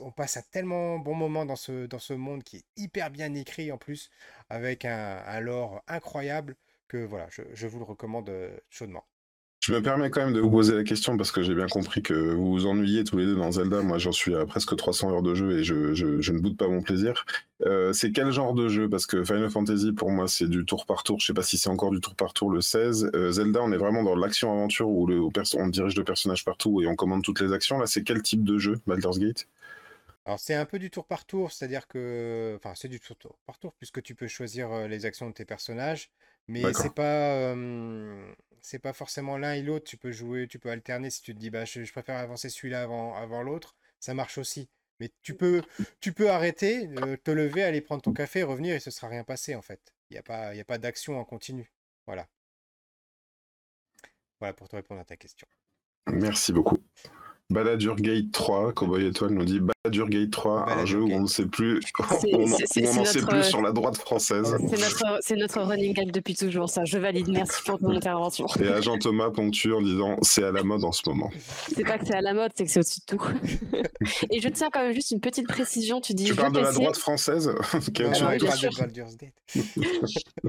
on 0.00 0.10
passe 0.12 0.36
un 0.36 0.42
tellement 0.42 0.98
bon 0.98 1.14
moment 1.14 1.44
dans 1.46 1.56
ce, 1.56 1.86
dans 1.86 1.98
ce 1.98 2.12
monde 2.14 2.42
qui 2.44 2.58
est 2.58 2.64
hyper 2.76 3.10
bien 3.10 3.34
écrit 3.34 3.72
en 3.72 3.78
plus, 3.78 4.10
avec 4.48 4.84
un, 4.84 5.22
un 5.26 5.40
lore 5.40 5.82
incroyable, 5.88 6.56
que 6.88 6.98
voilà, 6.98 7.26
je, 7.30 7.42
je 7.52 7.66
vous 7.66 7.78
le 7.78 7.84
recommande 7.84 8.30
chaudement. 8.70 9.04
Je 9.66 9.72
me 9.72 9.80
permets 9.80 10.10
quand 10.10 10.22
même 10.22 10.34
de 10.34 10.40
vous 10.40 10.50
poser 10.50 10.74
la 10.74 10.84
question 10.84 11.16
parce 11.16 11.32
que 11.32 11.42
j'ai 11.42 11.54
bien 11.54 11.68
compris 11.68 12.02
que 12.02 12.12
vous 12.12 12.50
vous 12.50 12.66
ennuyez 12.66 13.02
tous 13.02 13.16
les 13.16 13.24
deux 13.24 13.34
dans 13.34 13.50
Zelda. 13.50 13.80
Moi, 13.80 13.96
j'en 13.96 14.12
suis 14.12 14.34
à 14.34 14.44
presque 14.44 14.76
300 14.76 15.10
heures 15.10 15.22
de 15.22 15.34
jeu 15.34 15.58
et 15.58 15.64
je, 15.64 16.30
ne 16.32 16.38
boude 16.38 16.58
pas 16.58 16.68
mon 16.68 16.82
plaisir. 16.82 17.24
Euh, 17.64 17.94
c'est 17.94 18.12
quel 18.12 18.30
genre 18.30 18.52
de 18.52 18.68
jeu? 18.68 18.90
Parce 18.90 19.06
que 19.06 19.24
Final 19.24 19.48
Fantasy, 19.48 19.92
pour 19.92 20.10
moi, 20.10 20.28
c'est 20.28 20.48
du 20.48 20.66
tour 20.66 20.84
par 20.84 21.02
tour. 21.02 21.18
Je 21.18 21.24
sais 21.24 21.32
pas 21.32 21.42
si 21.42 21.56
c'est 21.56 21.70
encore 21.70 21.92
du 21.92 22.00
tour 22.02 22.14
par 22.14 22.34
tour 22.34 22.50
le 22.50 22.60
16. 22.60 23.12
Euh, 23.14 23.30
Zelda, 23.30 23.62
on 23.62 23.72
est 23.72 23.78
vraiment 23.78 24.02
dans 24.02 24.14
l'action-aventure 24.14 24.86
où 24.86 25.08
on 25.54 25.66
dirige 25.68 25.96
le 25.96 26.04
personnage 26.04 26.44
partout 26.44 26.82
et 26.82 26.86
on 26.86 26.94
commande 26.94 27.22
toutes 27.22 27.40
les 27.40 27.54
actions. 27.54 27.78
Là, 27.78 27.86
c'est 27.86 28.02
quel 28.02 28.20
type 28.20 28.44
de 28.44 28.58
jeu, 28.58 28.80
Baldur's 28.86 29.18
Gate? 29.18 29.46
Alors 30.26 30.40
c'est 30.40 30.54
un 30.54 30.64
peu 30.64 30.78
du 30.78 30.90
tour 30.90 31.06
par 31.06 31.26
tour, 31.26 31.52
c'est-à-dire 31.52 31.86
que, 31.86 32.54
enfin 32.56 32.72
c'est 32.74 32.88
du 32.88 32.98
tour 32.98 33.14
tour 33.16 33.36
par 33.44 33.58
tour 33.58 33.74
puisque 33.74 34.02
tu 34.02 34.14
peux 34.14 34.26
choisir 34.26 34.72
euh, 34.72 34.88
les 34.88 35.04
actions 35.04 35.28
de 35.28 35.34
tes 35.34 35.44
personnages, 35.44 36.10
mais 36.48 36.72
c'est 36.74 36.94
pas, 36.94 37.34
euh, 37.34 38.32
c'est 38.60 38.78
pas 38.78 38.92
forcément 38.92 39.38
l'un 39.38 39.54
et 39.54 39.62
l'autre. 39.62 39.84
Tu 39.86 39.96
peux 39.96 40.12
jouer, 40.12 40.46
tu 40.48 40.58
peux 40.58 40.70
alterner 40.70 41.10
si 41.10 41.22
tu 41.22 41.34
te 41.34 41.38
dis 41.38 41.50
bah 41.50 41.64
je, 41.64 41.84
je 41.84 41.92
préfère 41.92 42.16
avancer 42.16 42.48
celui-là 42.48 42.82
avant, 42.82 43.14
avant 43.14 43.42
l'autre, 43.42 43.76
ça 44.00 44.14
marche 44.14 44.38
aussi. 44.38 44.68
Mais 45.00 45.10
tu 45.22 45.34
peux, 45.34 45.62
tu 46.00 46.12
peux 46.12 46.30
arrêter, 46.30 46.88
euh, 47.02 47.16
te 47.16 47.30
lever, 47.30 47.62
aller 47.62 47.80
prendre 47.80 48.02
ton 48.02 48.12
café, 48.12 48.42
revenir 48.42 48.76
et 48.76 48.80
ce 48.80 48.90
sera 48.90 49.08
rien 49.08 49.24
passé 49.24 49.54
en 49.54 49.62
fait. 49.62 49.92
Il 50.10 50.14
n'y 50.14 50.18
a 50.18 50.22
pas, 50.22 50.54
il 50.54 50.58
y 50.58 50.60
a 50.60 50.64
pas 50.64 50.78
d'action 50.78 51.18
en 51.18 51.24
continu. 51.24 51.72
Voilà. 52.06 52.28
Voilà 54.40 54.52
pour 54.52 54.68
te 54.68 54.76
répondre 54.76 55.00
à 55.00 55.04
ta 55.04 55.16
question. 55.16 55.46
Merci 56.12 56.52
beaucoup. 56.52 56.76
Baladur 57.50 57.96
Gate 57.96 58.30
3, 58.32 58.72
Cowboy 58.72 59.06
Étoile 59.06 59.32
nous 59.32 59.44
dit 59.44 59.60
Baladur 59.84 60.08
Gate 60.08 60.30
3, 60.30 60.70
un 60.70 60.86
jeu 60.86 61.02
où 61.02 61.12
on 61.12 61.20
ne 61.20 61.26
sait 61.26 61.44
plus, 61.44 61.78
on 62.32 62.46
n'en 62.46 63.04
sait 63.04 63.20
plus 63.20 63.42
sur 63.42 63.60
la 63.60 63.70
droite 63.70 63.98
française. 63.98 64.56
C'est 65.20 65.36
notre, 65.36 65.60
running 65.60 65.92
gag 65.92 66.10
depuis 66.10 66.34
toujours, 66.34 66.70
ça. 66.70 66.86
Je 66.86 66.96
valide. 66.96 67.28
Merci 67.28 67.62
pour 67.66 67.78
ton 67.78 67.90
intervention. 67.90 68.46
Et 68.62 68.68
agent 68.68 68.96
Thomas 68.96 69.28
ponctue 69.28 69.74
en 69.74 69.82
disant 69.82 70.16
c'est 70.22 70.42
à 70.42 70.52
la 70.52 70.62
mode 70.62 70.84
en 70.84 70.92
ce 70.92 71.02
moment. 71.06 71.30
C'est 71.74 71.84
pas 71.84 71.98
que 71.98 72.06
c'est 72.06 72.14
à 72.14 72.22
la 72.22 72.32
mode, 72.32 72.52
c'est 72.54 72.64
que 72.64 72.70
c'est 72.70 72.80
au-dessus 72.80 73.00
de 73.00 73.16
tout. 73.16 73.22
Et 74.30 74.40
je 74.40 74.48
tiens 74.48 74.70
quand 74.72 74.80
même 74.80 74.94
juste 74.94 75.10
une 75.10 75.20
petite 75.20 75.48
précision. 75.48 76.00
Tu 76.00 76.14
dis 76.14 76.24
Tu 76.24 76.34
parles 76.34 76.54
de 76.54 76.60
la 76.60 76.72
droite 76.72 76.96
française? 76.96 77.54
Oui. 77.74 78.38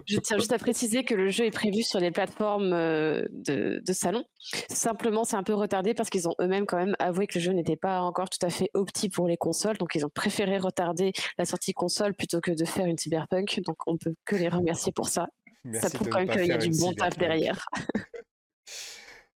Je 0.07 0.19
tiens 0.19 0.38
juste 0.38 0.53
à 0.53 0.57
préciser 0.57 1.03
que 1.03 1.13
le 1.13 1.29
jeu 1.29 1.45
est 1.45 1.51
prévu 1.51 1.83
sur 1.83 1.99
les 1.99 2.11
plateformes 2.11 2.73
euh, 2.73 3.23
de, 3.31 3.81
de 3.86 3.93
salon. 3.93 4.23
Simplement, 4.69 5.23
c'est 5.23 5.36
un 5.36 5.43
peu 5.43 5.53
retardé 5.53 5.93
parce 5.93 6.09
qu'ils 6.09 6.27
ont 6.27 6.36
eux-mêmes 6.39 6.65
quand 6.65 6.77
même 6.77 6.95
avoué 6.99 7.27
que 7.27 7.38
le 7.38 7.43
jeu 7.43 7.51
n'était 7.51 7.75
pas 7.75 8.01
encore 8.01 8.29
tout 8.29 8.43
à 8.45 8.49
fait 8.49 8.69
opti 8.73 9.09
pour 9.09 9.24
les 9.28 9.38
consoles. 9.38 9.78
Donc, 9.78 9.95
ils 9.95 10.05
ont 10.05 10.09
préféré 10.09 10.57
retarder 10.57 11.11
la 11.38 11.45
sortie 11.45 11.73
console 11.73 12.13
plutôt 12.13 12.41
que 12.41 12.51
de 12.51 12.65
faire 12.65 12.86
une 12.86 12.97
cyberpunk. 12.97 13.61
Donc, 13.65 13.78
on 13.88 13.97
peut 13.97 14.13
que 14.26 14.36
les 14.36 14.49
remercier 14.49 14.91
pour 14.91 15.09
ça. 15.09 15.28
Merci 15.63 15.89
ça 15.89 15.93
prouve 15.97 16.09
quand 16.09 16.19
même 16.19 16.30
qu'il 16.30 16.45
y 16.45 16.51
a 16.51 16.57
du 16.57 16.69
bon 16.71 16.93
taf 16.93 17.17
derrière. 17.17 17.65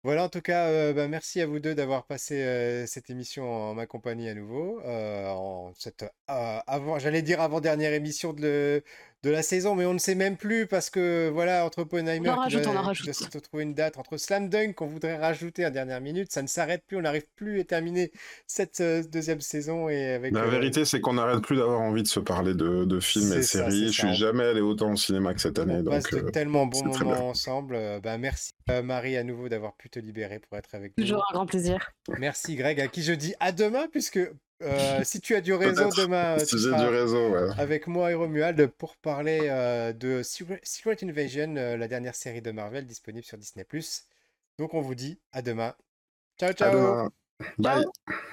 Voilà, 0.05 0.25
en 0.25 0.29
tout 0.29 0.41
cas, 0.41 0.69
euh, 0.69 0.93
bah, 0.93 1.09
merci 1.09 1.41
à 1.41 1.47
vous 1.47 1.59
deux 1.59 1.75
d'avoir 1.75 2.07
passé 2.07 2.41
euh, 2.41 2.87
cette 2.87 3.11
émission 3.11 3.51
en 3.51 3.75
ma 3.75 3.87
compagnie 3.87 4.29
à 4.29 4.35
nouveau. 4.35 4.81
euh, 4.85 5.27
en 5.29 5.73
cette 5.75 6.05
avant, 6.29 7.01
j'allais 7.01 7.21
dire 7.21 7.41
avant-dernière 7.41 7.93
émission 7.93 8.33
de, 8.33 8.41
le- 8.43 8.85
de 9.25 9.31
la 9.31 9.43
saison, 9.43 9.75
mais 9.75 9.85
on 9.85 9.95
ne 9.95 9.99
sait 9.99 10.15
même 10.15 10.37
plus 10.37 10.67
parce 10.67 10.91
que 10.91 11.29
voilà, 11.33 11.65
entre 11.65 11.81
Oppenheimer 11.81 12.29
On 12.29 12.33
en 12.33 12.37
qui 12.37 12.41
rajoute, 12.57 12.63
doit, 12.63 12.73
on 12.73 12.77
en 12.77 12.83
rajoute. 12.83 13.07
doit 13.07 13.15
se 13.15 13.39
trouver 13.39 13.65
une 13.65 13.75
date, 13.75 13.99
entre 13.99 14.17
Slam 14.17 14.49
Dunk 14.49 14.75
qu'on 14.75 14.87
voudrait 14.87 15.17
rajouter 15.17 15.67
en 15.67 15.71
dernière 15.71 16.01
minute, 16.01 16.31
ça 16.31 16.43
ne 16.43 16.47
s'arrête 16.47 16.85
plus, 16.87 16.97
on 16.97 17.01
n'arrive 17.03 17.27
plus 17.35 17.61
à 17.61 17.65
terminer 17.65 18.13
cette 18.47 18.81
euh, 18.81 19.03
deuxième 19.03 19.41
saison 19.41 19.89
et 19.89 20.13
avec. 20.13 20.33
La 20.33 20.43
euh, 20.43 20.49
vérité, 20.49 20.85
c'est 20.85 21.01
qu'on 21.01 21.15
n'arrête 21.15 21.43
plus 21.43 21.57
d'avoir 21.57 21.81
envie 21.81 22.03
de 22.03 22.09
se 22.09 22.21
parler 22.21 22.55
de, 22.55 22.85
de 22.85 23.01
films 23.01 23.33
et 23.33 23.43
ça, 23.43 23.69
séries. 23.69 23.93
Je 23.93 24.01
ça. 24.01 24.07
suis 24.09 24.17
jamais 24.17 24.45
allé 24.45 24.61
autant 24.61 24.93
au 24.93 24.97
cinéma 24.97 25.35
que 25.35 25.41
cette 25.41 25.59
année. 25.59 25.79
On 25.81 25.85
passe 25.85 26.05
Donc, 26.05 26.23
de 26.23 26.27
euh, 26.27 26.31
tellement 26.31 26.67
bons 26.67 26.85
moments 26.85 27.29
ensemble. 27.29 27.75
Euh, 27.75 28.01
bah, 28.01 28.19
merci 28.19 28.53
euh, 28.71 28.83
Marie 28.83 29.17
à 29.17 29.25
nouveau 29.25 29.49
d'avoir 29.49 29.75
pu 29.77 29.91
te 29.91 29.99
libérer 29.99 30.39
pour 30.39 30.57
être 30.59 30.75
avec 30.75 30.93
nous. 30.97 31.03
Toujours 31.05 31.25
un 31.31 31.35
grand 31.35 31.47
plaisir. 31.47 31.91
Merci 32.19 32.55
Greg, 32.57 32.81
à 32.81 32.89
qui 32.89 33.03
je 33.03 33.13
dis 33.13 33.35
à 33.41 33.53
demain, 33.53 33.87
puisque 33.91 34.21
euh, 34.63 35.05
si 35.05 35.21
tu 35.21 35.35
as 35.35 35.41
du 35.41 35.53
réseau 35.55 35.89
demain, 35.97 36.37
euh, 36.37 36.39
si 36.41 36.47
tu 36.47 36.59
j'ai 36.59 36.71
seras 36.71 36.83
du 36.83 36.89
réseau, 36.89 37.31
ouais. 37.31 37.51
avec 37.59 37.87
moi 37.87 38.11
et 38.11 38.15
Romuald 38.15 38.67
pour 38.67 38.97
parler 38.97 39.41
euh, 39.45 39.93
de 39.93 40.23
Secret, 40.23 40.97
Invasion, 41.03 41.55
euh, 41.57 41.77
la 41.77 41.89
dernière 41.89 42.15
série 42.15 42.43
de 42.43 42.51
Marvel 42.51 42.87
disponible 42.87 43.25
sur 43.25 43.39
Disney+. 43.39 43.67
Donc 44.59 44.75
on 44.75 44.81
vous 44.81 44.95
dit 44.97 45.21
à 45.33 45.43
demain. 45.43 45.75
Ciao 46.39 46.51
À 46.51 46.55
ciao 46.55 46.73
demain. 46.73 47.11
Bye. 47.59 47.85
Ciao. 47.85 48.29